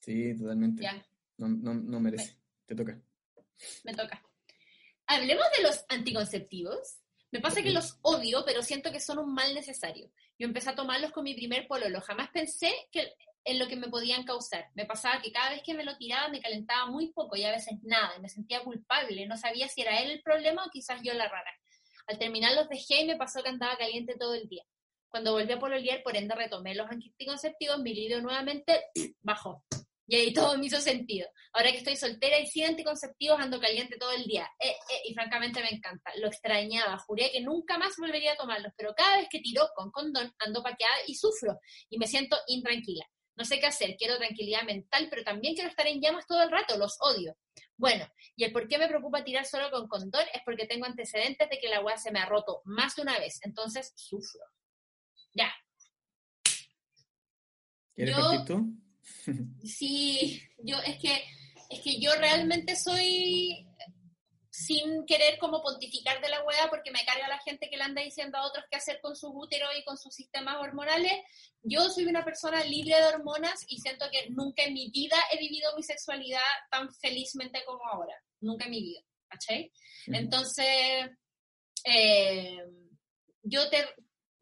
[0.00, 0.82] Sí, totalmente.
[0.82, 1.06] Ya.
[1.38, 2.38] No, no, no merece.
[2.66, 3.00] Te toca.
[3.84, 4.22] Me toca.
[5.06, 7.00] Hablemos de los anticonceptivos.
[7.30, 10.10] Me pasa que los odio, pero siento que son un mal necesario.
[10.38, 12.00] Yo empecé a tomarlos con mi primer pololo.
[12.00, 13.12] Jamás pensé que
[13.44, 14.70] en lo que me podían causar.
[14.74, 17.52] Me pasaba que cada vez que me lo tiraba me calentaba muy poco y a
[17.52, 18.16] veces nada.
[18.16, 19.26] Y me sentía culpable.
[19.26, 21.50] No sabía si era él el problema o quizás yo la rara.
[22.06, 24.64] Al terminar los dejé y me pasó que andaba caliente todo el día.
[25.08, 28.86] Cuando volví a pololear, por ende retomé los anticonceptivos, mi libido nuevamente
[29.22, 29.62] bajó.
[30.06, 31.28] Y ahí todo me hizo sentido.
[31.52, 34.46] Ahora que estoy soltera y sin anticonceptivos, ando caliente todo el día.
[34.58, 36.10] Eh, eh, y francamente me encanta.
[36.16, 36.98] Lo extrañaba.
[36.98, 38.72] Juré que nunca más volvería a tomarlos.
[38.76, 41.58] Pero cada vez que tiro con condón, ando paqueada y sufro.
[41.88, 43.04] Y me siento intranquila.
[43.36, 43.96] No sé qué hacer.
[43.96, 46.76] Quiero tranquilidad mental, pero también quiero estar en llamas todo el rato.
[46.76, 47.36] Los odio.
[47.76, 48.06] Bueno,
[48.36, 51.58] y el por qué me preocupa tirar solo con condón es porque tengo antecedentes de
[51.58, 53.40] que la weá se me ha roto más de una vez.
[53.42, 54.42] Entonces sufro.
[55.32, 55.52] Ya.
[57.94, 58.83] ¿Quieres Yo- partir tú?
[59.64, 61.24] Sí, yo es que
[61.70, 63.66] es que yo realmente soy
[64.54, 68.02] sin querer como pontificar de la hueá porque me carga la gente que le anda
[68.02, 71.12] diciendo a otros qué hacer con sus úteros y con sus sistemas hormonales.
[71.62, 75.38] Yo soy una persona libre de hormonas y siento que nunca en mi vida he
[75.38, 76.40] vivido mi sexualidad
[76.70, 78.14] tan felizmente como ahora.
[78.40, 79.72] Nunca en mi vida, ¿cachai?
[80.06, 81.10] Entonces,
[81.82, 82.58] eh,
[83.42, 83.84] yo te,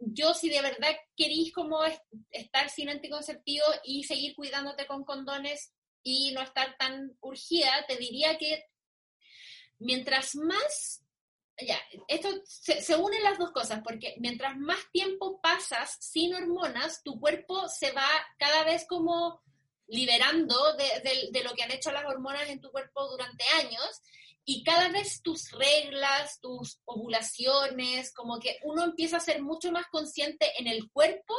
[0.07, 2.01] yo si de verdad querís como es-
[2.31, 5.73] estar sin anticonceptivo y seguir cuidándote con condones
[6.03, 8.67] y no estar tan urgida, te diría que
[9.79, 11.05] mientras más,
[11.61, 17.21] ya, esto se, unen las dos cosas, porque mientras más tiempo pasas sin hormonas, tu
[17.21, 18.09] cuerpo se va
[18.39, 19.41] cada vez como
[19.87, 24.01] liberando de lo que han hecho las hormonas en tu cuerpo durante años
[24.45, 29.87] y cada vez tus reglas, tus ovulaciones, como que uno empieza a ser mucho más
[29.91, 31.35] consciente en el cuerpo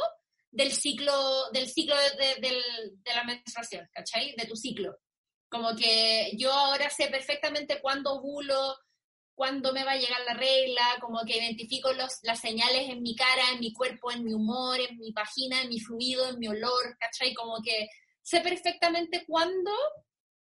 [0.50, 2.62] del ciclo, del ciclo de, de-
[3.02, 4.34] de la menstruación, ¿cachai?
[4.36, 4.96] De tu ciclo.
[5.48, 8.76] Como que yo ahora sé perfectamente cuándo ovulo,
[9.34, 13.14] cuándo me va a llegar la regla, como que identifico los, las señales en mi
[13.16, 16.48] cara, en mi cuerpo, en mi humor, en mi vagina, en mi fluido, en mi
[16.48, 17.34] olor, ¿cachai?
[17.34, 17.88] Como que
[18.22, 19.70] sé perfectamente cuándo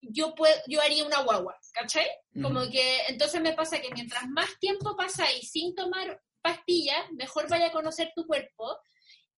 [0.01, 2.07] yo, puedo, yo haría una guagua, ¿cachai?
[2.41, 7.67] Como que entonces me pasa que mientras más tiempo pasáis sin tomar pastillas, mejor vaya
[7.67, 8.79] a conocer tu cuerpo.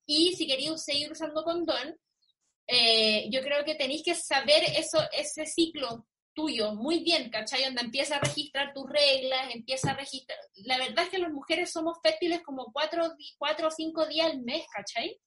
[0.05, 1.97] Y si queréis seguir usando condón,
[2.67, 7.63] eh, yo creo que tenéis que saber eso, ese ciclo tuyo muy bien, ¿cachai?
[7.63, 10.37] Donde empieza a registrar tus reglas, empieza a registrar...
[10.65, 14.41] La verdad es que las mujeres somos fértiles como cuatro, cuatro o cinco días al
[14.41, 15.19] mes, ¿cachai?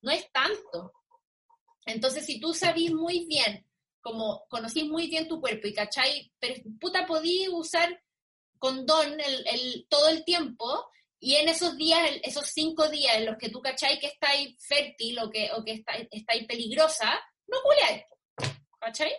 [0.00, 0.92] No es tanto.
[1.84, 3.67] Entonces, si tú sabís muy bien,
[4.00, 6.32] como conocís muy bien tu cuerpo y, ¿cachai?
[6.38, 8.02] Pero, puta, podí usar
[8.58, 13.36] condón el, el- todo el tiempo y en esos días, esos cinco días en los
[13.38, 13.98] que tú, ¿cachai?
[13.98, 17.18] Que estáis fértil o que, o que estáis, estáis peligrosa,
[17.48, 18.04] no culeáis,
[18.80, 19.12] ¿cachai?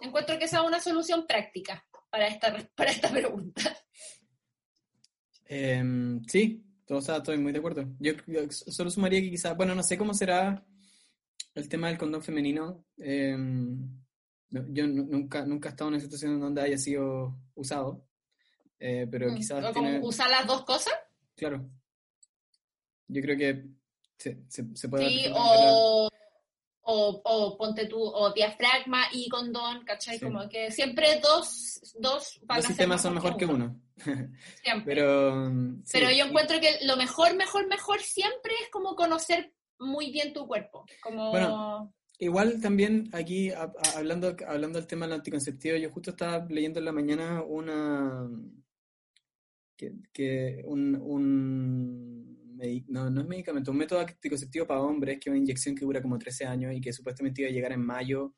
[0.00, 3.76] Encuentro que esa es una solución práctica para esta, para esta pregunta.
[5.46, 7.84] Em, sí, o sea, estoy muy de acuerdo.
[8.00, 10.64] Yo, yo solo sumaría que quizás, bueno, no sé cómo será
[11.54, 12.84] el tema del condón femenino.
[12.98, 14.00] em,
[14.50, 18.04] no- yo nu- nunca, nunca he estado en una situación donde haya sido usado,
[18.78, 20.92] eh, pero quizás Mm, como tiene, usar las dos cosas,
[21.36, 21.68] claro.
[23.08, 23.64] Yo creo que
[24.18, 26.08] se, se, se puede sí, o,
[26.82, 30.18] o, o ponte tú, o diafragma y condón, ¿cachai?
[30.18, 30.24] Sí.
[30.24, 33.80] Como que siempre dos, dos van Los a ser sistemas son mejor que uno.
[34.62, 34.94] siempre.
[34.94, 39.52] Pero, mm, sí, Pero yo encuentro que lo mejor, mejor, mejor siempre es como conocer
[39.82, 40.84] muy bien tu cuerpo.
[41.04, 41.92] Bueno,
[42.22, 43.50] Igual también aquí,
[43.96, 48.30] hablando, hablando del tema del anticonceptivo, yo justo estaba leyendo en la mañana una,
[49.76, 50.92] que, un,
[52.86, 56.00] no, no es medicamento, un método anticonceptivo para hombres, que es una inyección que dura
[56.00, 58.32] como 13 años y que supuestamente iba a llegar en mayo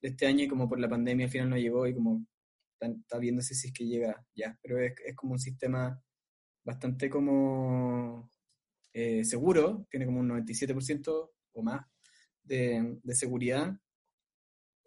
[0.00, 2.24] de este año y como por la pandemia al final no llegó y como
[2.72, 6.02] está, está viéndose si es que llega ya, pero es como un sistema
[6.64, 8.30] bastante como
[8.98, 11.84] eh, seguro, tiene como un 97% o más
[12.42, 13.76] de, de seguridad.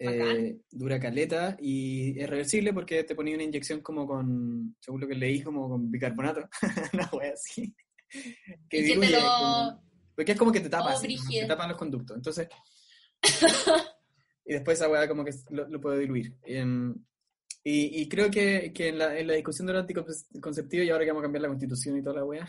[0.02, 5.08] Eh, dura caleta y es reversible porque te ponía una inyección como con, según lo
[5.08, 6.48] que leí, como con bicarbonato,
[6.94, 7.76] una wea así.
[8.70, 9.84] Que diluye, lo- como-
[10.16, 11.08] porque es como que te tapa, Oh, así,
[11.42, 12.16] te tapan los conductos.
[12.18, 12.48] Entonces,
[14.46, 16.36] y después esa weá como que lo, lo puede diluir.
[16.44, 16.96] Em,
[17.64, 21.12] y, y creo que, que en, la, en la discusión del anticonceptivo, y ahora que
[21.12, 22.48] vamos a cambiar la constitución y toda la weá,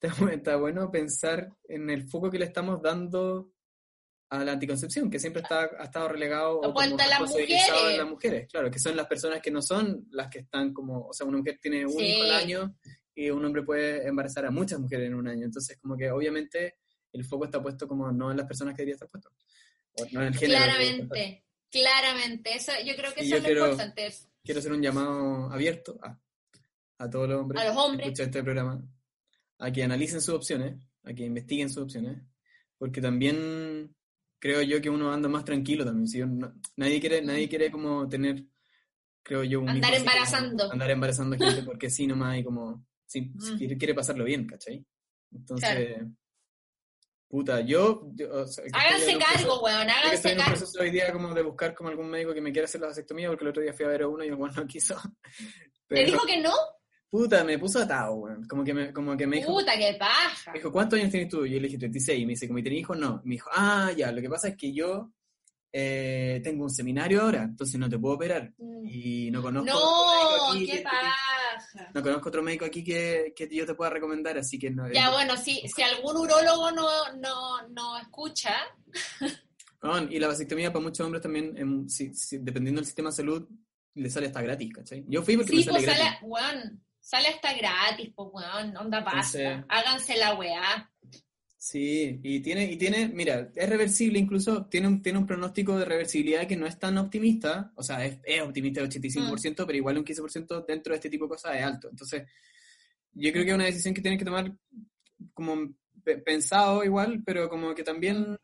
[0.00, 3.52] está, está bueno pensar en el foco que le estamos dando
[4.30, 7.98] a la anticoncepción, que siempre está, ha estado relegado o como a las responsabilizado en
[7.98, 11.12] las mujeres, claro, que son las personas que no son las que están como, o
[11.12, 12.04] sea, una mujer tiene un Sí.
[12.06, 12.76] hijo al año
[13.14, 16.74] y un hombre puede embarazar a muchas mujeres en un año, entonces como que obviamente
[17.12, 19.30] el foco está puesto como no en las personas que debería estar puesto.
[19.98, 20.58] O no en el género.
[20.58, 20.64] que.
[20.66, 22.54] Claramente, claramente.
[22.56, 24.12] Eso, yo creo que Y eso es lo quiero- importante.
[24.44, 26.18] Quiero hacer un llamado abierto a,
[26.98, 28.06] a todos los hombres A los que hombres.
[28.08, 28.82] escuchan este programa,
[29.58, 32.22] a que analicen sus opciones, a que investiguen sus opciones,
[32.78, 33.94] porque también
[34.38, 36.06] creo yo que uno anda más tranquilo también.
[36.08, 38.44] si uno- nadie quiere, nadie quiere como tener,
[39.22, 40.72] creo yo, un Andar como embarazando.
[40.72, 43.58] andar embarazando gente porque sí nomás y como si, si Mm.
[43.58, 44.84] quiere, quiere pasarlo bien, ¿cachai?
[45.32, 46.02] Entonces,
[47.28, 50.90] puta, yo, yo, o sea, Háganse cargo, weón, que estoy háganse en un proceso hoy
[50.90, 53.50] día como de buscar como algún médico que me quiera hacer la vasectomía, porque el
[53.50, 54.94] otro día fui a ver a uno y el weón no quiso.
[55.88, 56.52] ¿Te Pero, dijo que no?
[57.10, 58.46] Puta, me puso atado, weón.
[58.46, 60.52] Como que me, como que me dijo, Puta, qué paja.
[60.52, 61.46] me dijo, ¿cuántos años tienes tú?
[61.46, 62.20] Yo le dije 36.
[62.22, 62.98] Y me dice, ¿como tenés hijos?
[62.98, 63.20] No.
[63.24, 65.10] Y me dijo, ah, ya, lo que pasa es que yo
[65.72, 68.52] eh, tengo un seminario ahora, entonces no te puedo operar.
[68.58, 68.86] Mm.
[68.86, 71.90] Y no conozco No, aquí qué que- paja.
[71.94, 74.90] no conozco otro médico aquí que, que yo te pueda recomendar, así que no.
[74.92, 76.88] Ya, bueno, si, si algún urólogo no,
[77.18, 78.54] no, no escucha,
[80.10, 83.46] y la vasectomía para muchos hombres también, em, si- si- dependiendo del sistema de salud,
[83.94, 85.04] le sale hasta gratis, ¿cachai?
[85.08, 86.04] Yo fui porque sí, me sale pues gratis.
[86.04, 89.38] sale, weón, sale hasta gratis, pues weón, onda pasa.
[89.38, 90.90] Entonces- Háganse la weá.
[91.56, 95.84] Sí, y tiene, y tiene, mira, es reversible incluso, tiene un, tiene un pronóstico de
[95.84, 99.66] reversibilidad que no es tan optimista, o sea, es, es optimista de 85%, Mm.
[99.66, 101.88] pero igual un 15% dentro de este tipo de cosas es alto.
[101.90, 102.22] Entonces,
[103.12, 104.52] yo creo que es una decisión que tienes que tomar
[105.34, 105.74] como
[106.04, 108.36] pe- pensado igual, pero como que también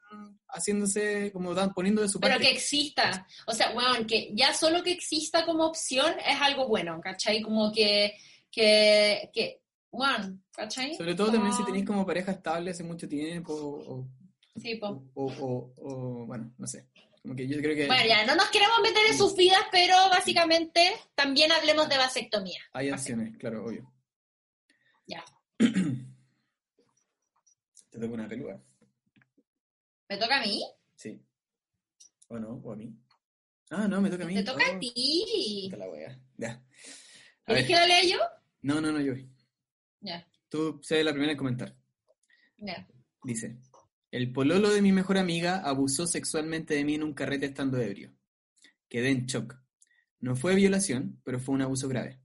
[0.49, 2.47] haciéndose, como dan, poniendo de su Pero parte.
[2.49, 3.27] que exista.
[3.47, 7.41] O sea, weón, que ya solo que exista como opción es algo bueno, ¿cachai?
[7.43, 8.15] Como que,
[8.53, 10.95] que, que, weón, ¿cachai?
[10.95, 14.07] Sobre todo también si tenéis como pareja estable hace mucho tiempo, o,
[14.61, 16.87] Sí, o, o- o- bueno, no sé.
[17.23, 19.95] Como que yo creo que Bueno, ya, no nos queremos meter en sus vidas, pero
[20.11, 22.61] básicamente también hablemos de vasectomía.
[22.73, 23.91] hay opciones, claro, obvio.
[25.07, 25.25] Ya.
[25.59, 25.69] Te
[27.99, 28.61] toca una peluda.
[30.09, 30.65] ¿Me toca a mí?
[30.97, 31.21] Sí.
[32.29, 32.61] ¿O no?
[32.65, 32.95] ¿O a mí?
[33.71, 34.35] Ah, no, me toca a mí.
[34.35, 35.69] Te toca Oh, a ti.
[35.71, 36.19] puta la wea.
[36.37, 36.63] Ya.
[37.47, 38.19] ¿Quieres que lo lea yo?
[38.63, 39.15] No, no, no, yo.
[40.01, 41.77] Ya, Tú seas la primera en comentar.
[42.59, 42.87] ya.
[43.25, 43.57] Dice,
[44.11, 48.13] el pololo de mi mejor amiga abusó sexualmente de mí en un carrete estando ebrio.
[48.89, 49.55] Quedé en shock.
[50.21, 52.21] No fue violación, pero fue un abuso grave.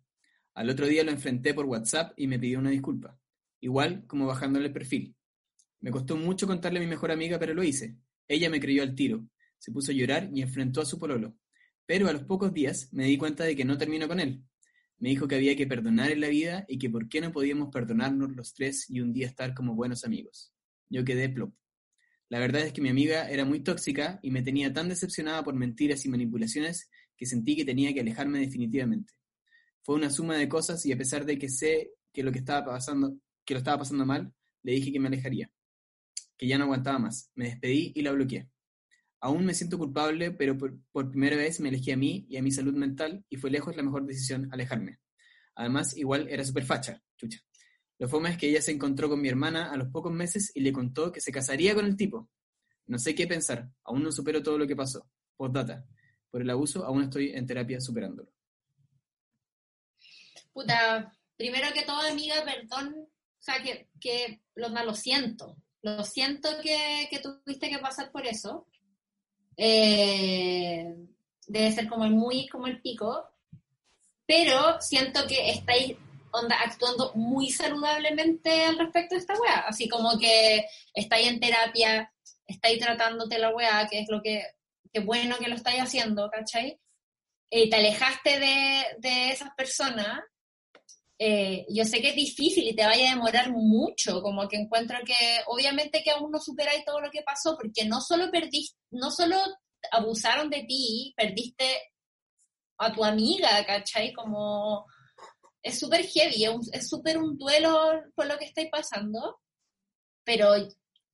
[0.56, 3.20] Al otro día lo enfrenté por WhatsApp y me pidió una disculpa.
[3.60, 5.16] Igual como bajándole el perfil.
[5.80, 7.96] Me costó mucho contarle a mi mejor amiga, pero lo hice.
[8.28, 9.28] Ella me creyó al tiro.
[9.60, 11.38] Se puso a llorar y enfrentó a su pololo.
[11.86, 14.44] Pero a los pocos días me di cuenta de que no terminó con él.
[14.99, 17.69] Me dijo que había que perdonar en la vida y que por qué no podíamos
[17.72, 20.53] perdonarnos los tres y un día estar como buenos amigos.
[20.90, 21.53] Yo quedé plop.
[22.30, 25.53] La verdad es que mi amiga era muy tóxica y me tenía tan decepcionada por
[25.53, 29.14] mentiras y manipulaciones que sentí que tenía que alejarme definitivamente.
[29.84, 32.65] Fue una suma de cosas y a pesar de que sé que lo que estaba
[32.65, 34.34] pasando, que lo estaba pasando mal,
[34.64, 35.49] le dije que me alejaría,
[36.38, 37.32] que ya no aguantaba más.
[37.36, 38.49] Me despedí y la bloqueé.
[39.19, 42.52] Aún me siento culpable, pero por, primera vez me elegí a mí y a mi
[42.52, 44.99] salud mental y fue lejos la mejor decisión alejarme.
[45.56, 47.39] Además, igual era súper facha, chucha.
[47.98, 50.61] Lo fome es que ella se encontró con mi hermana a los pocos meses y
[50.61, 52.30] le contó que se casaría con el tipo.
[52.85, 55.10] No sé qué pensar, aún no supero todo lo que pasó.
[55.35, 55.84] Postdata.
[56.30, 58.31] Por el abuso aún estoy en terapia superándolo.
[60.53, 65.57] Puta, primero que todo, amiga, perdón, o sea, que, que lo, siento.
[65.81, 68.68] Lo siento que tuviste que pasar por eso.
[69.58, 70.96] Eh,
[71.48, 73.28] debe ser como muy, como el pico.
[74.26, 75.96] Pero siento que estáis
[76.32, 79.60] onda, actuando muy saludablemente al respecto de esta weá.
[79.68, 82.14] Así como que estáis en terapia,
[82.46, 84.44] estáis tratándote la weá, que es lo que,
[84.92, 86.80] que bueno que lo estáis haciendo, ¿cachai?
[87.50, 90.20] Eh, te alejaste de, de esas personas
[91.19, 94.98] eh, yo sé que es difícil y te vaya a demorar mucho, como que encuentro
[95.06, 95.15] que
[95.48, 99.38] obviamente que aún no superáis todo lo que pasó, porque no solo perdiste, no solo
[99.91, 101.65] abusaron de ti, perdiste
[102.77, 104.14] a tu amiga, ¿cachai?
[104.14, 104.85] Como
[105.61, 109.39] es súper heavy, es súper un duelo por lo que estáis pasando,
[110.23, 110.53] pero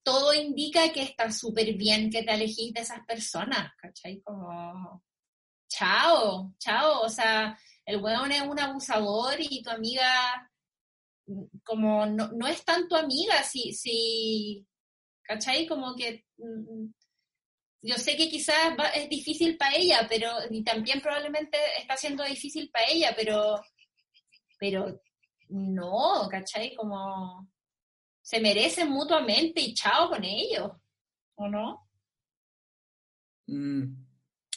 [0.04, 4.22] todo indica que está súper bien que te alejís de esas personas, ¿cachai?
[4.22, 5.02] Como,
[5.70, 10.50] chao, chao, o sea, el weón es un abusador y tu amiga
[11.64, 14.66] como no, no es tan tu amiga, si, si,
[15.22, 15.68] ¿cachai?
[15.68, 16.88] Como que mm,
[17.82, 22.70] yo sé que quizás es difícil para ella, pero y también probablemente está siendo difícil
[22.72, 23.62] para ella, pero,
[24.60, 25.02] pero
[25.50, 26.76] no, ¿cachai?
[26.76, 27.50] Como
[28.22, 30.72] se merecen mutuamente y chao con ellos,
[31.36, 31.90] ¿o no?
[33.48, 34.06] Mm,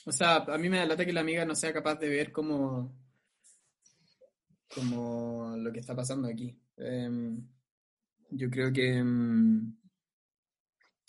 [0.06, 2.30] O sea, a mí me da lata que la amiga no sea capaz de ver
[2.30, 2.94] como,
[4.74, 6.56] como lo que está pasando aquí.
[6.76, 7.46] Em,
[8.30, 9.74] yo creo que, em,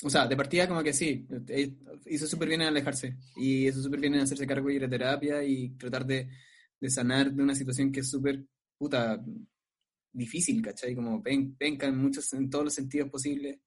[0.03, 1.73] o sea, de partida como que sí, eh,
[2.05, 4.89] hizo súper bien en alejarse y hizo súper bien en hacerse cargo de ir a
[4.89, 6.29] terapia y tratar de,
[6.79, 8.45] de sanar de una situación que es súper,
[8.77, 9.23] puta,
[10.11, 10.95] difícil, ¿cachai?
[10.95, 13.59] Como penca en, muchos, en todos los sentidos posibles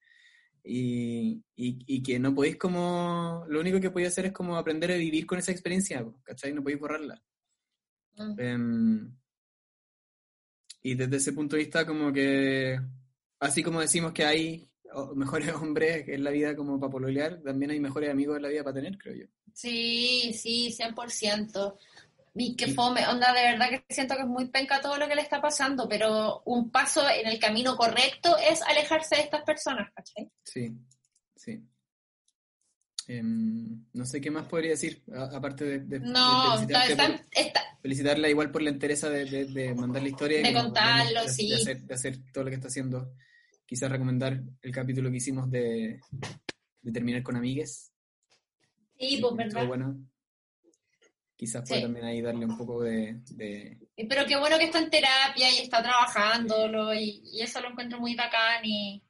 [0.63, 4.97] y, y, que no podéis como, lo único que podéis hacer es como aprender a
[4.97, 6.53] vivir con esa experiencia, ¿cachai?
[6.53, 7.23] No podéis borrarla.
[8.17, 8.41] Mm.
[8.41, 9.17] Em,
[10.83, 12.81] y desde ese punto de vista como que,
[13.39, 14.69] así como decimos que hay
[15.15, 18.65] mejores hombres en la vida como para pololear, también hay mejores amigos en la vida
[18.65, 19.27] para tener, creo yo.
[19.53, 21.77] Sí, sí, 100%.
[22.35, 25.17] Y que fome, onda, de verdad que siento que es muy penca todo lo que
[25.17, 29.91] le está pasando, pero un paso en el camino correcto es alejarse de estas personas,
[29.93, 30.31] ¿cachai?
[30.45, 30.73] Sí,
[31.35, 31.61] sí.
[33.13, 36.65] Em, no sé qué más podría decir, aparte de, no,
[37.83, 40.41] felicitarla igual por la interés de, de, mandar la historia.
[40.41, 41.53] De contarlo, sí.
[41.53, 43.13] Hacer, de hacer, todo lo que está haciendo.
[43.67, 45.99] Quizás recomendar el capítulo que hicimos de,
[46.93, 47.91] terminar con amigues.
[48.97, 49.67] Sí, pues verdad.
[49.67, 50.07] Bueno,
[51.35, 53.23] quizás pueda también ahí darle un poco de,
[54.09, 57.99] Pero qué bueno que está en terapia y está trabajándolo y, y eso lo encuentro
[57.99, 59.03] muy bacán y,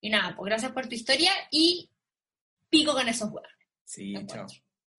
[0.00, 1.88] y, nada, pues gracias por tu historia y
[2.68, 3.50] pico con esos huevos.
[3.84, 4.46] Sí, chao.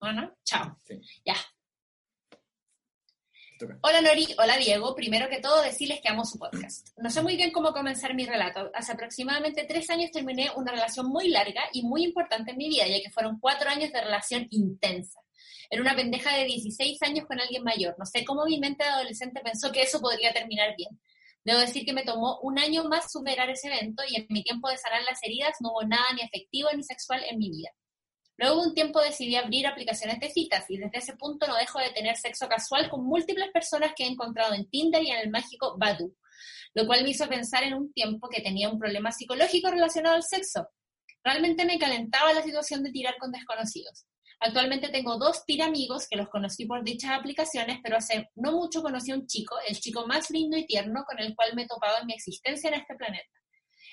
[0.00, 0.76] Bueno, chao.
[1.24, 1.36] Ya.
[3.82, 4.94] Hola Nori, hola Diego.
[4.94, 6.88] Primero que todo, decirles que amo su podcast.
[6.96, 8.70] No sé muy bien cómo comenzar mi relato.
[8.74, 12.86] Hace aproximadamente tres años terminé una relación muy larga y muy importante en mi vida,
[12.86, 15.20] ya que fueron cuatro años de relación intensa.
[15.68, 17.94] Era una pendeja de 16 años con alguien mayor.
[17.98, 20.98] No sé cómo mi mente de adolescente pensó que eso podría terminar bien.
[21.44, 24.68] Debo decir que me tomó un año más superar ese evento y en mi tiempo
[24.68, 27.70] de sanar las heridas no hubo nada ni afectivo ni sexual en mi vida.
[28.36, 31.78] Luego de un tiempo decidí abrir aplicaciones de citas y desde ese punto no dejo
[31.78, 35.30] de tener sexo casual con múltiples personas que he encontrado en Tinder y en el
[35.30, 36.16] mágico Badu,
[36.74, 40.22] lo cual me hizo pensar en un tiempo que tenía un problema psicológico relacionado al
[40.22, 40.68] sexo.
[41.22, 44.06] Realmente me calentaba la situación de tirar con desconocidos.
[44.40, 49.10] Actualmente tengo dos tiramigos que los conocí por dichas aplicaciones, pero hace no mucho conocí
[49.10, 51.98] a un chico, el chico más lindo y tierno con el cual me he topado
[52.00, 53.28] en mi existencia en este planeta.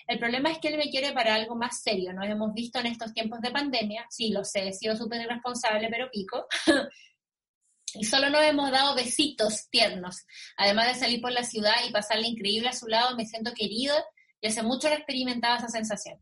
[0.08, 2.14] El problema es que él me quiere para algo más serio.
[2.14, 4.06] Nos hemos visto en estos tiempos de pandemia.
[4.10, 6.48] Sí, lo sé, he sido súper irresponsable, pero pico.
[7.94, 10.26] y solo nos hemos dado besitos tiernos.
[10.56, 14.02] Además de salir por la ciudad y pasarle increíble a su lado, me siento querida
[14.40, 16.18] y hace mucho que experimentaba esa sensación.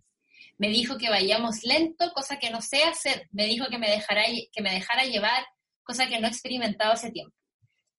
[0.57, 3.27] Me dijo que vayamos lento, cosa que no sé hacer.
[3.31, 5.45] Me dijo que me, dejara, que me dejara llevar,
[5.83, 7.35] cosa que no he experimentado hace tiempo.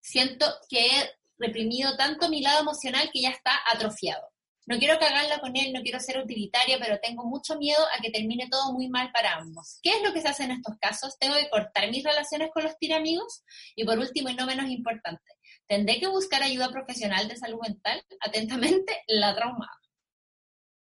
[0.00, 4.22] Siento que he reprimido tanto mi lado emocional que ya está atrofiado.
[4.68, 8.10] No quiero cagarla con él, no quiero ser utilitaria, pero tengo mucho miedo a que
[8.10, 9.78] termine todo muy mal para ambos.
[9.80, 11.16] ¿Qué es lo que se hace en estos casos?
[11.20, 13.44] ¿Tengo que cortar mis relaciones con los tiramigos?
[13.76, 15.22] Y por último, y no menos importante,
[15.68, 18.02] ¿tendré que buscar ayuda profesional de salud mental?
[18.20, 19.78] Atentamente, la traumada.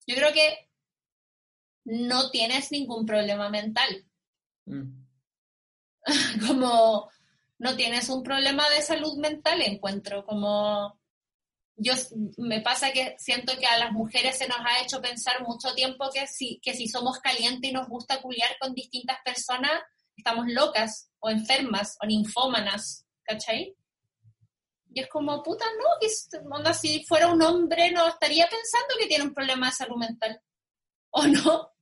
[0.08, 0.65] Yo creo que
[1.86, 4.06] no tienes ningún problema mental.
[4.66, 5.06] Mm.
[6.48, 7.10] como
[7.58, 11.00] no tienes un problema de salud mental, encuentro como
[11.78, 11.94] yo
[12.38, 16.10] me pasa que siento que a las mujeres se nos ha hecho pensar mucho tiempo
[16.14, 19.82] que si, que si somos calientes y nos gusta culiar con distintas personas,
[20.16, 23.76] estamos locas o enfermas o ninfómanas, ¿cachai?
[24.94, 26.08] Y es como, puta, no, que
[26.74, 30.42] si fuera un hombre no estaría pensando que tiene un problema de salud mental.
[31.10, 31.75] ¿O no?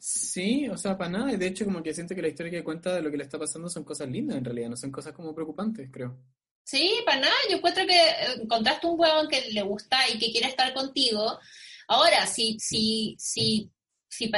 [0.00, 1.36] Sí, o sea, para nada.
[1.36, 3.38] De hecho, como que siento que la historia que cuenta de lo que le está
[3.38, 6.18] pasando son cosas lindas en realidad, no son cosas como preocupantes, creo.
[6.64, 7.34] Sí, para nada.
[7.50, 11.38] Yo encuentro que eh, encontraste un huevón que le gusta y que quiere estar contigo.
[11.88, 13.70] Ahora, si, si, si,
[14.08, 14.30] si,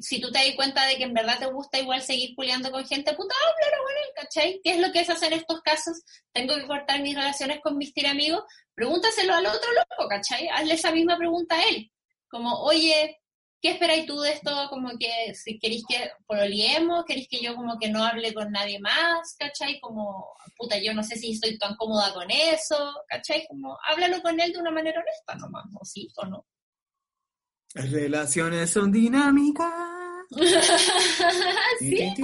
[0.00, 2.86] si, tú te das cuenta de que en verdad te gusta igual seguir puleando con
[2.86, 4.60] gente, puta, con él, ¿cachai?
[4.64, 6.02] ¿Qué es lo que es hacer en estos casos?
[6.32, 8.44] ¿Tengo que cortar mis relaciones con mis tiramigos?
[8.74, 10.48] Pregúntaselo al otro loco, ¿cachai?
[10.48, 11.92] Hazle esa misma pregunta a él.
[12.28, 13.21] Como, oye,
[13.62, 14.50] ¿Qué esperáis tú de esto?
[14.70, 18.80] Como que si queréis que proliemos, queréis que yo como que no hable con nadie
[18.80, 19.78] más, ¿cachai?
[19.78, 23.46] Como, puta, yo no sé si estoy tan cómoda con eso, ¿cachai?
[23.46, 26.44] Como, háblalo con él de una manera honesta nomás, ¿o sí o no?
[27.74, 29.72] Las relaciones son dinámicas.
[31.78, 32.14] sí,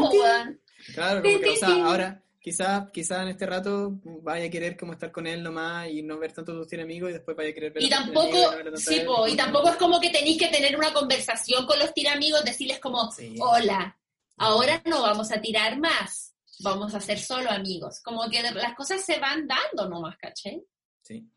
[0.94, 4.93] Claro, como que, o sea, ahora quizás quizá en este rato vaya a querer como
[4.93, 7.73] estar con él nomás y no ver tanto tus tiramigos y después vaya a querer
[7.73, 8.36] ver y tampoco
[8.77, 12.78] sí, y tampoco es como que tenéis que tener una conversación con los tiramigos decirles
[12.78, 13.10] como
[13.40, 13.98] hola
[14.36, 15.02] ahora no.
[15.02, 19.47] vamos a tirar más vamos a ser solo amigos como que las cosas se van
[19.47, 20.62] dando nomás ¿caché?
[21.02, 21.28] sí.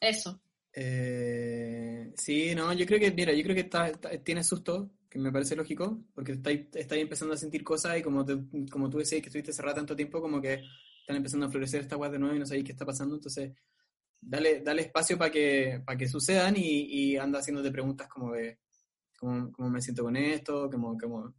[0.00, 0.40] Eso.
[0.72, 3.90] Eh, sí no yo creo que mira yo creo que está,
[4.22, 8.24] tiene susto que me parece lógico, porque estáis, estáis empezando a sentir cosas y como,
[8.70, 10.62] como tú decías que estuviste cerrada tanto tiempo, como que
[11.00, 13.52] están empezando a florecer estas guas de nuevo y no sabéis qué está pasando, entonces
[14.20, 18.58] dale, dale espacio para que, para que sucedan y, y anda haciéndote preguntas como de
[19.18, 21.34] cómo, cómo me siento con esto, cómo, cómo,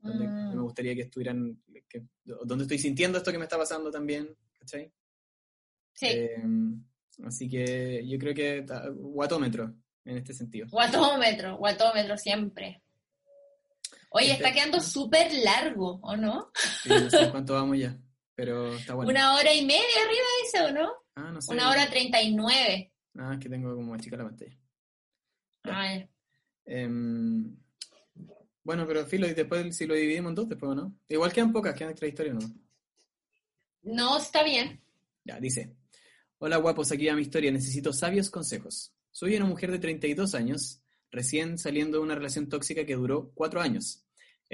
[0.00, 0.56] dónde Mm.
[0.56, 4.28] me gustaría que estuvieran, que, dónde estoy sintiendo esto que me está pasando también,
[4.58, 4.92] ¿cachai?
[5.94, 6.42] Sí, Eh,
[7.24, 9.74] así que yo creo que guatómetro
[10.04, 10.66] en este sentido.
[10.70, 12.82] guatómetro, guatómetro siempre.
[14.16, 16.52] Oye, Este- está quedando súper largo, ¿o no?
[16.82, 17.98] Sí, no sé cuánto vamos ya,
[18.36, 19.10] pero está bueno.
[19.10, 20.92] Una hora y media arriba dice, ¿o no?
[21.16, 21.52] Ah, no sé.
[21.52, 22.92] Una hora treinta y nueve.
[23.16, 24.56] Ah, es que tengo como chica la pantalla.
[25.64, 26.08] Ay,
[26.66, 27.56] Em,
[28.62, 30.96] bueno, pero filo, y después si lo dividimos en dos, después, ¿no?
[31.08, 32.54] Igual quedan pocas, quedan tres historias, ¿no?
[33.82, 34.80] no, está bien.
[35.24, 35.74] Ya, dice.
[36.38, 38.94] Hola guapos, aquí va mi historia, necesito sabios consejos.
[39.10, 40.80] Soy una mujer de 32 años,
[41.10, 44.03] recién saliendo de una relación tóxica que duró cuatro años.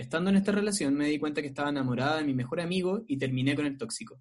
[0.00, 3.18] Estando en esta relación me di cuenta que estaba enamorada de mi mejor amigo y
[3.18, 4.18] terminé con el tóxico.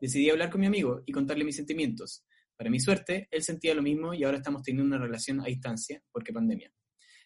[0.00, 2.24] Decidí hablar con mi amigo y contarle mis sentimientos.
[2.56, 6.02] Para mi suerte, él sentía lo mismo y ahora estamos teniendo una relación a distancia,
[6.10, 6.72] porque pandemia.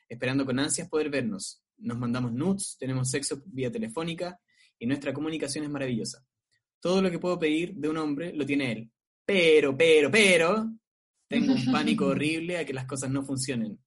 [0.08, 1.62] Esperando con ansias poder vernos.
[1.76, 4.36] Nos mandamos nudes, tenemos sexo vía telefónica
[4.80, 6.26] y nuestra comunicación es maravillosa.
[6.80, 8.90] Todo lo que puedo pedir de un hombre lo tiene él.
[9.24, 10.72] Pero, pero, pero,
[11.28, 13.78] tengo un pánico horrible a que las cosas no funcionen.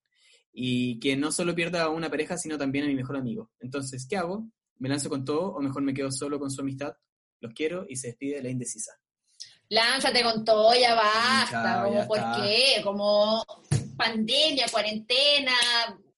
[0.58, 3.52] Y que no solo pierda a una pareja, sino también a mi mejor amigo.
[3.60, 4.48] Entonces, ¿qué hago?
[4.78, 6.96] ¿Me lanzo con todo o mejor me quedo solo con su amistad?
[7.42, 8.94] Los quiero y se despide la indecisa.
[9.68, 11.62] Lánzate con todo, ya basta.
[11.62, 12.36] Chao, como, ya ¿por está.
[12.42, 12.82] qué?
[12.84, 13.46] Como
[13.98, 15.52] pandemia, cuarentena,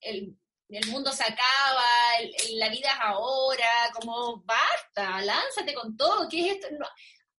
[0.01, 0.37] el,
[0.69, 3.69] el mundo se acaba, el- el- la vida es ahora,
[3.99, 6.27] como basta, lánzate con todo.
[6.29, 6.67] ¿Qué es esto?
[6.77, 6.85] No,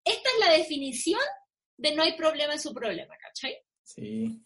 [0.03, 1.19] esta es la definición
[1.77, 3.55] de no hay problema en su problema, ¿cachai?
[3.83, 4.41] Sí.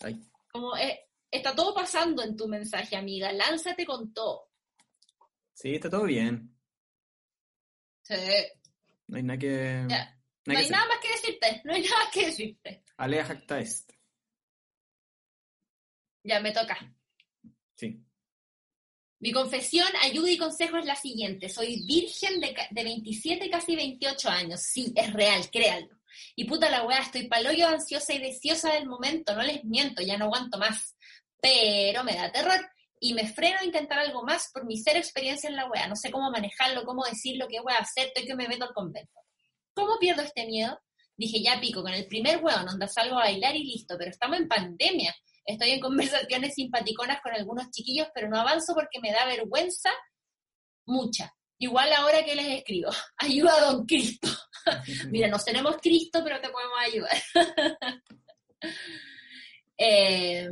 [0.00, 1.05] Ay, Como eh,
[1.36, 4.50] está todo pasando en tu mensaje, amiga, lánzate con todo.
[5.54, 6.54] sí, está todo bien.
[8.02, 8.14] Sí.
[9.08, 9.86] No hay nada que...
[9.88, 9.96] Ya.
[9.98, 12.84] nada No que hay nada más que decirte, no hay nada más que decirte.
[12.96, 13.92] Alea jacta est.
[16.22, 16.94] Ya me toca.
[17.74, 18.02] Sí.
[19.20, 21.48] Mi confesión, ayuda y consejo es la siguiente.
[21.48, 24.60] Soy virgen de, de 27, casi 28 años.
[24.60, 25.96] Sí, es real, créanlo.
[26.34, 29.34] Y puta la weá, estoy paloyo ansiosa y deseosa del momento.
[29.34, 30.95] No les miento, ya no aguanto más.
[31.40, 32.60] Pero me da terror
[33.00, 35.86] y me freno a intentar algo más por mi cero experiencia en la weá.
[35.86, 39.20] No sé cómo manejarlo, cómo decirlo, qué weá hacer, estoy que me meto al convento.
[39.74, 40.80] ¿Cómo pierdo este miedo?
[41.16, 44.38] Dije, ya pico, con el primer weón, onda salgo a bailar y listo, pero estamos
[44.38, 45.14] en pandemia.
[45.44, 49.90] Estoy en conversaciones simpaticonas con algunos chiquillos, pero no avanzo porque me da vergüenza
[50.86, 51.32] mucha.
[51.58, 54.28] Igual ahora que les escribo, ayuda a Don Cristo.
[55.10, 57.22] Mira, no tenemos Cristo, pero te podemos ayudar.
[59.78, 60.48] Eh,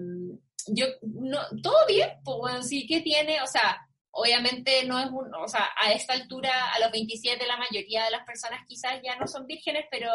[0.69, 5.35] yo, no, todo bien, pues bueno, sí que tiene, o sea, obviamente no es un,
[5.35, 9.17] o sea, a esta altura, a los 27, la mayoría de las personas quizás ya
[9.17, 10.11] no son vírgenes, pero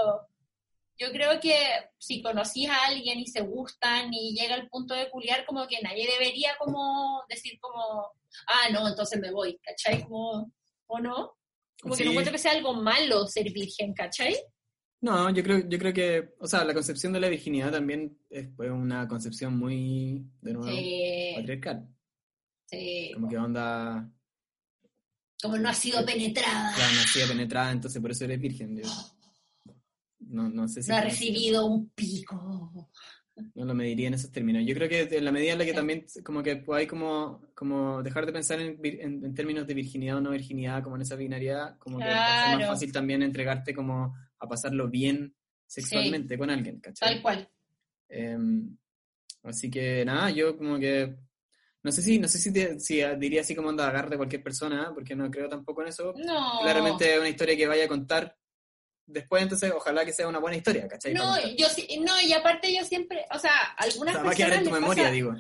[0.98, 1.56] yo creo que
[1.98, 5.82] si conocís a alguien y se gustan y llega el punto de culiar, como que
[5.82, 8.12] nadie debería como decir como,
[8.48, 10.04] ah, no, entonces me voy, ¿cachai?
[10.04, 10.52] Como,
[10.88, 11.38] ¿o no?
[11.82, 14.36] Como que no encuentro que sea algo malo ser virgen, ¿cachai?
[15.02, 18.50] No, yo creo, yo creo que, o sea, la concepción de la virginidad también es
[18.56, 21.88] pues, una concepción muy, de nuevo, Sí, patriarcal.
[22.66, 23.12] sí.
[23.14, 24.12] Como que onda,
[25.42, 28.76] Como no ha sido penetrada, ya nacida penetrada, entonces por eso eres virgen.
[28.78, 28.90] yo-
[30.20, 30.90] no, no sé si...
[30.92, 32.90] no ha recibido un pico.
[33.56, 34.64] No lo mediría en esos términos.
[34.66, 38.04] Yo creo que en la medida en la que también como que hay como, como
[38.04, 41.16] dejar de pensar en, en- en términos de virginidad o no virginidad, como en esa
[41.16, 42.68] binariedad, como que ser más Claro.
[42.74, 45.36] fácil también entregarte como a pasarlo bien
[45.66, 47.14] sexualmente con alguien, ¿cachai?
[47.16, 47.50] Tal cual.
[48.08, 48.76] Em,
[49.44, 51.16] así que nada, yo como que
[51.84, 54.44] no sé si, no sé si, te- si diría así como anda agarre de cualquier
[54.44, 54.92] persona, ¿eh?
[54.94, 56.14] porque no creo tampoco en eso.
[56.18, 56.60] No.
[56.62, 58.36] Claramente es una historia que vaya a contar
[59.06, 61.14] después, entonces ojalá que sea una buena historia, ¿cachai?
[61.14, 64.32] No, yo sí, no, y aparte yo siempre, o sea, a o algunas sea, va
[64.32, 65.36] a quedar en personas tu les memoria, pasa, digo.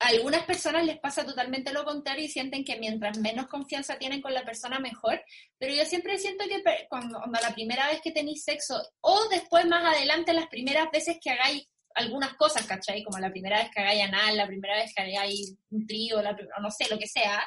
[0.00, 4.22] A algunas personas les pasa totalmente lo contrario y sienten que mientras menos confianza tienen
[4.22, 5.22] con la persona mejor,
[5.58, 9.66] pero yo siempre siento que cuando, cuando la primera vez que tenéis sexo o después
[9.66, 13.04] más adelante las primeras veces que hagáis algunas cosas, ¿cachai?
[13.04, 16.34] Como la primera vez que hagáis anal, la primera vez que hagáis un trío, la,
[16.60, 17.46] no sé, lo que sea,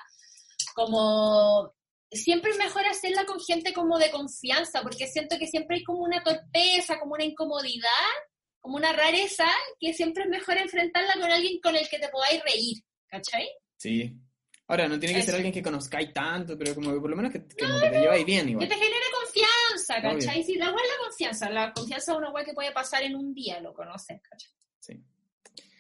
[0.76, 1.74] como
[2.12, 6.04] siempre es mejor hacerla con gente como de confianza, porque siento que siempre hay como
[6.04, 7.90] una torpeza, como una incomodidad,
[8.64, 9.46] como una rareza,
[9.78, 12.78] que siempre es mejor enfrentarla con alguien con el que te podáis reír,
[13.08, 13.46] ¿cachai?
[13.76, 14.16] Sí.
[14.68, 17.34] Ahora, no tiene que ser alguien que conozcáis tanto, pero como que por lo menos
[17.34, 18.70] que, que que te lleváis bien Que igual.
[18.70, 20.20] te genere confianza, Obvio.
[20.26, 20.44] ¿cachai?
[20.46, 23.34] Sí, la es la confianza, la confianza es una weá que puede pasar en un
[23.34, 24.50] día, lo conoces, ¿cachai?
[24.80, 25.04] Sí,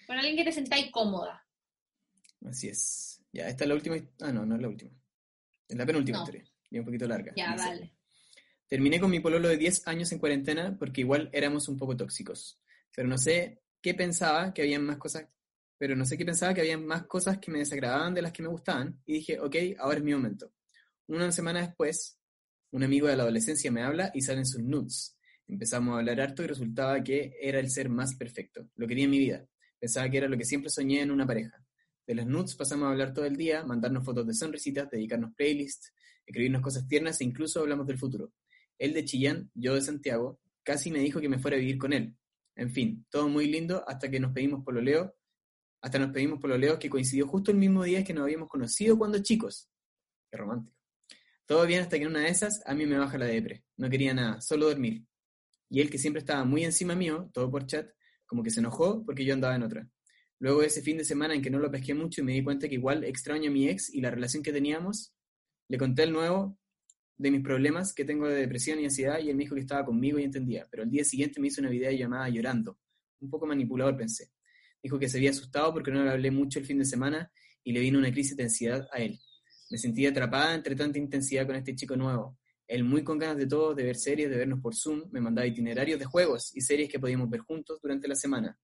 [0.06, 1.42] Con alguien que te sentáis cómoda.
[2.46, 3.22] así es.
[3.32, 3.96] Ya, esta es la última.
[4.20, 4.92] Ah, no, no es la última.
[5.70, 6.24] Es la penúltima No.
[6.26, 6.44] historia.
[6.70, 7.32] Y un poquito larga.
[7.38, 7.94] Ya, Dice, dale.
[8.68, 12.60] Terminé con mi pololo de 10 años en cuarentena porque igual éramos un poco tóxicos.
[12.95, 15.28] Pero no sé qué pensaba, que había más cosas
[15.84, 18.41] pero no sé qué pensaba que había más cosas que me desagradaban de las que
[18.41, 20.53] me gustaban, y dije, ok, ahora es mi momento.
[21.07, 22.18] Una semana después,
[22.72, 25.18] un amigo de la adolescencia me habla y salen sus nudes.
[25.45, 28.70] Empezamos a hablar harto y resultaba que era el ser más perfecto.
[28.78, 29.45] Lo quería en mi vida.
[29.78, 31.61] Pensaba que era lo que siempre soñé en una pareja.
[32.07, 35.94] De las nudes pasamos a hablar todo el día, mandarnos fotos de sonrisitas, dedicarnos playlists,
[36.26, 38.32] escribirnos cosas tiernas e incluso hablamos del futuro.
[38.80, 41.91] Él de Chillán, yo de Santiago, casi me dijo que me fuera a vivir con
[41.91, 42.15] él.
[42.56, 45.16] En fin, todo muy lindo hasta que nos pedimos por lo leo,
[45.82, 48.48] hasta nos pedimos por lo leo que coincidió justo el mismo día que nos habíamos
[48.48, 49.70] conocido cuando chicos.
[50.32, 50.78] Qué romántico.
[51.46, 53.64] Todo bien hasta que en una de esas a mí me baja la depre.
[53.78, 55.04] No quería nada, solo dormir.
[55.70, 57.90] Y él que siempre estaba muy encima mío, todo por chat,
[58.26, 59.90] como que se enojó porque yo andaba en otra.
[60.40, 62.44] Luego de ese fin de semana en que no lo pesqué mucho y me di
[62.44, 65.14] cuenta que igual extraño a mi ex y la relación que teníamos,
[65.68, 66.58] le conté el nuevo
[67.24, 69.86] de mis problemas que tengo de depresión y ansiedad y él me dijo que estaba
[69.86, 72.78] conmigo y entendía, pero el día siguiente me hizo una videollamada llorando.
[73.22, 74.34] Un poco manipulador pensé.
[74.84, 77.32] Dijo que se había asustado porque no le hablé mucho el fin de semana
[77.64, 79.18] y le vino una crisis de ansiedad a él.
[79.70, 82.38] Me sentí atrapada entre tanta intensidad con este chico nuevo.
[82.68, 85.48] Él muy con ganas de todo, de ver series, de vernos por Zoom, me mandaba
[85.48, 88.60] itinerarios de juegos y series que podíamos ver juntos durante la semana.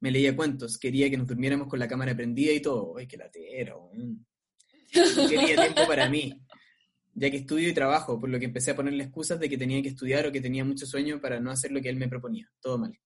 [0.00, 2.96] Me leía cuentos, quería que nos durmiéramos con la cámara prendida y todo.
[2.98, 3.92] ¡Ay, qué latero!
[4.90, 6.32] quería tiempo para mí,
[7.16, 9.82] ya que estudio y trabajo, por lo que empecé a ponerle excusas de que tenía
[9.82, 12.48] que estudiar o que tenía mucho sueño para no hacer lo que él me proponía.
[12.60, 12.96] Todo mal.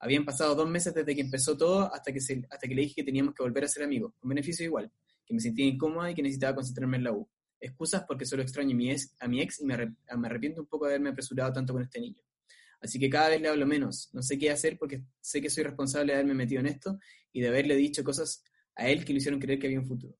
[0.00, 3.04] Habían pasado dos meses desde que empezó todo hasta que, hasta que le dije que
[3.04, 4.90] teníamos que volver a ser amigos, con beneficio igual
[5.30, 7.28] que me sentía incómoda y que necesitaba concentrarme en la U.
[7.60, 9.74] Excusas porque solo extraño a mi ex, y me,
[10.08, 12.20] arrepiento un poco de haberme apresurado tanto con este niño.
[12.80, 14.10] Así que cada vez le hablo menos.
[14.12, 16.98] No sé qué hacer porque sé que soy responsable de haberme metido en esto
[17.32, 18.42] y de haberle dicho cosas
[18.74, 20.16] a él que le hicieron creer que había un futuro.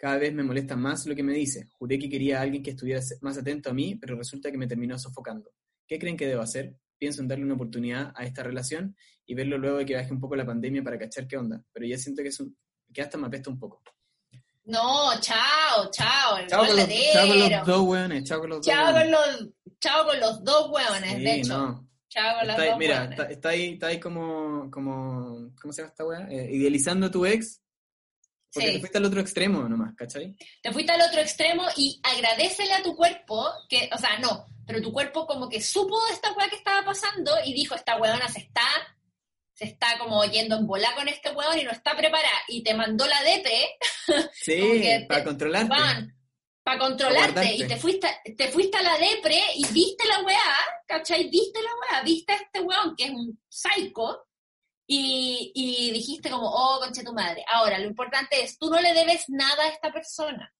[0.00, 1.68] Cada vez me molesta más lo que me dice.
[1.78, 4.66] Juré que quería a alguien que estuviera más atento a mí, pero resulta que me
[4.66, 5.50] terminó sofocando.
[5.86, 6.74] ¿Qué creen que debo hacer?
[6.96, 8.96] Pienso en darle una oportunidad a esta relación
[9.26, 11.84] y verlo luego de que baje un poco la pandemia para cachar qué onda, pero
[11.84, 12.42] ya siento que, es
[12.94, 13.82] que hasta me apesta un poco.
[14.64, 16.46] No, chao, chao.
[16.48, 19.48] chao, con los, chao con los dos hueones, chao con los chao dos con los,
[19.80, 21.58] chao con los dos hueones, de hecho.
[21.58, 21.88] No.
[22.08, 25.90] Chao con los dos Mira, está, está, ahí, está ahí como, como, ¿cómo se llama
[25.90, 26.26] esta hueá?
[26.30, 27.60] Eh, idealizando a tu ex.
[28.52, 30.34] Porque te fuiste al otro extremo nomás, ¿cachai?
[30.62, 34.82] Te fuiste al otro extremo y agradecele a tu cuerpo que, o sea, no, pero
[34.82, 38.28] tu cuerpo como que supo de esta hueá que estaba pasando y dijo, esta hueona
[38.28, 38.62] se está
[39.60, 42.72] se está como yendo en bola con este hueón y no está preparada y te
[42.72, 43.76] mandó la depre.
[44.32, 45.74] Sí, para controlarte.
[46.62, 48.08] para controlarte y te fuiste,
[48.38, 50.56] te fuiste a la depre y viste la weá,
[50.86, 51.28] ¿cachai?
[51.28, 54.26] Viste la weá, viste a este weón que es un psycho
[54.92, 57.44] y, y dijiste como, oh, conche tu madre.
[57.46, 60.52] Ahora, lo importante es, tú no le debes nada a esta persona.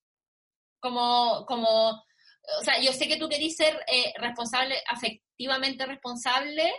[0.78, 6.72] Como, como, o sea, yo sé que tú querís ser eh, responsable, afectivamente responsable,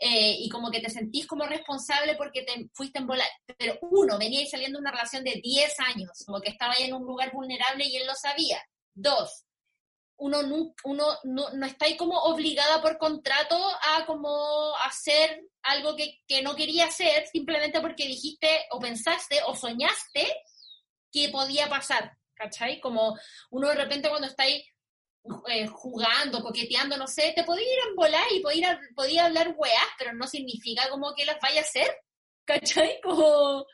[0.00, 3.24] eh, y como que te sentís como responsable porque te fuiste en bola.
[3.58, 6.94] Pero uno, venía saliendo de una relación de 10 años, como que estaba ahí en
[6.94, 8.62] un lugar vulnerable y él lo sabía.
[8.94, 9.43] Dos,
[10.24, 15.94] uno, no, uno no, no está ahí como obligada por contrato a como hacer algo
[15.94, 20.26] que, que no quería hacer simplemente porque dijiste o pensaste o soñaste
[21.12, 22.80] que podía pasar, ¿cachai?
[22.80, 23.18] Como
[23.50, 24.64] uno de repente cuando está ahí
[25.48, 29.88] eh, jugando, coqueteando, no sé, te podía ir a volar y podía, podía hablar weás,
[29.98, 31.98] pero no significa como que las vaya a hacer,
[32.46, 32.98] ¿cachai?
[33.02, 33.66] Como,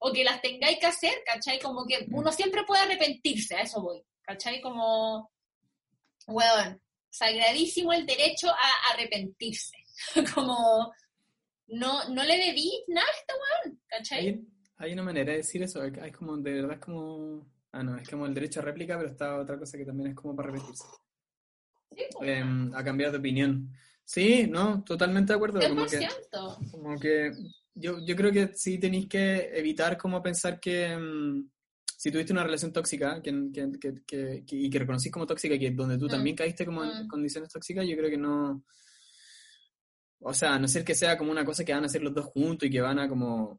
[0.00, 1.58] o que las tengáis que hacer, ¿cachai?
[1.60, 4.60] Como que uno siempre puede arrepentirse, a eso voy, ¿cachai?
[4.60, 5.30] Como,
[6.26, 6.80] weón,
[7.10, 9.76] sagradísimo el derecho a arrepentirse,
[10.34, 10.92] como,
[11.68, 14.46] no, no le debí nada a este weón, ¿cachai?
[14.76, 18.08] Hay, una manera de decir eso, hay como, de verdad es como Ah, no, es
[18.08, 20.84] como el derecho a réplica, pero está otra cosa que también es como para repetirse.
[21.90, 23.68] Sí, em, a cambiar de opinión.
[24.04, 25.58] Sí, no, totalmente de acuerdo.
[25.68, 26.08] Como que,
[26.70, 27.32] como que
[27.74, 31.50] yo, yo creo que sí tenéis que evitar como pensar que em,
[32.04, 35.96] si tuviste una relación tóxica que, que, que, y que reconocís como tóxica, que donde
[35.96, 36.10] tú mm.
[36.10, 37.08] también caíste como en mm.
[37.08, 38.62] condiciones tóxicas, yo creo que no...
[40.20, 42.12] O sea, a no ser que sea como una cosa que van a hacer los
[42.12, 43.58] dos juntos y que van a como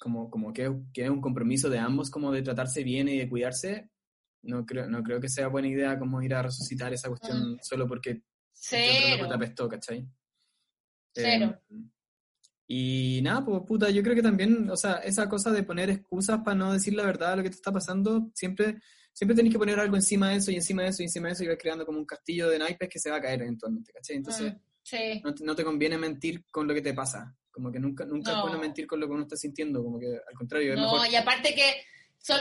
[0.00, 3.28] como, como que, que, es un compromiso de ambos como de tratarse bien y de
[3.28, 3.90] cuidarse,
[4.44, 7.58] no creo, no creo que sea buena idea como ir a resucitar esa cuestión mm.
[7.60, 8.22] solo porque
[8.54, 9.28] Cero.
[9.28, 10.08] te apestó, ¿cachai?
[11.12, 11.60] Cero.
[11.68, 11.74] Eh,
[12.66, 16.40] y nada, pues puta, yo creo que también, o sea, esa cosa de poner excusas
[16.44, 18.78] para no decir la verdad de lo que te está pasando, siempre,
[19.12, 21.34] siempre tenés que poner algo encima de eso y encima de eso y encima de
[21.34, 23.92] eso y vas creando como un castillo de naipes que se va a caer eventualmente,
[23.92, 24.16] ¿cachai?
[24.16, 27.36] Entonces, mm, no, no, te conviene mentir con lo que te pasa.
[27.50, 30.08] Como que nunca, nunca es bueno mentir con lo que uno está sintiendo, como que
[30.08, 30.74] al contrario.
[30.74, 31.84] no, y aparte que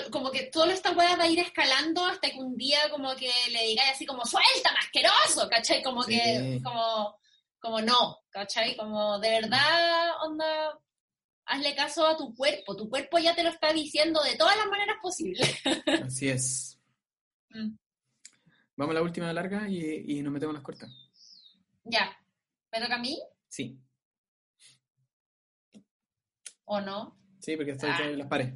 [0.09, 3.29] como que toda esta weá va a ir escalando hasta que un día como que
[3.51, 5.83] le digáis así como, suelta, masqueroso, ¿cachai?
[5.83, 7.15] Como que, como,
[7.64, 8.76] como no, ¿cachai?
[8.76, 10.77] Como de verdad, onda,
[11.45, 12.76] hazle caso a tu cuerpo.
[12.76, 15.49] Tu cuerpo ya te lo está diciendo de todas las maneras posibles.
[16.06, 16.77] Así es.
[17.52, 17.77] Mm.
[18.76, 20.90] Vamos a la última larga y, y nos metemos las cortas.
[21.85, 22.11] ya.
[22.72, 23.18] ¿Me toca a mí
[23.48, 23.80] Sí,
[26.65, 27.15] o no?
[27.40, 27.99] sí, porque estoy Ah.
[28.03, 28.52] en las pares.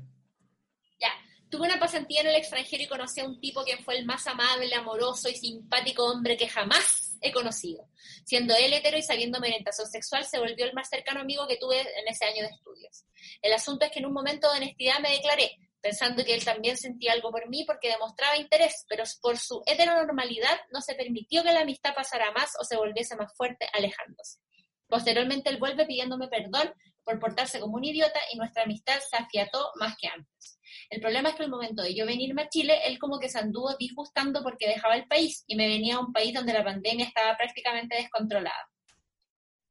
[1.00, 1.12] Ya.
[1.50, 4.26] Tuve una pasantía en el extranjero y conocí a un tipo que fue el más
[4.28, 7.88] amable, amoroso y simpático hombre que jamás he conocido.
[8.26, 11.57] Siendo él hetero y sabiendo mi orientación sexual, se volvió el más cercano amigo que
[11.57, 13.06] tuve en ese año de estudios.
[13.41, 16.77] El asunto es que en un momento de honestidad me declaré, pensando que él también
[16.77, 21.52] sentía algo por mí porque demostraba interés, pero por su heteronormalidad no se permitió que
[21.52, 24.39] la amistad pasara más o se volviese más fuerte, alejándose.
[24.88, 26.73] Posteriormente él vuelve pidiéndome perdón
[27.08, 30.60] por portarse como un idiota y nuestra amistad se afiató más que antes.
[30.90, 33.40] El problema es que al momento de yo venirme a Chile, él como que se
[33.40, 37.06] anduvo disgustando porque dejaba el país y me venía a un país donde la pandemia
[37.06, 38.70] estaba prácticamente descontrolada.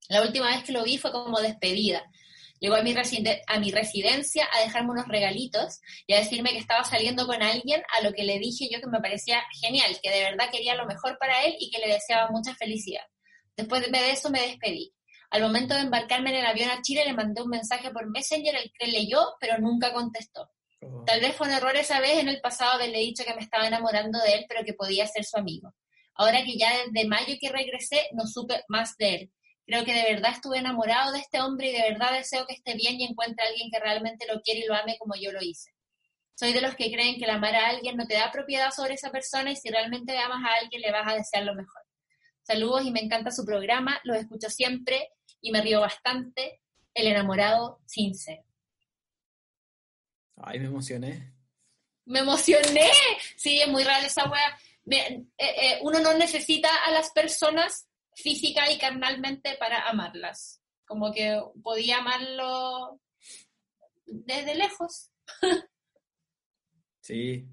[0.09, 2.03] La última vez que lo vi fue como despedida.
[2.59, 2.95] Llegó a mi,
[3.47, 7.83] a mi residencia a dejarme unos regalitos y a decirme que estaba saliendo con alguien,
[7.99, 10.87] a lo que le dije yo que me parecía genial, que de verdad quería lo
[10.87, 13.05] mejor para él y que le deseaba mucha felicidad.
[13.57, 14.96] Después de de eso me despedí.
[15.31, 18.55] Al momento de embarcarme en el avión a Chile le mandé un mensaje por Messenger,
[18.57, 20.51] el que leyó, pero nunca contestó.
[20.83, 23.41] Oh, Tal vez fue un error esa vez en el pasado haberle dicho que me
[23.41, 25.75] estaba enamorando de él, pero que podía ser su amigo.
[26.15, 29.33] Ahora que ya desde mayo que regresé, no supe más de él.
[29.67, 32.75] Creo que de verdad estuve enamorado de este hombre y de verdad deseo que esté
[32.75, 35.43] bien y encuentre a alguien que realmente lo quiere y lo ame como yo lo
[35.43, 35.73] hice.
[36.37, 38.95] Soy de los que creen que el amar a alguien no te da propiedad sobre
[38.95, 41.83] esa persona y si realmente amas a alguien le vas a desear lo mejor.
[42.43, 45.09] Saludos y me encanta su programa, los escucho siempre
[45.41, 46.61] y me río bastante.
[46.95, 48.43] El enamorado sincero.
[50.37, 51.33] Ay, me emocioné.
[52.07, 52.89] Me emocioné.
[53.37, 54.59] Sí, es muy real esa wea.
[54.85, 60.63] Me- eh, eh, uno no necesita a las personas física y carnalmente para amarlas.
[60.87, 63.01] Como que podía amarlo
[64.07, 65.11] desde lejos.
[67.01, 67.47] Sí.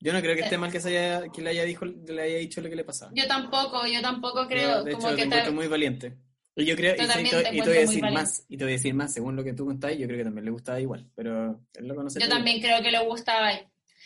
[0.00, 0.44] Yo no creo que Sí.
[0.44, 2.84] esté mal que, se haya, que le, haya dijo, le haya dicho lo que le
[2.84, 3.10] pasaba.
[3.14, 4.78] Yo tampoco, yo tampoco creo.
[4.78, 6.18] Yo, de hecho, como te que muy valiente.
[6.56, 8.64] Y yo creo, Yo y, te te, y te voy a decir más, y te
[8.64, 10.80] voy a decir más, según lo que tú contáis, yo creo que también le gustaba
[10.80, 12.20] igual, pero él lo conoce.
[12.20, 13.50] yo también creo que le gustaba.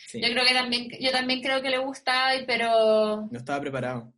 [0.07, 4.11] Sí, Yo creo que también, yo también creo que le gustaba, pero No estaba preparado.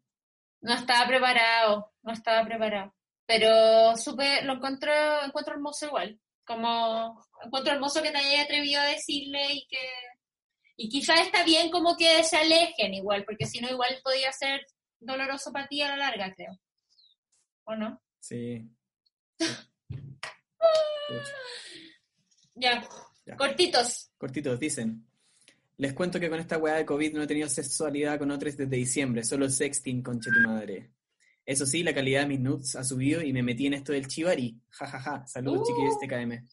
[0.61, 2.95] no estaba preparado, no estaba preparado.
[3.25, 4.91] Pero supe, lo encuentro,
[5.25, 6.17] encuentro hermoso igual.
[6.45, 9.77] Como encuentro hermoso que te hayas atrevido a decirle y que
[10.77, 14.65] y quizás está bien como que se alejen igual, porque si no igual podía ser
[14.99, 16.57] doloroso para ti a la larga, creo.
[17.65, 18.01] ¿O no?
[18.21, 18.69] Sí.
[22.55, 22.87] Ya.
[23.25, 23.35] Ya.
[23.37, 24.11] Cortitos.
[24.17, 25.05] Cortitos, dicen.
[25.77, 28.75] Les cuento que con esta weá de COVID no he tenido sexualidad con otros desde
[28.75, 30.91] diciembre, solo sexting, conche tu madre.
[31.45, 34.07] Eso sí, la calidad de mis nudes ha subido y me metí en esto del
[34.07, 34.61] chivari.
[34.69, 35.27] Ja, ja, ja.
[35.27, 35.65] Saludos, Uh.
[35.73, 36.47] chiquillos de KM.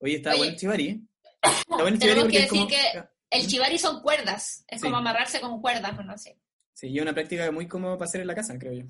[0.00, 0.38] Oye, está Oye.
[0.38, 1.08] bueno el chivari.
[1.42, 2.66] Está bueno el chivari porque que como...
[2.66, 3.04] decir que
[3.38, 4.64] el chivari son cuerdas.
[4.66, 4.86] Es Sí.
[4.86, 6.36] como amarrarse con cuerdas, no sé.
[6.74, 8.84] Sí, y es una práctica muy como para hacer en la casa, creo yo.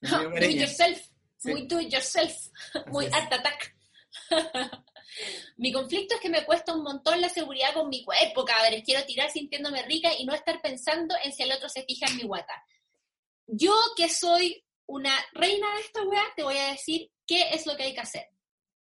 [0.10, 0.98] Do it yourself.
[1.38, 1.50] Sí.
[1.52, 2.30] Muy do it yourself.
[2.74, 3.74] Así Muy art attack.
[5.56, 8.82] mi conflicto es que me cuesta un montón la seguridad con mi cuerpo, cabres.
[8.84, 12.16] Quiero tirar sintiéndome rica y no estar pensando en si el otro se fija en
[12.16, 12.62] mi guata.
[13.46, 17.76] Yo que soy una reina de esta weá, te voy a decir qué es lo
[17.76, 18.26] que hay que hacer.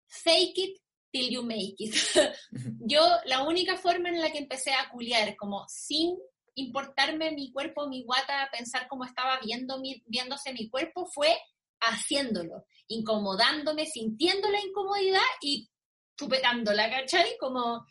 [0.08, 0.82] Fake it
[1.12, 1.96] till you make it.
[2.80, 6.18] Yo la única forma en la que empecé a culiar, como sin
[6.61, 11.38] importarme mi cuerpo, mi guata, pensar cómo estaba viendo mi- viéndose mi cuerpo, fue
[11.81, 15.69] haciéndolo, incomodándome, sintiendo la incomodidad y
[16.18, 17.38] chupetándola, ¿cachai?
[17.40, 17.86] Como,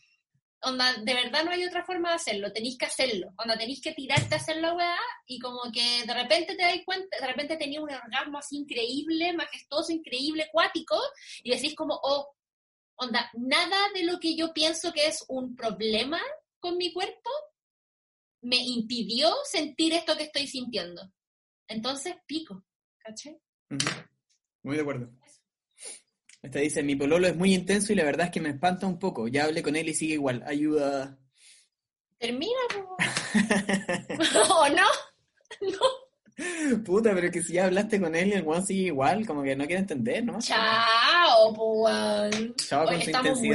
[0.62, 3.92] onda, de verdad no hay otra forma de hacerlo, tenéis que hacerlo, onda, tenéis que
[3.92, 7.56] tirarte a hacer la weá y como que de repente te dais cuenta, de repente
[7.56, 11.00] tenía un orgasmo así increíble, majestuoso, increíble, cuático,
[11.42, 12.34] y decís como, oh,
[12.96, 16.20] onda, nada de lo que yo pienso que es un problema
[16.60, 17.30] con mi cuerpo
[18.42, 21.02] me impidió sentir esto que estoy sintiendo.
[21.66, 22.64] Entonces, pico.
[23.70, 23.88] Ujú.
[24.62, 25.10] Muy de acuerdo.
[26.42, 28.98] Esta dice, mi pololo es muy intenso y la verdad es que me espanta un
[28.98, 29.28] poco.
[29.28, 30.42] Ya hablé con él y sigue igual.
[30.46, 31.18] Ayuda.
[32.18, 32.52] Termina.
[34.50, 34.86] ¿o no?
[35.60, 36.78] No.
[36.84, 39.56] Puta, pero que si ya hablaste con él y el weón sigue igual, como que
[39.56, 40.38] no quiere entender, ¿no?
[40.40, 41.52] Chao.
[42.56, 43.48] Chao con Oye, su muy-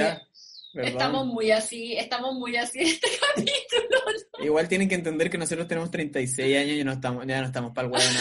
[0.74, 4.00] Estamos muy así, estamos muy así en este capítulo.
[4.40, 7.72] Igual tienen que entender que nosotros tenemos 36 años y no estamos, ya no estamos
[7.74, 8.14] para el hueón.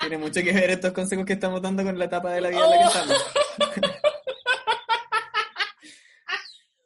[0.00, 2.64] Tiene mucho que ver estos consejos que estamos dando con la etapa de la vida
[2.64, 2.88] en la que Oh.
[2.88, 3.24] estamos.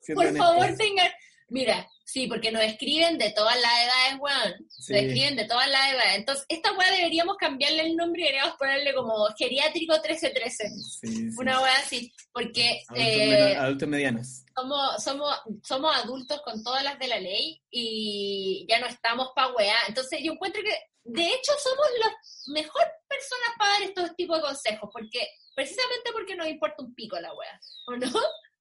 [0.14, 1.10] Por favor, tengan.
[1.48, 4.68] Mira, Sí, porque nos escriben de todas las edades, weón.
[4.68, 4.92] Sí.
[4.92, 6.14] Nos escriben de todas las edades.
[6.14, 10.68] Entonces, esta weá deberíamos cambiarle el nombre y deberíamos ponerle como geriátrico 1313.
[10.68, 11.28] Sí, sí.
[11.36, 12.12] Una weá así.
[12.32, 14.44] Porque Adultos, eh, adultos medianos.
[14.54, 19.52] somos, somos, somos adultos con todas las de la ley y ya no estamos pa'
[19.52, 19.74] weá.
[19.88, 22.12] Entonces, yo encuentro que, de hecho, somos las
[22.46, 24.88] mejores personas para dar estos tipos de consejos.
[24.92, 27.60] Porque, precisamente porque nos importa un pico la weá.
[27.88, 28.06] ¿O no?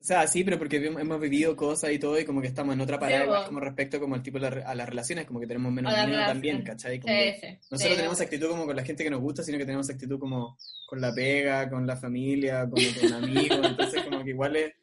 [0.04, 2.82] O sea, sí, pero porque hemos vivido cosas y todo, y como que estamos en
[2.82, 5.48] otra parada, Sí, como respecto como el tipo de la- a las relaciones, como que
[5.48, 6.62] tenemos menos miedo también.
[6.62, 7.00] ¿cachai?
[7.00, 7.48] Como Sí, sí.
[7.72, 10.58] nosotros tenemos actitud como con la gente que nos gusta, sino que tenemos actitud como
[10.88, 14.74] con la pega, con la familia, como con amigos, entonces como que igual es,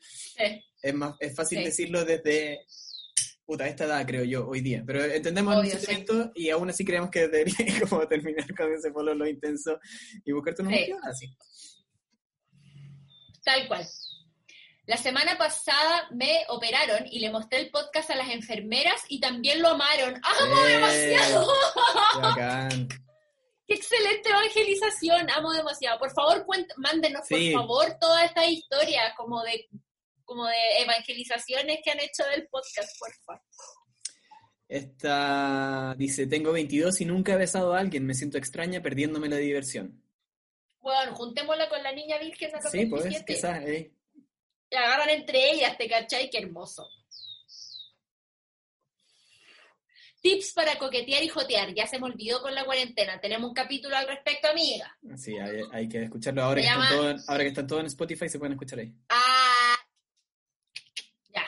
[0.81, 2.61] es más, es fácil decirlo desde,
[3.45, 5.79] puta, esta edad creo yo, hoy día, pero entendemos el Obvio, sí.
[5.85, 7.55] sentimiento y aún así creemos que debería
[7.91, 9.79] como terminar con ese polo lo intenso
[10.25, 11.27] y buscarte una motivación así.
[13.45, 13.87] Tal cual.
[14.91, 19.63] La semana pasada me operaron y le mostré el podcast a las enfermeras y también
[19.63, 20.21] lo amaron.
[20.21, 21.47] ¡Amo Eh, demasiado!
[22.15, 22.89] qué bacán.
[23.69, 25.31] ¡Qué excelente evangelización!
[25.31, 25.97] Amo demasiado.
[26.01, 26.45] Por favor,
[26.79, 27.53] mándenos, Sí.
[27.53, 29.69] por favor, todas estas historias como de,
[30.25, 33.43] como de evangelizaciones que han hecho del podcast, por favor.
[34.67, 39.37] Esta dice, tengo 22 y nunca he besado a alguien, me siento extraña perdiéndome la
[39.37, 40.03] diversión.
[40.81, 43.35] Bueno, juntémosla con la niña virgen de Sí, pues, 27.
[43.35, 43.93] quizás, eh.
[44.71, 46.31] Y agarran entre ellas, ¿te cachai?
[46.31, 46.89] Qué hermoso.
[50.23, 51.75] Tips para coquetear y jotear.
[51.75, 53.19] Ya se me olvidó con la cuarentena.
[53.21, 54.97] Tenemos un capítulo al respecto, amiga.
[55.17, 56.43] Sí, hay, hay que escucharlo.
[56.45, 58.93] Ahora que, están todos, ahora que están todos en Spotify, se pueden escuchar ahí.
[59.09, 59.77] Ah,
[61.33, 61.45] ya.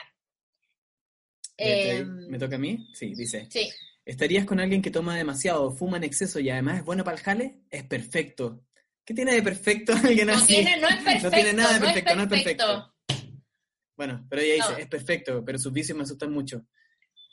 [1.57, 2.87] Eh, Em, ¿Me toca a mí?
[2.93, 3.47] Sí, dice.
[3.49, 3.71] sí.
[4.05, 7.23] ¿Estarías con alguien que toma demasiado, fuma en exceso y además es bueno para el
[7.23, 7.59] jale?
[7.69, 8.65] Es perfecto.
[9.05, 10.47] ¿Qué tiene de perfecto alguien No, así?
[10.47, 11.23] tiene, no es perfecto.
[11.29, 12.92] No tiene nada de no es perfecto, no es perfecto.
[13.95, 14.77] Bueno, pero ella dice, No.
[14.77, 16.65] es perfecto, pero sus vicios me asustan mucho.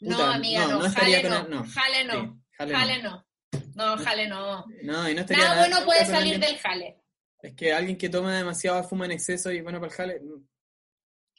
[0.01, 0.79] No, Puta, amiga, no, no.
[0.81, 1.39] no estaría jale, con no.
[1.41, 1.73] él, no.
[1.73, 2.13] Jale no.
[2.13, 2.79] Sí, jale no.
[2.79, 3.27] Jale no.
[3.75, 4.65] No, jale no.
[4.83, 6.97] No, y no estaría Nada nada bueno puede salir alguien- del jale.
[7.43, 10.21] Es que alguien que toma demasiado, fuma en exceso y bueno para el jale.
[10.21, 10.47] mm.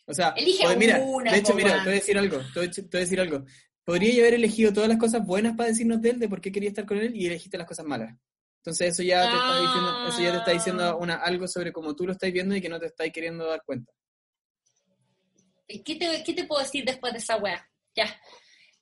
[0.08, 2.60] O sea, Elige pues mira, una, de hecho, mira, te voy a decir algo, te
[2.60, 3.46] voy a te voy a decir algo.
[3.84, 6.52] Podría yo haber elegido todas las cosas buenas para decirnos de él, de por qué
[6.52, 8.16] quería estar con él, y elegiste las cosas malas.
[8.58, 10.96] Entonces eso ya te está diciendo, eso ya te está diciendo Ah.
[10.96, 13.62] una, algo sobre cómo tú lo estás viendo y que no te estás queriendo dar
[13.66, 13.92] cuenta.
[15.86, 17.68] ¿Qué te, qué te puedo decir después de esa weá?
[17.96, 18.06] Ya.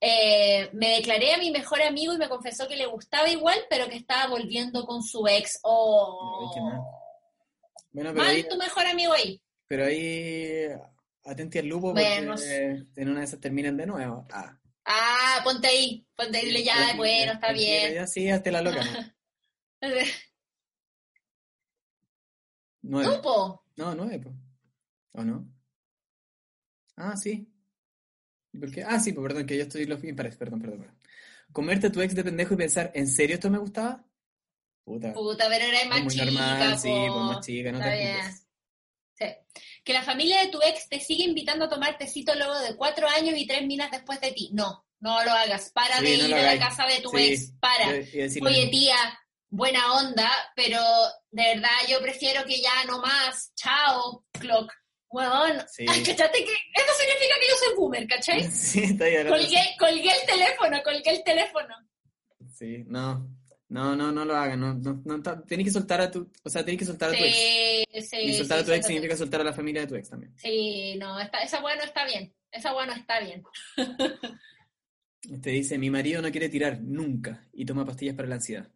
[0.02, 3.90] Eh, me declaré a mi mejor amigo y me confesó que le gustaba igual, pero
[3.90, 5.60] que estaba volviendo con su ex.
[5.64, 6.50] Oh.
[7.92, 9.42] Bueno, pero Mal ahí, tu mejor amigo ahí.
[9.68, 10.68] pero ahí
[11.26, 12.36] atente al lupo porque Bueno,
[12.96, 14.26] en una de esas terminan de nuevo.
[14.32, 14.56] Ah.
[14.86, 16.06] Ah, ponte ahí.
[16.16, 17.94] Ponte ahí, ya, bueno, está bien.
[17.94, 18.84] Ya sí, hazte la loca.
[18.84, 19.14] ¿no?
[22.82, 23.16] Nueve.
[23.16, 23.64] Tú, po.
[23.76, 24.32] No, nueve, po.
[25.14, 25.46] ¿O no?
[27.00, 27.48] Ah, sí.
[28.54, 28.84] ¿Y ¿Por qué?
[28.84, 30.98] Ah, sí, pues perdón, que yo estoy los impares, perdón, perdón, perdón.
[31.52, 34.06] Comerte a tu ex de pendejo y pensar, ¿en serio esto me gustaba?
[34.84, 35.14] Puta.
[35.14, 38.16] Puta, pero es más muy chica, normal, sí, pues más chica, no Está te bien.
[38.18, 38.46] juzgues.
[39.14, 39.26] Sí.
[39.84, 43.08] Que la familia de tu ex te sigue invitando a tomar tecito luego de cuatro
[43.08, 44.50] años y tres minas después de ti.
[44.54, 45.72] No, no lo hagas.
[45.72, 47.52] Para Sí, de no ir a la casa de tu Sí, ex.
[47.60, 47.88] Para.
[47.90, 48.96] Oye, tía,
[49.50, 50.82] buena onda, pero
[51.32, 53.52] de verdad yo prefiero que ya no más.
[53.56, 54.72] Chao, clock.
[55.12, 55.86] Weón, Sí.
[55.86, 56.06] ¿cachate
[56.44, 58.44] que eso significa que yo soy boomer, ¿cachai?
[58.52, 59.32] Sí, está hablando.
[59.32, 61.76] Colgué, colgué el teléfono, colgué el teléfono.
[62.54, 63.28] Sí, no.
[63.70, 64.60] No, no, no lo hagan.
[64.60, 66.28] No, no, no, tenés que soltar a tu.
[66.44, 67.36] O sea, tenés que soltar a tu ex.
[67.36, 68.18] Sí, sí.
[68.18, 70.10] Y soltar sí, a tu ex sí, significa soltar a la familia de tu ex
[70.10, 70.34] también.
[70.38, 72.34] Sí, no, esta- esa weá no está bien.
[72.52, 73.44] Esa weá no está bien.
[75.42, 78.68] Te dice, mi marido no quiere tirar nunca y toma pastillas para la ansiedad.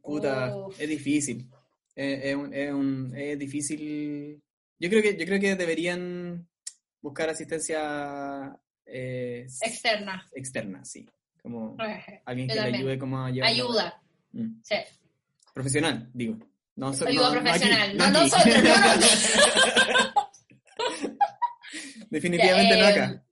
[0.00, 0.80] Puta, Uf.
[0.80, 1.48] es difícil.
[1.94, 4.42] Es, es un- es un- es difícil.
[4.82, 6.48] Yo creo que, yo creo que deberían
[7.00, 8.52] buscar asistencia
[8.84, 10.26] eh, Externa.
[10.34, 11.08] externa, sí.
[11.40, 11.76] Como
[12.24, 13.48] alguien que le ayude como a llevar.
[13.50, 14.02] Ayuda.
[14.32, 14.60] Mm.
[14.62, 14.74] Sí.
[15.54, 16.36] Profesional, digo.
[16.74, 17.96] No, so- Ayuda no- no aquí, profesional.
[17.96, 20.22] no No, nosotros, no,
[22.10, 23.24] Definitivamente no Eh, acá.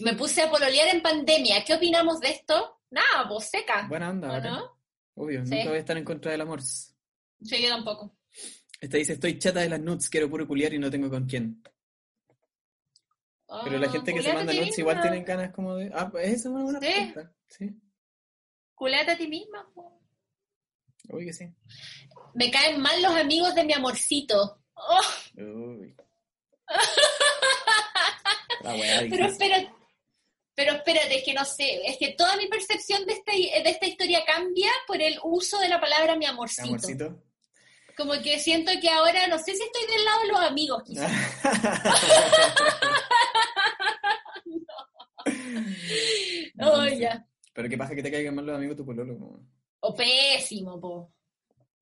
[0.00, 1.64] Me puse a pololear en pandemia.
[1.64, 2.80] ¿Qué opinamos de esto?
[2.90, 3.86] Nada, pues seca.
[3.88, 4.52] Buena onda, ¿O bacán.
[4.52, 4.78] no?
[5.16, 5.54] Obvio, Sí.
[5.56, 6.62] nunca voy a estar en contra del amor.
[6.62, 8.15] Sí, yo tampoco.
[8.86, 11.60] Esta dice, estoy chata de las nudes, quiero puro culiar y no tengo con quién.
[13.64, 15.90] Pero la Ah, gente que se manda nudes igual tienen ganas como de...
[15.92, 16.86] Ah, pues esa es una buena Sí.
[16.86, 17.32] pregunta.
[17.48, 17.70] Sí,
[18.76, 19.68] Culéate a ti misma.
[19.74, 21.52] obvio que sí.
[22.34, 24.62] Me caen mal los amigos de mi amorcito.
[24.74, 25.00] Oh,
[25.36, 25.96] Uy.
[28.62, 29.72] Pero espérate.
[30.54, 33.86] Pero espérate, es que no sé, es que toda mi percepción de esta, de esta
[33.86, 36.68] historia cambia por el uso de la palabra mi amorcito.
[36.68, 37.22] Amorcito.
[37.96, 41.10] Como que siento que ahora, no sé si estoy del lado de los amigos, quizás.
[46.58, 47.26] Oh, no ya.
[47.52, 49.18] Pero qué pasa que te caigan mal los amigos tu pololo.
[49.18, 49.40] po.
[49.80, 51.12] O pésimo, po.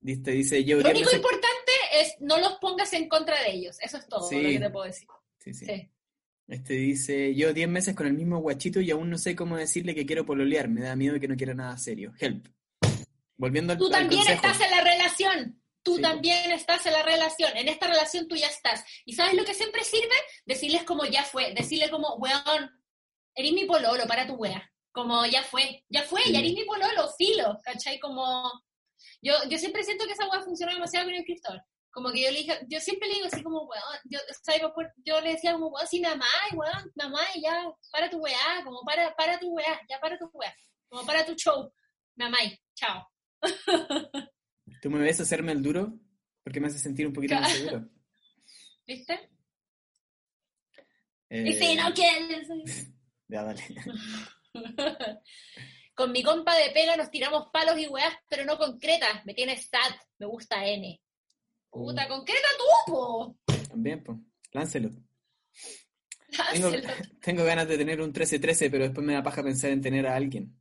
[0.00, 3.76] Dice, dice, yo Lo único importante es no los pongas en contra de ellos.
[3.80, 4.36] Eso es todo Sí.
[4.40, 5.08] lo que te puedo decir.
[5.38, 5.66] Sí, sí.
[5.66, 5.90] Sí.
[6.46, 9.94] Este dice, yo 10 meses con el mismo guachito y aún no sé cómo decirle
[9.94, 10.68] que quiero pololear.
[10.68, 12.12] Me da miedo que no quiera nada serio.
[12.20, 12.46] Help.
[13.36, 14.46] Volviendo al, Tú al también consejo.
[14.46, 15.60] estás en la relación.
[15.84, 16.02] Tú Sí.
[16.02, 17.56] también estás en la relación.
[17.56, 18.82] En esta relación tú ya estás.
[19.04, 20.16] ¿Y sabes lo que siempre sirve?
[20.46, 21.52] Decirles como ya fue.
[21.54, 22.70] Decirle como, weón,
[23.34, 24.68] eres mi pololo para tu wea.
[24.92, 25.84] Como ya fue.
[25.88, 26.32] Ya fue, Sí.
[26.32, 27.60] ya eres mi pololo, filo.
[27.62, 28.00] ¿Cachai?
[28.00, 28.50] Como...
[29.20, 31.62] Yo, yo siempre siento que esa wea funciona demasiado con el Cristóbal.
[31.90, 34.18] Como que yo le dije, yo siempre le digo así como, weón, yo,
[35.04, 39.14] yo le decía como, weón, sí, mamá, weón, mamá, ya, para tu weá, como para,
[39.14, 40.52] para tu weá, ya para tu weá,
[40.88, 41.72] como para tu show,
[42.16, 42.38] mamá,
[42.74, 43.06] chao.
[44.80, 45.98] ¿Tú me ves hacerme el duro?
[46.42, 47.88] Porque me hace sentir un poquito más seguro.
[48.86, 49.30] ¿Viste?
[51.30, 52.48] Eh, Y si no quieres.
[53.26, 53.62] Ya, dale.
[55.94, 59.24] con mi compa de pega nos tiramos palos y weás, pero no concretas.
[59.24, 61.00] Me tienes sad, me gusta N.
[61.70, 63.38] Puta, concreta tú, po.
[63.68, 64.18] También, pues.
[64.52, 64.90] Láncelo.
[66.52, 66.70] Tengo,
[67.22, 70.14] tengo ganas de tener un 13-13, pero después me da paja pensar en tener a
[70.16, 70.54] alguien.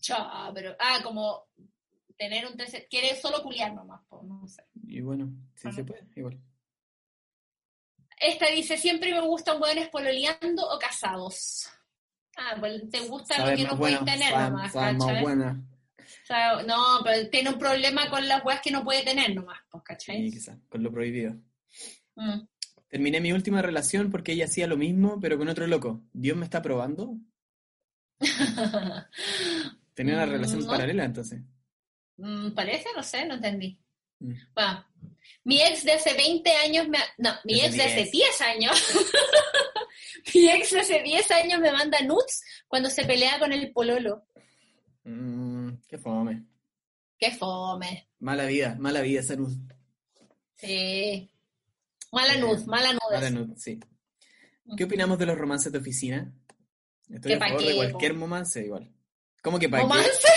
[0.00, 0.74] Chao, pero.
[0.80, 1.48] Ah, como
[2.16, 2.86] tener un 13.
[2.88, 4.62] Quiere solo culiar nomás, po, no sé.
[4.86, 5.30] Y bueno,
[5.62, 5.72] Ajá.
[5.72, 6.40] se puede, igual.
[8.20, 11.68] Esta dice: siempre me gustan hueones pololeando o casados.
[12.38, 15.22] Ah, pues te gusta lo que no puedes buena, tener sabes- nomás, sabes más ¿cachai?
[15.22, 15.62] buena.
[15.98, 19.58] O sea, no, pero tiene un problema con las weas que no puede tener nomás,
[19.70, 20.24] pues, ¿cachai?
[20.30, 21.34] Sí, quizá, con lo prohibido.
[22.14, 22.40] Mm.
[22.88, 26.02] Terminé mi última relación porque ella hacía lo mismo, pero con otro loco.
[26.12, 27.16] ¿Dios me está probando?
[29.94, 30.66] Tenía una relación no.
[30.66, 31.40] paralela, entonces.
[32.16, 33.78] Mm, Parece, no sé, no entendí.
[34.18, 34.32] Mm.
[34.54, 34.86] Bueno,
[35.44, 36.98] mi ex de hace 20 años me...
[37.18, 38.10] No, mi Desde ex de hace 10.
[38.10, 38.94] 10 años.
[40.34, 44.26] mi ex de hace 10 años me manda nudes cuando se pelea con el pololo.
[45.04, 46.44] Mm, qué fome.
[47.18, 48.08] Qué fome.
[48.18, 49.52] Mala vida, mala vida esa nud.
[50.56, 51.30] Sí.
[52.12, 53.00] Mala Eh, nud, mala nud.
[53.12, 53.78] Mala nud, sí.
[54.76, 56.32] ¿Qué opinamos de los romances de oficina?
[57.08, 58.92] Estoy a favor qué, de cualquier romance igual.
[59.42, 59.88] ¿Cómo que para qué?
[59.88, 60.28] ¿Romance?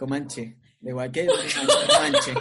[0.00, 0.56] Comanche.
[0.80, 1.26] De cualquier
[1.88, 2.32] comanche.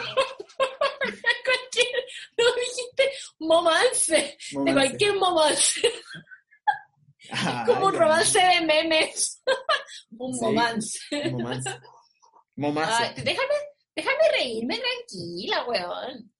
[2.38, 4.38] No dijiste momance.
[4.66, 5.82] De cualquier momance.
[7.32, 9.42] Ah, Como un romance de memes.
[10.18, 10.46] un Sí.
[10.46, 11.00] romance.
[11.32, 11.70] Momance.
[12.56, 13.04] Momazo.
[13.04, 13.54] Ay, déjame,
[13.96, 16.32] déjame reírme tranquila, weón.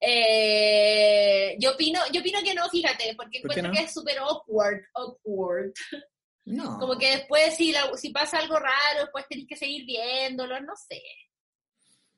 [0.00, 3.72] Eh, yo opino, yo opino que no, fíjate, porque ¿Por qué encuentro no?
[3.72, 5.72] que es súper awkward, awkward.
[6.50, 6.78] No.
[6.78, 10.74] Como que después si, la- si pasa algo raro, después tenés que seguir viéndolo, no
[10.76, 11.00] sé.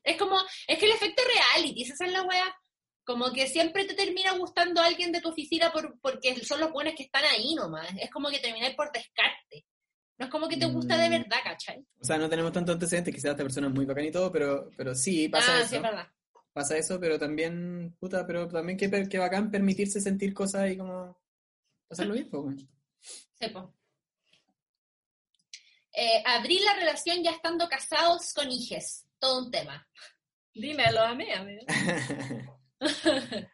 [0.04, 0.36] Es como,
[0.66, 1.22] es que el efecto
[1.54, 2.54] reality, esa es la weá.
[3.04, 6.94] Como que siempre te termina gustando alguien de tu oficina por, porque son los buenos
[6.96, 7.88] que están ahí nomás.
[8.00, 9.66] Es como que termináis por descarte.
[10.18, 11.12] No es como que te gusta de Mm.
[11.12, 11.84] verdad, ¿cachai?
[12.00, 14.70] O sea, no tenemos tantos antecedentes, quizás esta persona es muy bacán y todo, pero,
[14.76, 15.68] pero sí, pasa ah, eso.
[15.70, 16.06] sí, es verdad.
[16.52, 21.18] pasa eso, pero también, puta, pero también que, que bacán permitirse sentir cosas y como
[21.88, 22.64] pasarlo bien, pues.
[23.00, 23.46] Sí.
[25.94, 29.06] Eh, abrir la relación ya estando casados con hijes.
[29.18, 29.86] Todo un tema.
[30.54, 31.62] Dímelo a mí, amigo.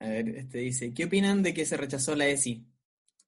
[0.00, 2.64] A ver, este dice, ¿qué opinan de que se rechazó la ESI?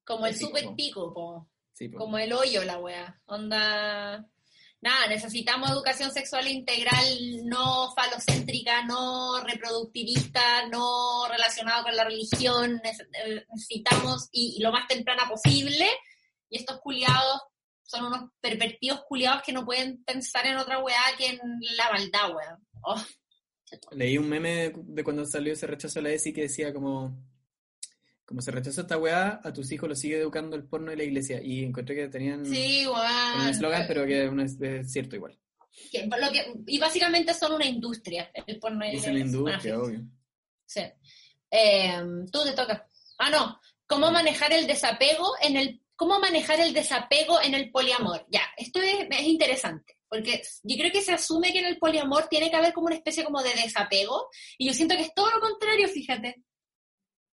[0.05, 0.77] Como el super po.
[0.77, 1.51] pico, po.
[1.73, 1.99] Sí, pues.
[2.01, 3.21] Como el hoyo, la wea.
[3.27, 4.27] Onda.
[4.81, 12.81] Nada, necesitamos educación sexual integral no falocéntrica, no reproductivista, no relacionado con la religión.
[12.85, 15.87] Eh, Necesitamos, y, y lo más temprana posible.
[16.49, 17.43] Y estos culiados
[17.93, 21.41] son unos pervertidos culiados que no pueden pensar en otra weá que en
[21.77, 22.59] la maldad, weá.
[22.85, 23.03] Oh,
[23.93, 27.23] Leí un meme de cuando salió ese rechazo a la ESI que decía como,
[28.25, 31.05] como se rechazó esta weá, a tus hijos los sigue educando el porno de la
[31.05, 31.41] iglesia.
[31.43, 35.39] Y encontré que tenían sí, un eslogan, pero que no es, es cierto igual.
[35.91, 38.31] Que- lo que- y básicamente son una industria.
[38.47, 40.07] El porno y Es una industria, Bueno, obvio.
[40.67, 40.83] Sí.
[41.51, 42.87] Eh, tú te toca.
[43.19, 43.61] Ah, no.
[43.87, 48.27] ¿Cómo manejar el desapego en el cómo manejar el desapego en el poliamor?
[48.29, 52.27] Ya, esto es, es interesante, porque yo creo que se asume que en el poliamor
[52.27, 54.27] tiene que haber como una especie como de desapego,
[54.59, 56.43] y yo siento que es todo lo contrario, fíjate.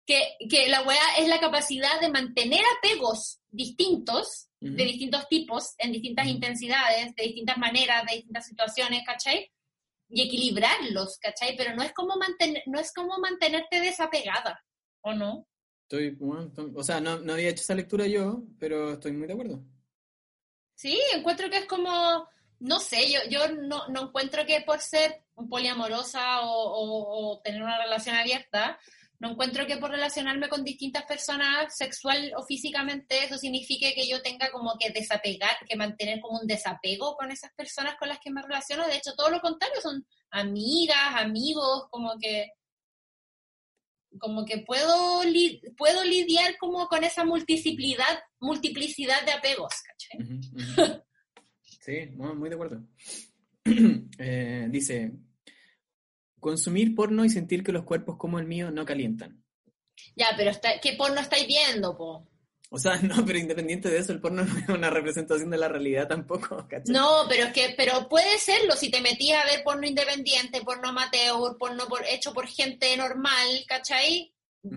[0.06, 4.76] Que, que la weá es la capacidad de mantener apegos distintos, Ujú.
[4.76, 9.52] de distintos tipos, en distintas intensidades, de distintas maneras, de distintas situaciones, ¿cachai?
[10.08, 11.54] Y equilibrarlos, ¿cachai?
[11.54, 14.58] Pero no es como, mantener, no es como mantenerte desapegada,
[15.02, 15.46] ¿o no?
[15.84, 19.32] Estoy, bueno, o sea, no, no había hecho esa lectura yo, pero estoy muy de
[19.34, 19.64] acuerdo.
[20.74, 22.28] Sí, encuentro que es como,
[22.60, 27.62] no sé, yo, yo no, no encuentro que por ser poliamorosa o, o- o tener
[27.62, 28.78] una relación abierta,
[29.20, 34.20] No encuentro que por relacionarme con distintas personas sexual o físicamente eso signifique que yo
[34.20, 38.30] tenga como que desapegar, que mantener como un desapego con esas personas con las que
[38.32, 38.86] me relaciono.
[38.86, 42.48] De hecho, todo lo contrario, son amigas, amigos, como que
[44.18, 45.22] como que puedo,
[45.76, 51.00] puedo lidiar como con esa multiplicidad, multiplicidad de apegos, ¿cachai?
[51.84, 52.82] Sí, muy de acuerdo.
[54.16, 55.12] Eh, dice,
[56.38, 59.42] consumir porno y sentir que los cuerpos como el mío no calientan.
[60.14, 62.28] Ya, pero está, ¿qué porno estáis viendo, po?
[62.70, 65.68] O sea, no, pero independiente de eso, el porno no es una representación de la
[65.68, 66.92] realidad tampoco, ¿cachai?
[66.94, 70.88] No, pero es que, pero puede serlo si te metías a ver porno independiente, porno
[70.88, 74.30] amateur, porno por, hecho por gente normal, ¿cachai?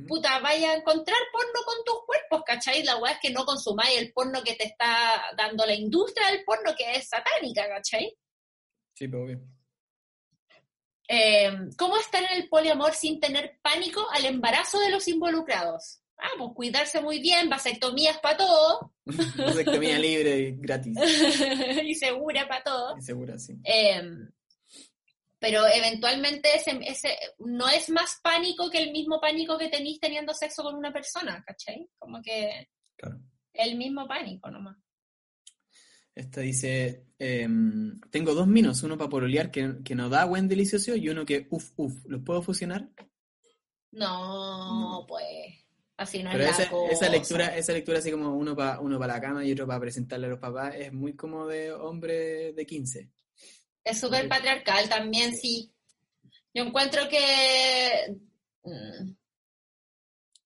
[0.06, 2.84] Puta, vaya a encontrar porno con tus cuerpos, ¿cachai?
[2.84, 6.44] La weá es que no consumáis el porno que te está dando la industria del
[6.44, 8.14] porno, que es satánica, ¿cachai?
[8.94, 9.58] Sí, pero bien.
[11.08, 16.02] Eh, ¿Cómo estar en el poliamor sin tener pánico al embarazo de los involucrados?
[16.18, 18.94] Ah, pues cuidarse muy bien, vasectomías para todo.
[19.38, 20.98] vasectomía libre y gratis.
[21.86, 22.98] y segura para todo.
[22.98, 23.54] Y segura, sí.
[23.64, 24.02] Eh,
[25.40, 30.34] pero eventualmente ese, ese, no es más pánico que el mismo pánico que tenéis teniendo
[30.34, 31.88] sexo con una persona, ¿cachai?
[32.00, 33.20] Como que claro.
[33.54, 34.78] el mismo pánico nomás.
[36.16, 40.96] Esta dice, em, tengo dos minos, uno para pololear que, que no da buen delicioso
[40.96, 42.90] y uno que uf, uf, ¿los puedo fusionar?
[43.92, 45.67] No, pues,
[45.98, 48.98] así no Pero es esa, la esa lectura, esa lectura así como uno para uno
[49.00, 52.54] para la cama y otro para presentarle a los papás, es muy como de hombre
[52.54, 53.10] de 15.
[53.84, 55.72] Es súper patriarcal también, sí.
[56.54, 58.16] Yo encuentro que...
[58.64, 59.12] Mm,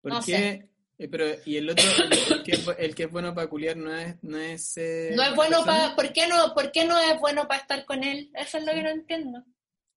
[0.01, 0.31] ¿Por no qué?
[0.31, 0.67] sé.
[0.99, 1.83] Eh, Pero, y el otro,
[2.31, 4.15] el que, es bu- el que es bueno para culiar no es...
[4.21, 5.95] No es, eh, No es bueno para...
[5.95, 8.29] ¿por, qué no, ¿Por qué no es bueno para estar con él?
[8.35, 9.43] Eso es lo que no entiendo.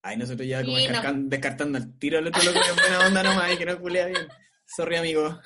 [0.01, 1.13] Ay, nosotros ya como Sí, no.
[1.29, 4.05] descartando al tiro al otro loco que es buena onda nomás y que no culea
[4.07, 4.27] bien.
[4.65, 5.39] Sorry, amigo.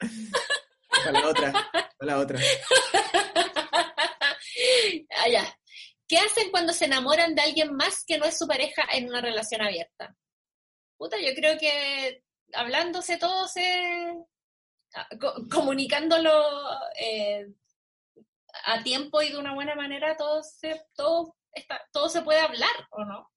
[1.04, 2.38] Para la otra, para la otra.
[5.16, 5.58] Ah, ya.
[6.06, 9.20] ¿Qué hacen cuando se enamoran de alguien más que no es su pareja en una
[9.20, 10.14] relación abierta?
[10.98, 12.22] Puta, yo creo que
[12.52, 14.14] hablándose todo se...
[14.94, 16.30] ah, co- comunicándolo
[16.98, 17.46] eh,
[18.66, 22.86] a tiempo y de una buena manera, todo se, todo está, todo se puede hablar,
[22.90, 23.30] ¿o no?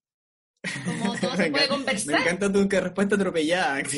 [0.85, 2.15] Como se Me puede encanta- conversar.
[2.15, 3.81] Me encanta tu respuesta atropellada.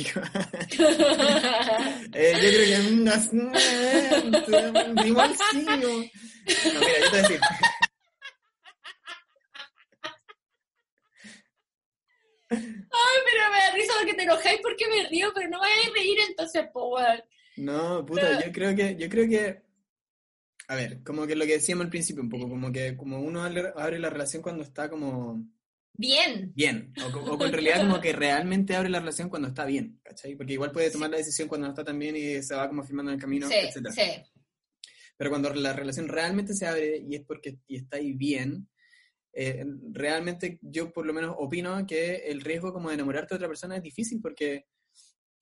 [2.14, 3.52] Eh, yo creo
[4.96, 5.08] que...
[5.08, 5.64] Igual sí.
[5.66, 6.02] No, mira,
[6.48, 7.40] yo te voy a decir.
[12.50, 15.88] Ay, pero me da risa porque te enojáis porque me río, pero no me vayas
[15.88, 17.22] a reír entonces, weón.
[17.58, 19.62] No, puta, yo creo que, yo creo que,
[20.68, 23.44] a ver, como que lo que decíamos al principio un poco, como que como uno
[23.44, 25.44] abre la relación cuando está como
[25.98, 26.52] Bien.
[26.56, 30.00] bien, o, co- o con realidad como que realmente abre la relación cuando está bien,
[30.04, 30.36] ¿cachai?
[30.36, 32.84] Porque igual puede tomar la decisión cuando no está tan bien y se va como
[32.84, 33.94] firmando en el camino, sí, etcétera.
[33.94, 34.02] sí.
[35.18, 38.70] Pero cuando la relación realmente se abre y es porque y está ahí bien,
[39.34, 43.48] eh, realmente yo por lo menos opino que el riesgo como de enamorarte de otra
[43.48, 44.66] persona es difícil porque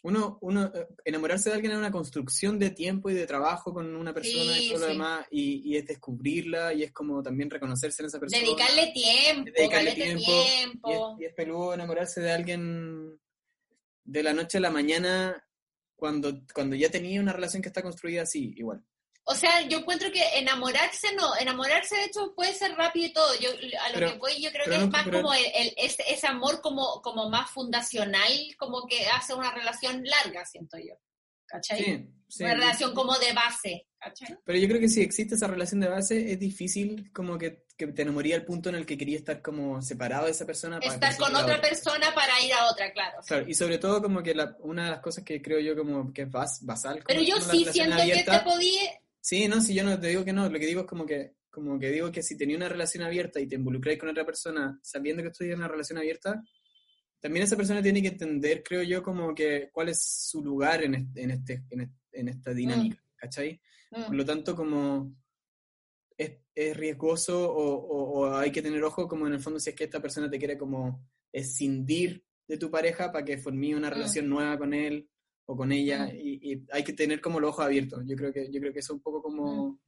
[0.05, 3.95] uno, uno eh, enamorarse de alguien es una construcción de tiempo y de trabajo con
[3.95, 7.49] una persona y Sí, todo lo demás y, y es descubrirla y es como también
[7.49, 8.39] reconocerse en esa persona.
[8.39, 10.89] Dedicarle tiempo, dedicarle tiempo, tiempo.
[10.89, 13.19] Y es, y es peludo enamorarse de alguien
[14.03, 15.43] de la noche a la mañana
[15.95, 18.85] cuando, cuando ya tenía una relación que está construida así, igual.
[19.27, 23.33] O sea, yo encuentro que enamorarse no, enamorarse de hecho puede ser rápido y todo.
[23.39, 23.49] Yo
[23.81, 26.03] a lo Pero- que voy, yo creo que es más pero- como el, el- ese,
[26.07, 30.93] ese amor como, como más fundacional, como que hace una relación larga, siento yo.
[31.47, 31.83] ¿Cachai?
[31.83, 32.43] Sí, sí.
[32.43, 34.35] una relación como de base, ¿cachai?
[34.43, 37.85] Pero yo creo que si existe esa relación de base, es difícil como que, que
[37.87, 40.79] te enamoría al punto en el que quería estar como separado de esa persona.
[40.79, 43.19] para Estar con conseguir a otra persona para ir a otra, claro.
[43.25, 46.11] Claro, y sobre todo como que la, una de las cosas que creo yo como
[46.11, 47.03] que es bas- basal.
[47.07, 48.81] Pero yo sí siento que abierta- te podía...
[49.27, 51.33] Sí, no, si yo no te digo que no, lo que digo es como que,
[51.49, 54.77] como que digo que si tenía una relación abierta y te involucráis con otra persona
[54.83, 56.43] sabiendo que estoy en una relación abierta,
[57.19, 60.93] también esa persona tiene que entender, creo yo, como que cuál es su lugar en,
[60.93, 63.59] este, en, este, en, este- en esta dinámica, ¿cachai?
[63.89, 64.03] Mm.
[64.05, 65.15] Por lo tanto, como
[66.15, 69.71] es, es riesgoso o, o- o hay que tener ojo como en el fondo si
[69.71, 71.03] es que esta persona te quiere como
[71.33, 73.93] escindir de tu pareja para que formí una Mm.
[73.93, 75.09] relación nueva con él
[75.47, 78.03] o con ella y, y hay que tener como los ojos abiertos.
[78.05, 79.79] Yo creo que, yo creo que eso es un poco como,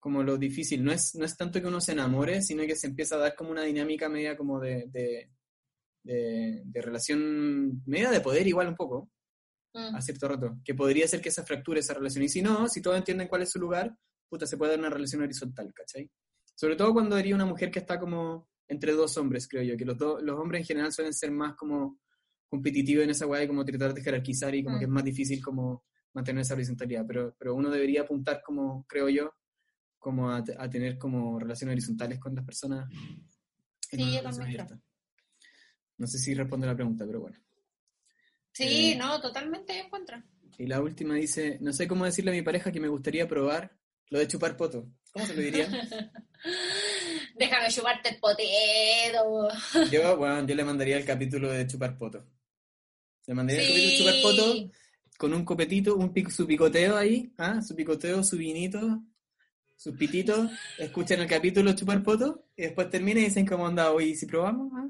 [0.00, 0.82] como lo difícil.
[0.84, 3.34] No es, no es tanto que uno se enamore, sino que se empieza a dar
[3.34, 5.30] como una dinámica media como de, de,
[6.02, 9.10] de- de relación, media de poder igual un poco
[9.74, 9.94] Mm.
[9.94, 12.24] a cierto rato, que podría ser que se fracture esa relación.
[12.24, 13.94] Y si no, si todos entienden cuál es su lugar,
[14.26, 16.10] puta, se puede dar una relación horizontal, ¿cachai?
[16.54, 19.84] Sobre todo cuando haría una mujer que está como entre dos hombres, creo yo, que
[19.84, 21.98] los, dos los hombres en general suelen ser más como,
[22.48, 24.78] competitivo en esa weá y como tratar de jerarquizar y como Mm.
[24.78, 29.08] que es más difícil como mantener esa horizontalidad, pero, pero uno debería apuntar como, creo
[29.08, 29.34] yo,
[29.98, 32.88] como a, te- a tener como relaciones horizontales con las personas.
[33.92, 34.82] en Sí, yo también.
[35.98, 37.38] No sé si responde la pregunta, pero bueno.
[38.52, 40.22] Sí, Eh, no, totalmente de encuentro.
[40.58, 43.76] Y la última dice, no sé cómo decirle a mi pareja que me gustaría probar
[44.08, 44.88] lo de chupar poto.
[45.12, 45.66] ¿Cómo se lo diría?
[47.36, 49.48] Déjame chuparte el potedo.
[49.90, 52.24] Yo, bueno, yo le mandaría el capítulo de chupar poto.
[53.26, 54.70] Le mandaría el capítulo de chupar poto Sí.
[55.18, 57.60] con un copetito, un pic- su picoteo ahí, ¿ah?
[57.62, 59.02] su picoteo, su vinito,
[59.76, 64.14] sus pititos, escuchan el capítulo Chupar Poto y después termina y dicen cómo anda hoy,
[64.14, 64.88] si probamos, ¿ah?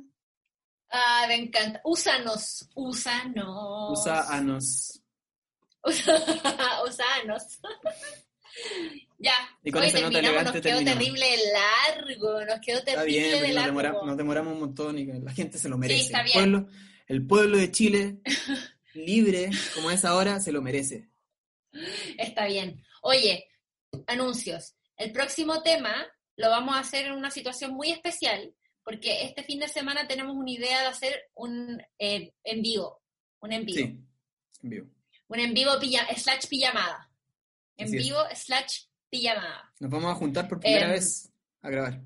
[0.91, 1.81] Ah, me encanta.
[1.85, 3.99] Úsanos, úsanos.
[3.99, 5.01] usa anos.
[5.85, 7.43] Úsanos.
[9.19, 9.33] ya.
[9.65, 10.99] Y con Hoy esa nota terminamos, elegante nos quedó terminamos.
[11.05, 13.67] terrible largo, nos quedó Está terrible bien, porque nos, largo.
[13.71, 16.03] demora- nos demoramos un montón y la gente se lo merece.
[16.05, 16.35] está el, bien.
[16.35, 16.69] pueblo,
[17.07, 18.21] el pueblo de Chile,
[18.95, 21.09] libre como es ahora, se lo merece.
[22.19, 22.83] Está bien.
[23.03, 23.49] Oye,
[24.07, 24.75] anuncios.
[24.97, 25.95] El próximo tema
[26.37, 30.35] lo vamos a hacer en una situación muy especial, porque este fin de semana tenemos
[30.37, 33.03] una idea de hacer un eh, en vivo.
[33.41, 33.79] Un en vivo.
[33.79, 34.01] Sí,
[34.63, 34.87] en vivo.
[35.29, 37.11] Un en vivo pilla- slash pijamada.
[37.77, 38.05] En Así es.
[38.05, 39.73] vivo slash pijamada.
[39.81, 41.31] Nos vamos a juntar por primera Em, vez
[41.61, 42.01] a grabar.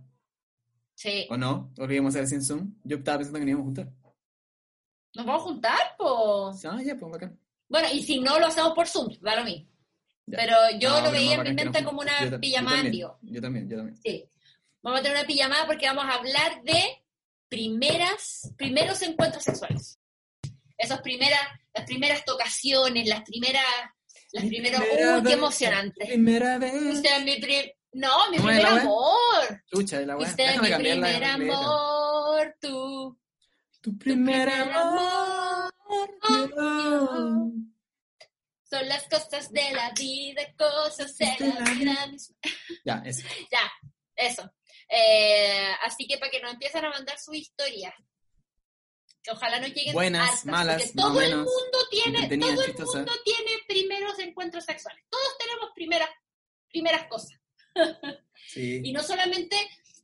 [0.95, 1.27] Sí.
[1.31, 1.73] ¿O no?
[1.79, 2.75] ¿O lo hacer sin Zoom?
[2.85, 4.00] Yo estaba pensando que nos íbamos a juntar.
[5.15, 6.51] ¿Nos vamos a juntar, po?
[6.51, 7.39] Ah, ya, pues bacán.
[7.69, 9.69] Bueno, y si no, lo hacemos por Zoom, da lo mismo.
[10.27, 10.39] Ya.
[10.39, 13.19] Pero yo No, lo veía en mi mente como una Yo pijamada en vivo.
[13.23, 13.97] Yo también, yo también.
[14.03, 14.28] Sí.
[14.82, 17.03] Vamos a tener una pijamada porque vamos a hablar de
[17.49, 19.99] primeras, primeros encuentros sexuales.
[20.78, 21.41] Esas primeras,
[21.74, 23.65] las primeras tocaciones, las primeras,
[24.32, 26.07] las Mi primera ¡uh, qué emocionante!
[26.07, 26.74] Primera vez.
[26.95, 29.62] Usted es mi pri- no, mi ¿Cómo es primer amor.
[29.66, 30.16] Chucha, de la.
[30.16, 33.19] Usted es mi primer amor, tú.
[33.81, 35.74] Tu primer primer amor.
[36.28, 37.51] yo.
[38.70, 42.36] Son las cosas de la vida, cosas de la vida misma.
[42.85, 43.27] Ya, eso.
[43.51, 43.73] Ya,
[44.15, 44.48] eso.
[44.89, 47.94] Eh, así que para que nos empiecen a mandar sus historias.
[49.23, 53.12] Que ojalá no lleguen Buenas, hartas, malas, todo el menos, mundo tiene, todo el mundo
[53.24, 55.05] tiene primeros encuentros sexuales.
[55.11, 56.11] Todos tenemos primeras,
[56.69, 57.39] primeras cosas.
[58.47, 58.81] Sí.
[58.82, 59.55] Y no solamente,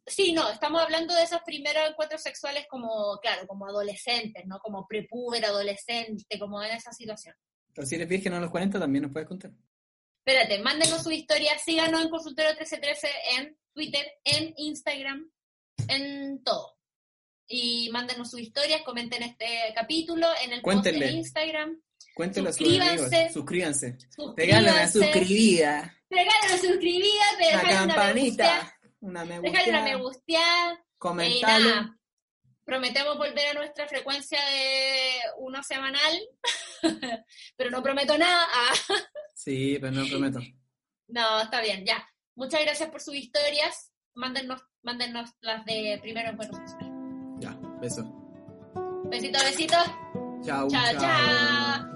[0.07, 4.59] sí, no, estamos hablando de esos primeros encuentros sexuales como, claro, como adolescentes, ¿no?
[4.61, 7.35] Como prepúber, adolescente, como en esa situación.
[7.75, 9.51] Pero si eres virgen a los 40, también nos puedes contar.
[10.25, 13.09] Espérate, mándenos su historia, síganos en Consultorio 1313
[13.39, 15.31] en Twitter, en Instagram,
[15.89, 16.77] en todo.
[17.49, 21.07] Y mándenos sus historias, comenten este capítulo en el post Cuéntenle.
[21.07, 21.81] de Instagram.
[22.15, 23.31] Cuéntelo a sus Suscríbanse.
[23.33, 23.97] Suscríbanse.
[24.09, 24.37] Suscríbanse.
[24.37, 25.97] Regálame a suscribida.
[26.61, 28.76] Suscribida, Una déjale una me gustear, campanita.
[29.01, 30.09] Una me déjale una me gusta.
[30.19, 30.85] gustear.
[30.99, 31.69] Comentalo.
[31.69, 31.99] nada,
[32.65, 36.21] prometemos volver a nuestra frecuencia de uno semanal,
[37.57, 38.47] pero no prometo nada.
[39.35, 40.41] Sí, pero no prometo.
[41.09, 42.07] no, está bien, ya.
[42.35, 43.93] Muchas gracias por sus historias.
[44.15, 46.91] Mándennos, mándennos las de primero encuentro sexual.
[47.39, 48.03] Ya, beso.
[49.05, 49.87] Besitos, besitos.
[50.45, 51.96] Chao, Chao, chao.